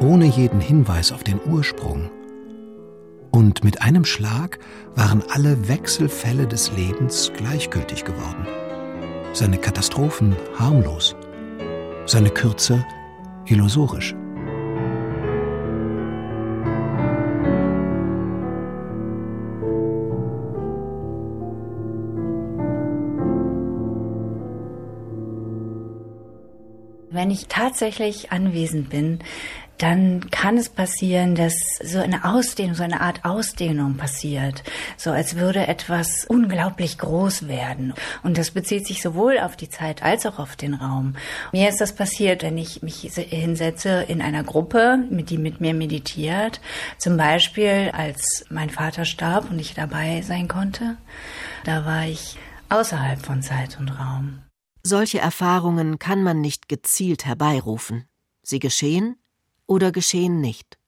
ohne 0.00 0.26
jeden 0.26 0.60
Hinweis 0.60 1.12
auf 1.12 1.24
den 1.24 1.40
Ursprung. 1.46 2.10
Und 3.30 3.64
mit 3.64 3.82
einem 3.82 4.04
Schlag 4.04 4.58
waren 4.94 5.22
alle 5.30 5.68
Wechselfälle 5.68 6.46
des 6.46 6.72
Lebens 6.72 7.32
gleichgültig 7.36 8.04
geworden, 8.04 8.46
seine 9.32 9.58
Katastrophen 9.58 10.36
harmlos, 10.58 11.14
seine 12.06 12.30
Kürze 12.30 12.84
illusorisch. 13.46 14.14
Wenn 27.10 27.30
ich 27.30 27.48
tatsächlich 27.48 28.30
anwesend 28.30 28.90
bin, 28.90 29.20
dann 29.78 30.30
kann 30.30 30.56
es 30.56 30.68
passieren, 30.68 31.34
dass 31.34 31.54
so 31.82 31.98
eine 31.98 32.24
Ausdehnung, 32.24 32.74
so 32.74 32.82
eine 32.82 33.00
Art 33.00 33.24
Ausdehnung 33.24 33.96
passiert. 33.96 34.62
So 34.96 35.10
als 35.10 35.36
würde 35.36 35.66
etwas 35.66 36.24
unglaublich 36.26 36.98
groß 36.98 37.46
werden. 37.48 37.92
Und 38.22 38.38
das 38.38 38.50
bezieht 38.50 38.86
sich 38.86 39.02
sowohl 39.02 39.38
auf 39.38 39.56
die 39.56 39.68
Zeit 39.68 40.02
als 40.02 40.24
auch 40.24 40.38
auf 40.38 40.56
den 40.56 40.74
Raum. 40.74 41.16
Mir 41.52 41.68
ist 41.68 41.80
das 41.80 41.94
passiert, 41.94 42.42
wenn 42.42 42.56
ich 42.56 42.82
mich 42.82 43.00
hinsetze 43.14 44.04
in 44.08 44.22
einer 44.22 44.44
Gruppe, 44.44 44.98
die 45.10 45.38
mit 45.38 45.60
mir 45.60 45.74
meditiert. 45.74 46.60
Zum 46.98 47.16
Beispiel, 47.16 47.90
als 47.92 48.46
mein 48.48 48.70
Vater 48.70 49.04
starb 49.04 49.50
und 49.50 49.58
ich 49.58 49.74
dabei 49.74 50.22
sein 50.22 50.48
konnte. 50.48 50.96
Da 51.64 51.84
war 51.84 52.06
ich 52.06 52.36
außerhalb 52.68 53.24
von 53.24 53.42
Zeit 53.42 53.78
und 53.78 53.90
Raum. 53.90 54.40
Solche 54.82 55.18
Erfahrungen 55.18 55.98
kann 55.98 56.22
man 56.22 56.40
nicht 56.40 56.68
gezielt 56.68 57.26
herbeirufen. 57.26 58.06
Sie 58.42 58.60
geschehen 58.60 59.16
oder 59.66 59.92
geschehen 59.92 60.40
nicht. 60.40 60.78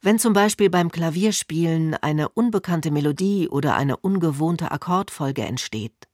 Wenn 0.00 0.18
zum 0.18 0.32
Beispiel 0.34 0.68
beim 0.68 0.90
Klavierspielen 0.90 1.94
eine 1.94 2.28
unbekannte 2.28 2.90
Melodie 2.90 3.48
oder 3.48 3.74
eine 3.74 3.96
ungewohnte 3.96 4.70
Akkordfolge 4.70 5.42
entsteht, 5.42 6.08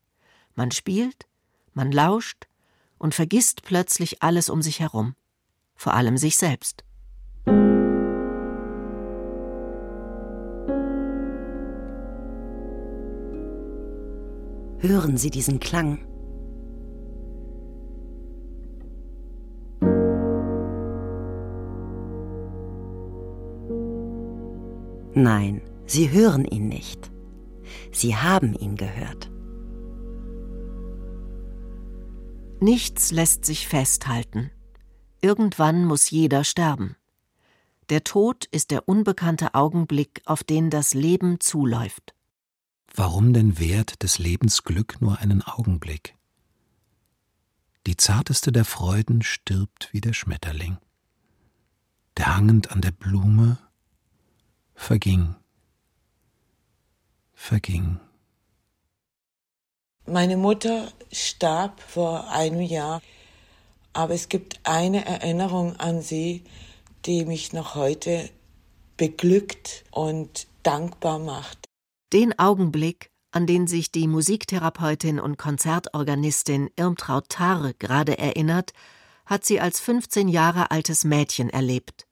man 0.54 0.70
spielt, 0.70 1.26
man 1.74 1.90
lauscht 1.90 2.46
und 2.98 3.14
vergisst 3.14 3.62
plötzlich 3.62 4.22
alles 4.22 4.48
um 4.48 4.62
sich 4.62 4.78
herum, 4.80 5.16
vor 5.74 5.94
allem 5.94 6.18
sich 6.18 6.36
selbst. 6.36 6.84
Hören 14.82 15.16
Sie 15.16 15.30
diesen 15.30 15.60
Klang. 15.60 16.09
Nein, 25.20 25.60
sie 25.84 26.10
hören 26.10 26.46
ihn 26.46 26.68
nicht. 26.68 27.10
Sie 27.92 28.16
haben 28.16 28.54
ihn 28.54 28.76
gehört. 28.76 29.30
Nichts 32.58 33.10
lässt 33.10 33.44
sich 33.44 33.68
festhalten. 33.68 34.50
Irgendwann 35.20 35.84
muss 35.84 36.08
jeder 36.10 36.42
sterben. 36.42 36.96
Der 37.90 38.02
Tod 38.02 38.46
ist 38.46 38.70
der 38.70 38.88
unbekannte 38.88 39.54
Augenblick, 39.54 40.22
auf 40.24 40.42
den 40.42 40.70
das 40.70 40.94
Leben 40.94 41.38
zuläuft. 41.38 42.14
Warum 42.94 43.34
denn 43.34 43.58
wert 43.58 44.02
des 44.02 44.18
Lebens 44.18 44.64
Glück 44.64 45.02
nur 45.02 45.18
einen 45.18 45.42
Augenblick? 45.42 46.16
Die 47.86 47.98
zarteste 47.98 48.52
der 48.52 48.64
Freuden 48.64 49.20
stirbt 49.20 49.90
wie 49.92 50.00
der 50.00 50.14
Schmetterling. 50.14 50.78
Der 52.16 52.34
hangend 52.34 52.70
an 52.70 52.80
der 52.80 52.92
Blume 52.92 53.58
verging, 54.80 55.36
verging. 57.34 58.00
Meine 60.06 60.36
Mutter 60.36 60.90
starb 61.12 61.80
vor 61.80 62.28
einem 62.30 62.62
Jahr, 62.62 63.02
aber 63.92 64.14
es 64.14 64.28
gibt 64.28 64.58
eine 64.64 65.04
Erinnerung 65.04 65.76
an 65.76 66.00
sie, 66.00 66.42
die 67.04 67.24
mich 67.26 67.52
noch 67.52 67.74
heute 67.74 68.30
beglückt 68.96 69.84
und 69.90 70.48
dankbar 70.62 71.18
macht. 71.18 71.68
Den 72.12 72.36
Augenblick, 72.38 73.10
an 73.32 73.46
den 73.46 73.66
sich 73.66 73.92
die 73.92 74.08
Musiktherapeutin 74.08 75.20
und 75.20 75.36
Konzertorganistin 75.36 76.70
Irmtraut 76.74 77.28
Tare 77.28 77.74
gerade 77.74 78.18
erinnert, 78.18 78.72
hat 79.26 79.44
sie 79.44 79.60
als 79.60 79.78
15 79.78 80.26
Jahre 80.26 80.70
altes 80.70 81.04
Mädchen 81.04 81.50
erlebt. 81.50 82.09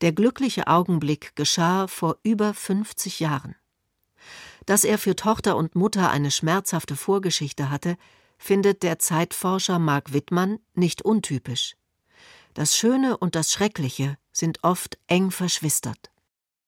Der 0.00 0.12
glückliche 0.12 0.66
Augenblick 0.66 1.34
geschah 1.36 1.86
vor 1.86 2.18
über 2.22 2.52
50 2.52 3.20
Jahren. 3.20 3.54
Dass 4.66 4.84
er 4.84 4.98
für 4.98 5.16
Tochter 5.16 5.56
und 5.56 5.74
Mutter 5.74 6.10
eine 6.10 6.30
schmerzhafte 6.30 6.96
Vorgeschichte 6.96 7.70
hatte, 7.70 7.96
findet 8.38 8.82
der 8.82 8.98
Zeitforscher 8.98 9.78
Mark 9.78 10.12
Wittmann 10.12 10.58
nicht 10.74 11.02
untypisch. 11.02 11.76
Das 12.54 12.76
Schöne 12.76 13.16
und 13.16 13.34
das 13.34 13.52
Schreckliche 13.52 14.18
sind 14.32 14.58
oft 14.62 14.98
eng 15.06 15.30
verschwistert. 15.30 16.10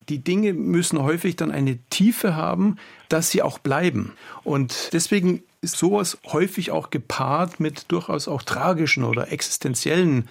Die 0.09 0.25
Dinge 0.25 0.55
müssen 0.55 1.03
häufig 1.03 1.37
dann 1.37 1.51
eine 1.51 1.79
Tiefe 1.91 2.35
haben, 2.35 2.77
dass 3.11 3.31
sie 3.31 3.43
auch 3.43 3.59
bleiben. 3.59 4.15
Und 4.43 4.91
deswegen 4.93 5.43
ist 5.61 5.77
sowas 5.77 6.19
häufig 6.25 6.71
auch 6.71 6.89
gepaart 6.91 7.61
mit 7.61 7.91
durchaus 7.93 8.27
auch 8.27 8.43
tragischen 8.43 9.05
oder 9.05 9.31
existenziellen 9.33 10.29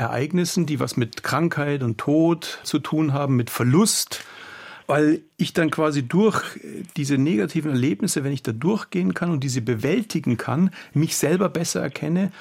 Ereignissen, 0.00 0.64
die 0.64 0.80
was 0.80 0.96
mit 0.96 1.22
Krankheit 1.22 1.82
und 1.82 1.98
Tod 1.98 2.60
zu 2.64 2.78
tun 2.78 3.12
haben, 3.12 3.36
mit 3.36 3.50
Verlust, 3.50 4.24
weil 4.86 5.20
ich 5.36 5.52
dann 5.52 5.70
quasi 5.70 6.02
durch 6.02 6.42
diese 6.96 7.18
negativen 7.18 7.72
Erlebnisse, 7.72 8.24
wenn 8.24 8.32
ich 8.32 8.42
da 8.42 8.52
durchgehen 8.52 9.12
kann 9.12 9.30
und 9.30 9.44
diese 9.44 9.60
bewältigen 9.60 10.38
kann, 10.38 10.70
mich 10.94 11.16
selber 11.18 11.50
besser 11.50 11.82
erkenne 11.82 12.32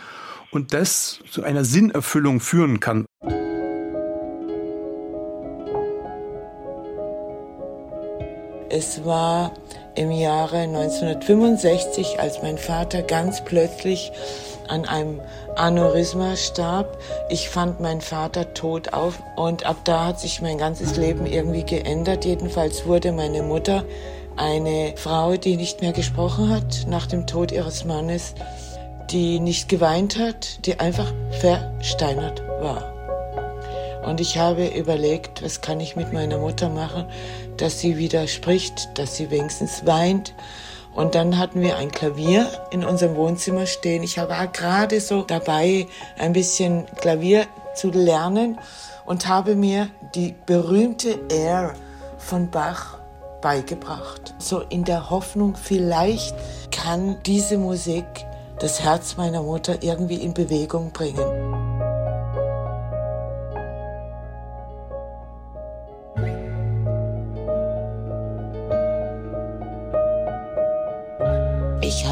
und 0.51 0.73
das 0.73 1.19
zu 1.29 1.43
einer 1.43 1.65
Sinnerfüllung 1.65 2.39
führen 2.39 2.79
kann. 2.79 3.05
Es 8.71 9.03
war 9.03 9.53
im 9.95 10.11
Jahre 10.11 10.59
1965, 10.59 12.19
als 12.19 12.41
mein 12.41 12.57
Vater 12.57 13.01
ganz 13.01 13.43
plötzlich 13.43 14.11
an 14.69 14.85
einem 14.85 15.19
Aneurysma 15.59 16.37
starb. 16.37 16.97
Ich 17.29 17.49
fand 17.49 17.81
meinen 17.81 18.01
Vater 18.01 18.53
tot 18.53 18.93
auf 18.93 19.21
und 19.35 19.65
ab 19.65 19.77
da 19.83 20.05
hat 20.05 20.19
sich 20.19 20.41
mein 20.41 20.57
ganzes 20.57 20.95
Leben 20.95 21.25
irgendwie 21.25 21.63
geändert. 21.63 22.23
Jedenfalls 22.23 22.85
wurde 22.85 23.11
meine 23.11 23.43
Mutter 23.43 23.83
eine 24.37 24.93
Frau, 24.95 25.35
die 25.35 25.57
nicht 25.57 25.81
mehr 25.81 25.91
gesprochen 25.91 26.49
hat 26.49 26.85
nach 26.87 27.07
dem 27.07 27.27
Tod 27.27 27.51
ihres 27.51 27.83
Mannes, 27.83 28.35
die 29.11 29.41
nicht 29.41 29.67
geweint 29.67 30.17
hat, 30.17 30.65
die 30.65 30.79
einfach 30.79 31.11
versteinert 31.41 32.41
war. 32.61 32.93
Und 34.05 34.21
ich 34.21 34.37
habe 34.37 34.67
überlegt, 34.67 35.43
was 35.43 35.59
kann 35.59 35.81
ich 35.81 35.97
mit 35.97 36.13
meiner 36.13 36.37
Mutter 36.37 36.69
machen, 36.69 37.05
dass 37.57 37.81
sie 37.81 37.97
wieder 37.97 38.27
spricht, 38.27 38.97
dass 38.97 39.17
sie 39.17 39.29
wenigstens 39.29 39.85
weint. 39.85 40.33
Und 40.93 41.15
dann 41.15 41.37
hatten 41.37 41.61
wir 41.61 41.77
ein 41.77 41.91
Klavier 41.91 42.47
in 42.71 42.83
unserem 42.83 43.15
Wohnzimmer 43.15 43.65
stehen. 43.65 44.03
Ich 44.03 44.17
war 44.17 44.47
gerade 44.47 44.99
so 44.99 45.21
dabei, 45.21 45.87
ein 46.17 46.33
bisschen 46.33 46.85
Klavier 46.97 47.45
zu 47.75 47.91
lernen 47.91 48.59
und 49.05 49.27
habe 49.27 49.55
mir 49.55 49.89
die 50.15 50.35
berühmte 50.45 51.19
Air 51.29 51.73
von 52.17 52.49
Bach 52.49 52.97
beigebracht. 53.41 54.33
So 54.39 54.61
in 54.61 54.83
der 54.83 55.09
Hoffnung, 55.09 55.55
vielleicht 55.55 56.35
kann 56.71 57.17
diese 57.25 57.57
Musik 57.57 58.05
das 58.59 58.81
Herz 58.81 59.15
meiner 59.15 59.41
Mutter 59.41 59.81
irgendwie 59.81 60.15
in 60.15 60.33
Bewegung 60.33 60.91
bringen. 60.91 61.68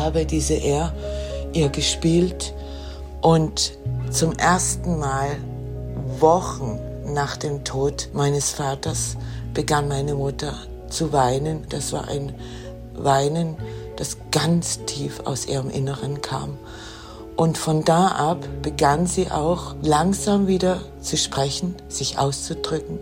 Habe 0.08 0.26
diese 0.26 0.54
Air 0.54 0.94
ihr 1.52 1.68
gespielt 1.68 2.54
und 3.22 3.74
zum 4.10 4.32
ersten 4.34 5.00
Mal 5.00 5.36
Wochen 6.20 6.80
nach 7.08 7.36
dem 7.36 7.66
Tod 7.66 8.10
meines 8.14 8.52
Vaters 8.52 9.18
begann 9.54 9.90
meine 9.90 10.16
Mutter 10.16 10.54
zu 10.88 11.12
weinen. 11.12 11.66
Das 11.68 11.92
war 11.92 12.08
ein 12.08 12.34
Weinen, 12.96 13.58
das 13.98 14.18
ganz 14.32 14.80
tief 14.86 15.20
aus 15.26 15.46
ihrem 15.46 15.70
Inneren 15.70 16.22
kam. 16.22 16.58
Und 17.36 17.58
von 17.58 17.84
da 17.84 18.08
ab 18.08 18.48
begann 18.62 19.08
sie 19.08 19.30
auch 19.30 19.76
langsam 19.82 20.48
wieder 20.48 20.80
zu 21.02 21.18
sprechen, 21.18 21.76
sich 21.90 22.18
auszudrücken. 22.18 23.00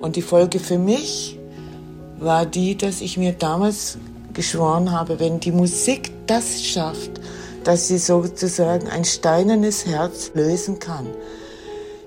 Und 0.00 0.16
die 0.16 0.22
Folge 0.22 0.60
für 0.60 0.78
mich 0.78 1.38
war 2.18 2.46
die, 2.46 2.74
dass 2.74 3.02
ich 3.02 3.18
mir 3.18 3.34
damals 3.34 3.98
geschworen 4.36 4.92
habe, 4.92 5.18
wenn 5.18 5.40
die 5.40 5.50
Musik 5.50 6.12
das 6.26 6.62
schafft, 6.62 7.10
dass 7.64 7.88
sie 7.88 7.98
sozusagen 7.98 8.86
ein 8.88 9.04
steinernes 9.04 9.86
Herz 9.86 10.30
lösen 10.34 10.78
kann, 10.78 11.06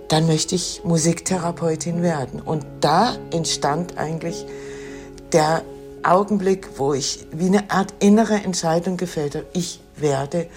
dann 0.08 0.28
möchte 0.28 0.56
ich 0.56 0.82
Musiktherapeutin 0.86 2.02
werden. 2.02 2.40
Und 2.40 2.66
da 2.80 3.18
entstand 3.32 3.98
eigentlich 3.98 4.46
der 5.34 5.64
Augenblick, 6.04 6.70
wo 6.78 6.94
ich 6.94 7.26
wie 7.32 7.48
eine 7.48 7.70
Art 7.70 7.94
innere 8.00 8.36
Entscheidung 8.36 8.96
gefällt 8.96 9.36
habe, 9.36 9.48
ich 9.54 9.82
werde 9.98 10.48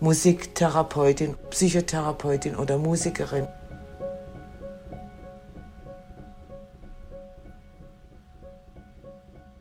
Musiktherapeutin, 0.00 1.36
Psychotherapeutin 1.50 2.56
oder 2.56 2.78
Musikerin. 2.78 3.46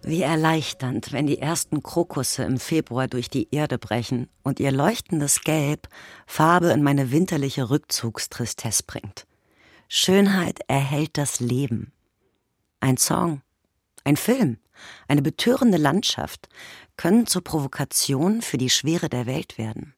Wie 0.09 0.23
erleichternd, 0.23 1.13
wenn 1.13 1.27
die 1.27 1.37
ersten 1.37 1.83
Krokusse 1.83 2.41
im 2.41 2.57
Februar 2.57 3.07
durch 3.07 3.29
die 3.29 3.47
Erde 3.51 3.77
brechen 3.77 4.27
und 4.41 4.59
ihr 4.59 4.71
leuchtendes 4.71 5.41
Gelb 5.41 5.87
Farbe 6.25 6.71
in 6.71 6.81
meine 6.81 7.11
winterliche 7.11 7.69
Rückzugstristesse 7.69 8.81
bringt. 8.87 9.27
Schönheit 9.87 10.61
erhält 10.67 11.15
das 11.19 11.39
Leben. 11.41 11.91
Ein 12.79 12.97
Song, 12.97 13.43
ein 14.03 14.17
Film, 14.17 14.57
eine 15.07 15.21
betörende 15.21 15.77
Landschaft 15.77 16.49
können 16.97 17.27
zur 17.27 17.43
Provokation 17.43 18.41
für 18.41 18.57
die 18.57 18.71
Schwere 18.71 19.09
der 19.09 19.27
Welt 19.27 19.59
werden. 19.59 19.93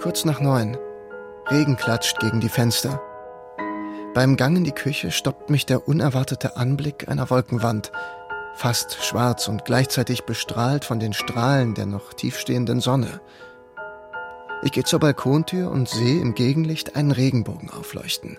Kurz 0.00 0.24
nach 0.24 0.40
neun. 0.40 0.78
Regen 1.50 1.76
klatscht 1.76 2.18
gegen 2.18 2.40
die 2.40 2.48
Fenster. 2.48 3.02
Beim 4.14 4.36
Gang 4.36 4.56
in 4.56 4.64
die 4.64 4.72
Küche 4.72 5.10
stoppt 5.10 5.50
mich 5.50 5.66
der 5.66 5.86
unerwartete 5.86 6.56
Anblick 6.56 7.08
einer 7.08 7.30
Wolkenwand, 7.30 7.92
fast 8.54 9.04
schwarz 9.04 9.48
und 9.48 9.64
gleichzeitig 9.64 10.24
bestrahlt 10.24 10.84
von 10.84 10.98
den 10.98 11.12
Strahlen 11.12 11.74
der 11.74 11.86
noch 11.86 12.14
tiefstehenden 12.14 12.80
Sonne. 12.80 13.20
Ich 14.62 14.72
gehe 14.72 14.82
zur 14.82 14.98
Balkontür 14.98 15.70
und 15.70 15.88
sehe 15.88 16.20
im 16.20 16.34
Gegenlicht 16.34 16.96
einen 16.96 17.12
Regenbogen 17.12 17.70
aufleuchten, 17.70 18.38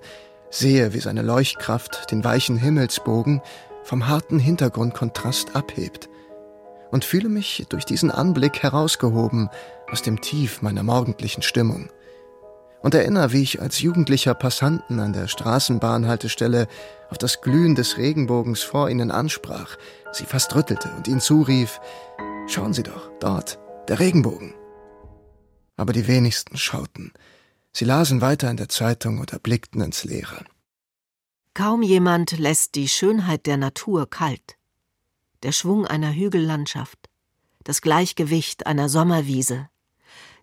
sehe, 0.50 0.94
wie 0.94 1.00
seine 1.00 1.22
Leuchtkraft 1.22 2.12
den 2.12 2.24
weichen 2.24 2.58
Himmelsbogen 2.58 3.42
vom 3.84 4.08
harten 4.08 4.40
Hintergrundkontrast 4.40 5.56
abhebt 5.56 6.10
und 6.92 7.06
fühle 7.06 7.30
mich 7.30 7.66
durch 7.70 7.86
diesen 7.86 8.12
Anblick 8.12 8.64
herausgehoben 8.64 9.50
aus 9.92 10.02
dem 10.02 10.20
Tief 10.20 10.62
meiner 10.62 10.84
morgendlichen 10.84 11.44
Stimmung 11.44 11.90
und 12.82 12.94
erinnere, 12.94 13.32
wie 13.34 13.42
ich 13.42 13.62
als 13.62 13.82
jugendlicher 13.82 14.34
Passanten 14.34 15.00
an 15.00 15.14
der 15.14 15.28
Straßenbahnhaltestelle 15.28 16.68
auf 17.10 17.18
das 17.18 17.42
Glühen 17.42 17.76
des 17.76 17.98
Regenbogens 17.98 18.62
vor 18.62 18.90
ihnen 18.90 19.12
ansprach, 19.12 19.78
sie 20.12 20.26
fast 20.26 20.56
rüttelte 20.56 20.90
und 20.96 21.08
ihnen 21.08 21.22
zurief, 21.22 21.80
schauen 22.48 22.74
Sie 22.74 22.84
doch, 22.84 23.12
dort, 23.20 23.60
der 23.88 24.00
Regenbogen. 24.00 24.54
Aber 25.76 25.94
die 25.94 26.08
wenigsten 26.08 26.58
schauten. 26.58 27.14
Sie 27.72 27.86
lasen 27.86 28.22
weiter 28.22 28.50
in 28.50 28.58
der 28.58 28.70
Zeitung 28.70 29.20
oder 29.20 29.40
blickten 29.40 29.82
ins 29.82 30.04
Leere. 30.04 30.44
Kaum 31.54 31.82
jemand 31.82 32.38
lässt 32.38 32.76
die 32.76 32.88
Schönheit 32.88 33.46
der 33.46 33.58
Natur 33.58 34.10
kalt. 34.10 34.58
Der 35.44 35.52
Schwung 35.52 35.86
einer 35.86 36.14
Hügellandschaft, 36.14 37.10
das 37.64 37.82
Gleichgewicht 37.82 38.66
einer 38.66 38.90
Sommerwiese, 38.90 39.70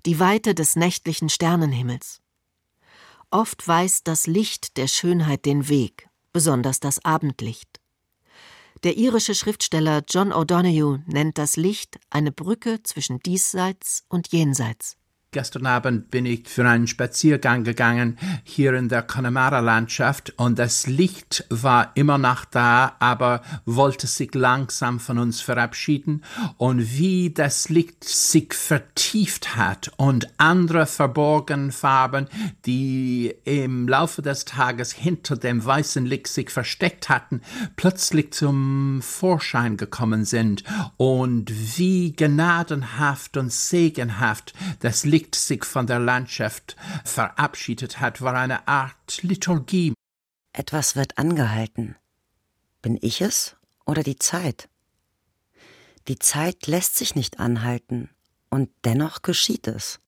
die 0.04 0.20
Weite 0.20 0.54
des 0.54 0.76
nächtlichen 0.76 1.28
Sternenhimmels. 1.28 2.22
Oft 3.36 3.68
weist 3.68 4.08
das 4.08 4.26
Licht 4.26 4.78
der 4.78 4.88
Schönheit 4.88 5.44
den 5.44 5.68
Weg, 5.68 6.08
besonders 6.32 6.80
das 6.80 7.04
Abendlicht. 7.04 7.82
Der 8.82 8.96
irische 8.96 9.34
Schriftsteller 9.34 10.02
John 10.08 10.32
O'Donoghue 10.32 11.02
nennt 11.04 11.36
das 11.36 11.56
Licht 11.56 11.98
eine 12.08 12.32
Brücke 12.32 12.82
zwischen 12.82 13.18
diesseits 13.18 14.06
und 14.08 14.28
jenseits. 14.32 14.96
Gestern 15.36 15.66
Abend 15.66 16.10
bin 16.10 16.24
ich 16.24 16.48
für 16.48 16.66
einen 16.66 16.86
Spaziergang 16.86 17.62
gegangen 17.62 18.16
hier 18.42 18.72
in 18.72 18.88
der 18.88 19.02
Connemara-Landschaft 19.02 20.32
und 20.38 20.58
das 20.58 20.86
Licht 20.86 21.44
war 21.50 21.92
immer 21.94 22.16
noch 22.16 22.46
da, 22.46 22.96
aber 23.00 23.42
wollte 23.66 24.06
sich 24.06 24.34
langsam 24.34 24.98
von 24.98 25.18
uns 25.18 25.42
verabschieden. 25.42 26.24
Und 26.56 26.96
wie 26.96 27.34
das 27.34 27.68
Licht 27.68 28.04
sich 28.04 28.54
vertieft 28.54 29.56
hat 29.56 29.92
und 29.98 30.26
andere 30.38 30.86
verborgene 30.86 31.70
Farben, 31.70 32.28
die 32.64 33.34
im 33.44 33.86
Laufe 33.88 34.22
des 34.22 34.46
Tages 34.46 34.92
hinter 34.92 35.36
dem 35.36 35.62
weißen 35.62 36.06
Licht 36.06 36.28
sich 36.28 36.48
versteckt 36.48 37.10
hatten, 37.10 37.42
plötzlich 37.76 38.32
zum 38.32 39.02
Vorschein 39.02 39.76
gekommen 39.76 40.24
sind. 40.24 40.64
Und 40.96 41.52
wie 41.76 42.12
gnadenhaft 42.12 43.36
und 43.36 43.52
segenhaft 43.52 44.54
das 44.80 45.04
Licht 45.04 45.25
sich 45.34 45.64
von 45.64 45.86
der 45.86 45.98
Landschaft 45.98 46.76
verabschiedet 47.04 48.00
hat, 48.00 48.22
war 48.22 48.34
eine 48.34 48.68
Art 48.68 49.22
Liturgie. 49.22 49.94
Etwas 50.52 50.96
wird 50.96 51.18
angehalten. 51.18 51.96
Bin 52.82 52.98
ich 53.00 53.20
es 53.20 53.56
oder 53.84 54.02
die 54.02 54.16
Zeit? 54.16 54.68
Die 56.08 56.18
Zeit 56.18 56.66
lässt 56.66 56.96
sich 56.96 57.14
nicht 57.14 57.40
anhalten, 57.40 58.10
und 58.48 58.70
dennoch 58.84 59.22
geschieht 59.22 59.66
es. 59.66 59.98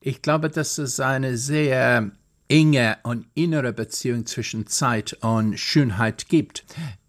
Ich 0.00 0.22
glaube, 0.22 0.50
dass 0.50 0.78
es 0.78 1.00
eine 1.00 1.36
sehr 1.36 2.12
enge 2.48 2.98
und 3.02 3.26
innere 3.34 3.72
Beziehung 3.72 4.26
zwischen 4.26 4.66
Zeit 4.66 5.14
und 5.20 5.58
Schönheit 5.58 6.28
gibt. 6.28 6.64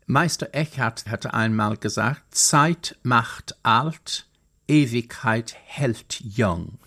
Meister 0.05 0.49
Eckhart 0.53 1.05
hatte 1.07 1.33
einmal 1.33 1.77
gesagt, 1.77 2.33
Zeit 2.33 2.97
macht 3.03 3.57
alt, 3.63 4.25
Ewigkeit 4.67 5.55
hält 5.65 6.19
jung. 6.21 6.79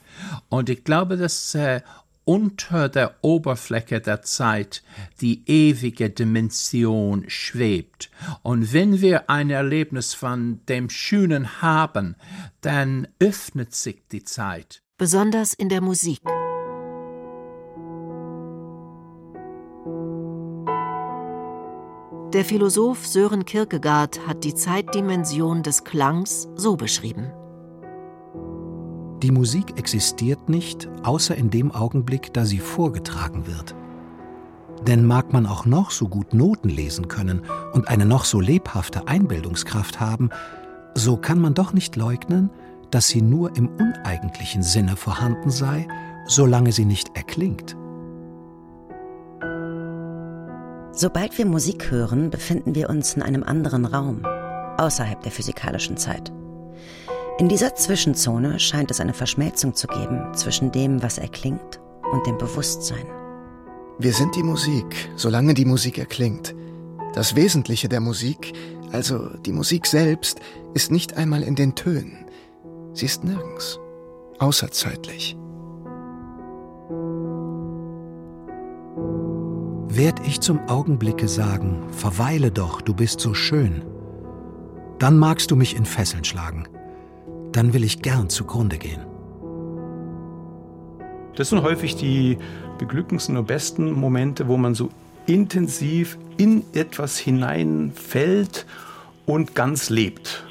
Und 0.48 0.68
ich 0.68 0.84
glaube, 0.84 1.16
dass 1.16 1.54
äh, 1.54 1.80
unter 2.24 2.88
der 2.88 3.16
Oberfläche 3.22 4.00
der 4.00 4.22
Zeit 4.22 4.82
die 5.20 5.42
ewige 5.46 6.10
Dimension 6.10 7.24
schwebt. 7.28 8.10
Und 8.42 8.72
wenn 8.72 9.00
wir 9.00 9.28
ein 9.28 9.50
Erlebnis 9.50 10.14
von 10.14 10.60
dem 10.68 10.88
Schönen 10.88 11.62
haben, 11.62 12.16
dann 12.60 13.08
öffnet 13.18 13.74
sich 13.74 14.02
die 14.12 14.24
Zeit. 14.24 14.82
Besonders 14.98 15.52
in 15.52 15.68
der 15.68 15.80
Musik. 15.80 16.20
Der 22.32 22.46
Philosoph 22.46 23.06
Sören 23.06 23.44
Kierkegaard 23.44 24.26
hat 24.26 24.44
die 24.44 24.54
Zeitdimension 24.54 25.62
des 25.62 25.84
Klangs 25.84 26.48
so 26.54 26.76
beschrieben. 26.76 27.30
Die 29.22 29.30
Musik 29.30 29.78
existiert 29.78 30.48
nicht, 30.48 30.88
außer 31.04 31.36
in 31.36 31.48
dem 31.48 31.70
Augenblick, 31.70 32.32
da 32.32 32.44
sie 32.44 32.58
vorgetragen 32.58 33.46
wird. 33.46 33.76
Denn 34.84 35.06
mag 35.06 35.32
man 35.32 35.46
auch 35.46 35.64
noch 35.64 35.92
so 35.92 36.08
gut 36.08 36.34
Noten 36.34 36.68
lesen 36.68 37.06
können 37.06 37.42
und 37.72 37.86
eine 37.86 38.04
noch 38.04 38.24
so 38.24 38.40
lebhafte 38.40 39.06
Einbildungskraft 39.06 40.00
haben, 40.00 40.30
so 40.96 41.16
kann 41.16 41.38
man 41.38 41.54
doch 41.54 41.72
nicht 41.72 41.94
leugnen, 41.94 42.50
dass 42.90 43.06
sie 43.06 43.22
nur 43.22 43.56
im 43.56 43.68
uneigentlichen 43.68 44.64
Sinne 44.64 44.96
vorhanden 44.96 45.50
sei, 45.50 45.86
solange 46.26 46.72
sie 46.72 46.84
nicht 46.84 47.16
erklingt. 47.16 47.76
Sobald 50.90 51.38
wir 51.38 51.46
Musik 51.46 51.92
hören, 51.92 52.30
befinden 52.30 52.74
wir 52.74 52.90
uns 52.90 53.14
in 53.14 53.22
einem 53.22 53.44
anderen 53.44 53.86
Raum, 53.86 54.26
außerhalb 54.78 55.22
der 55.22 55.32
physikalischen 55.32 55.96
Zeit. 55.96 56.32
In 57.38 57.48
dieser 57.48 57.74
Zwischenzone 57.74 58.60
scheint 58.60 58.90
es 58.90 59.00
eine 59.00 59.14
Verschmelzung 59.14 59.74
zu 59.74 59.86
geben 59.86 60.34
zwischen 60.34 60.70
dem, 60.70 61.02
was 61.02 61.18
erklingt, 61.18 61.80
und 62.12 62.26
dem 62.26 62.36
Bewusstsein. 62.36 63.06
Wir 63.98 64.12
sind 64.12 64.36
die 64.36 64.42
Musik, 64.42 65.10
solange 65.16 65.54
die 65.54 65.64
Musik 65.64 65.98
erklingt. 65.98 66.54
Das 67.14 67.34
Wesentliche 67.34 67.88
der 67.88 68.00
Musik, 68.00 68.52
also 68.92 69.30
die 69.46 69.52
Musik 69.52 69.86
selbst, 69.86 70.40
ist 70.74 70.90
nicht 70.90 71.16
einmal 71.16 71.42
in 71.42 71.54
den 71.54 71.74
Tönen. 71.74 72.26
Sie 72.92 73.06
ist 73.06 73.24
nirgends, 73.24 73.80
außerzeitlich. 74.38 75.36
Werd 79.88 80.20
ich 80.26 80.40
zum 80.40 80.58
Augenblicke 80.68 81.28
sagen, 81.28 81.82
verweile 81.92 82.50
doch, 82.50 82.82
du 82.82 82.94
bist 82.94 83.20
so 83.20 83.32
schön, 83.32 83.82
dann 84.98 85.18
magst 85.18 85.50
du 85.50 85.56
mich 85.56 85.76
in 85.76 85.84
Fesseln 85.84 86.24
schlagen, 86.24 86.68
dann 87.52 87.72
will 87.72 87.84
ich 87.84 88.02
gern 88.02 88.28
zugrunde 88.28 88.78
gehen. 88.78 89.00
Das 91.36 91.48
sind 91.48 91.62
häufig 91.62 91.96
die 91.96 92.38
beglückendsten 92.78 93.36
und 93.36 93.46
besten 93.46 93.92
Momente, 93.92 94.48
wo 94.48 94.56
man 94.56 94.74
so 94.74 94.90
intensiv 95.26 96.18
in 96.36 96.64
etwas 96.74 97.16
hineinfällt 97.16 98.66
und 99.24 99.54
ganz 99.54 99.88
lebt. 99.88 100.44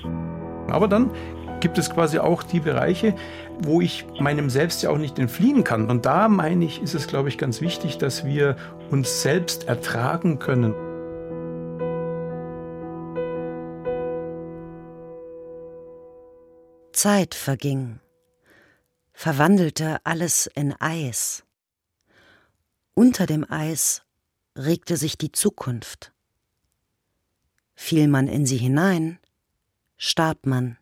Aber 0.69 0.87
dann 0.87 1.11
gibt 1.59 1.77
es 1.77 1.89
quasi 1.89 2.19
auch 2.19 2.43
die 2.43 2.59
Bereiche, 2.59 3.15
wo 3.59 3.81
ich 3.81 4.05
meinem 4.19 4.49
Selbst 4.49 4.81
ja 4.81 4.89
auch 4.89 4.97
nicht 4.97 5.19
entfliehen 5.19 5.63
kann. 5.63 5.89
Und 5.89 6.05
da 6.05 6.27
meine 6.27 6.65
ich, 6.65 6.81
ist 6.81 6.95
es, 6.95 7.07
glaube 7.07 7.29
ich, 7.29 7.37
ganz 7.37 7.61
wichtig, 7.61 7.97
dass 7.97 8.25
wir 8.25 8.55
uns 8.89 9.21
selbst 9.21 9.67
ertragen 9.67 10.39
können. 10.39 10.73
Zeit 16.93 17.35
verging, 17.35 17.99
verwandelte 19.13 19.99
alles 20.03 20.47
in 20.47 20.73
Eis. 20.79 21.43
Unter 22.93 23.25
dem 23.25 23.49
Eis 23.49 24.03
regte 24.55 24.97
sich 24.97 25.17
die 25.17 25.31
Zukunft. 25.31 26.11
Fiel 27.75 28.07
man 28.07 28.27
in 28.27 28.45
sie 28.45 28.57
hinein, 28.57 29.19
starb 29.97 30.45
man. 30.45 30.77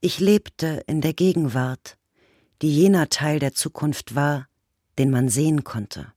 Ich 0.00 0.20
lebte 0.20 0.82
in 0.86 1.00
der 1.00 1.12
Gegenwart, 1.12 1.98
die 2.62 2.74
jener 2.74 3.08
Teil 3.08 3.38
der 3.38 3.52
Zukunft 3.52 4.14
war, 4.14 4.48
den 4.98 5.10
man 5.10 5.28
sehen 5.28 5.64
konnte. 5.64 6.12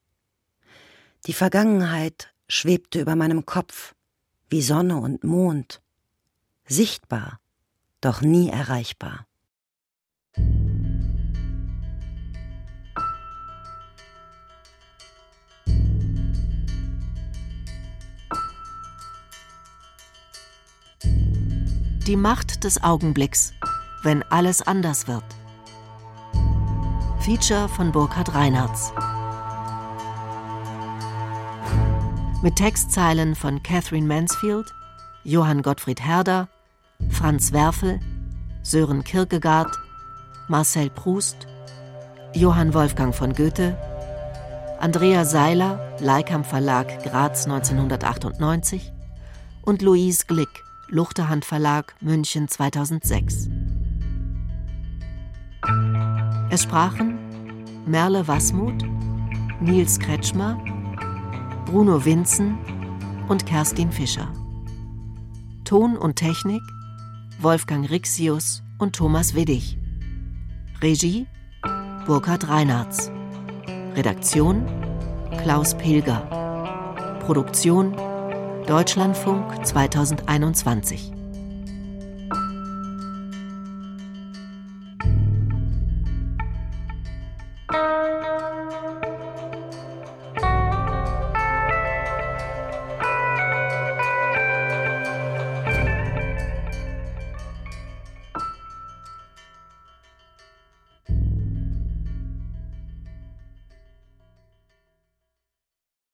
Die 1.26 1.34
Vergangenheit 1.34 2.34
schwebte 2.48 3.02
über 3.02 3.16
meinem 3.16 3.46
Kopf, 3.46 3.96
wie 4.50 4.62
Sonne 4.62 4.98
und 4.98 5.24
Mond, 5.24 5.82
sichtbar, 6.66 7.40
doch 8.02 8.22
nie 8.22 8.50
erreichbar. 8.50 9.26
Die 22.08 22.16
Macht 22.16 22.64
des 22.64 22.82
Augenblicks, 22.82 23.54
wenn 24.02 24.24
alles 24.24 24.64
anders 24.64 25.08
wird. 25.08 25.24
Feature 27.20 27.70
von 27.70 27.92
Burkhard 27.92 28.34
Reinhardt. 28.34 28.80
Mit 32.42 32.56
Textzeilen 32.56 33.36
von 33.36 33.62
Catherine 33.62 34.08
Mansfield, 34.08 34.74
Johann 35.24 35.62
Gottfried 35.62 36.02
Herder, 36.02 36.48
Franz 37.20 37.52
Werfel, 37.52 38.00
Sören 38.64 39.04
Kierkegaard, 39.04 39.78
Marcel 40.48 40.90
Proust, 40.90 41.48
Johann 42.34 42.74
Wolfgang 42.74 43.14
von 43.14 43.34
Goethe, 43.34 43.78
Andrea 44.80 45.26
Seiler, 45.26 45.98
Leikam 46.00 46.46
Verlag 46.46 47.04
Graz 47.04 47.46
1998 47.46 48.94
und 49.64 49.82
Louise 49.82 50.26
Glick, 50.28 50.64
Luchterhand 50.88 51.44
Verlag 51.44 51.94
München 52.00 52.48
2006. 52.48 53.50
Es 56.50 56.64
sprachen 56.64 57.20
Merle 57.86 58.28
Wasmuth, 58.30 58.86
Nils 59.60 60.00
Kretschmer, 60.00 60.58
Bruno 61.66 62.06
Winzen 62.06 62.58
und 63.28 63.46
Kerstin 63.46 63.92
Fischer. 63.92 64.32
Ton 65.66 65.98
und 65.98 66.16
Technik 66.16 66.62
Wolfgang 67.42 67.90
Rixius 67.90 68.64
und 68.80 68.98
Thomas 68.98 69.34
Widdig. 69.34 69.78
Regie 70.82 71.26
Burkhard 72.06 72.50
Reinhardt. 72.50 73.10
Redaktion 73.96 74.66
Klaus 75.42 75.74
Pilger. 75.78 76.20
Produktion 77.22 77.96
Deutschlandfunk 78.68 79.66
2021. 79.66 81.19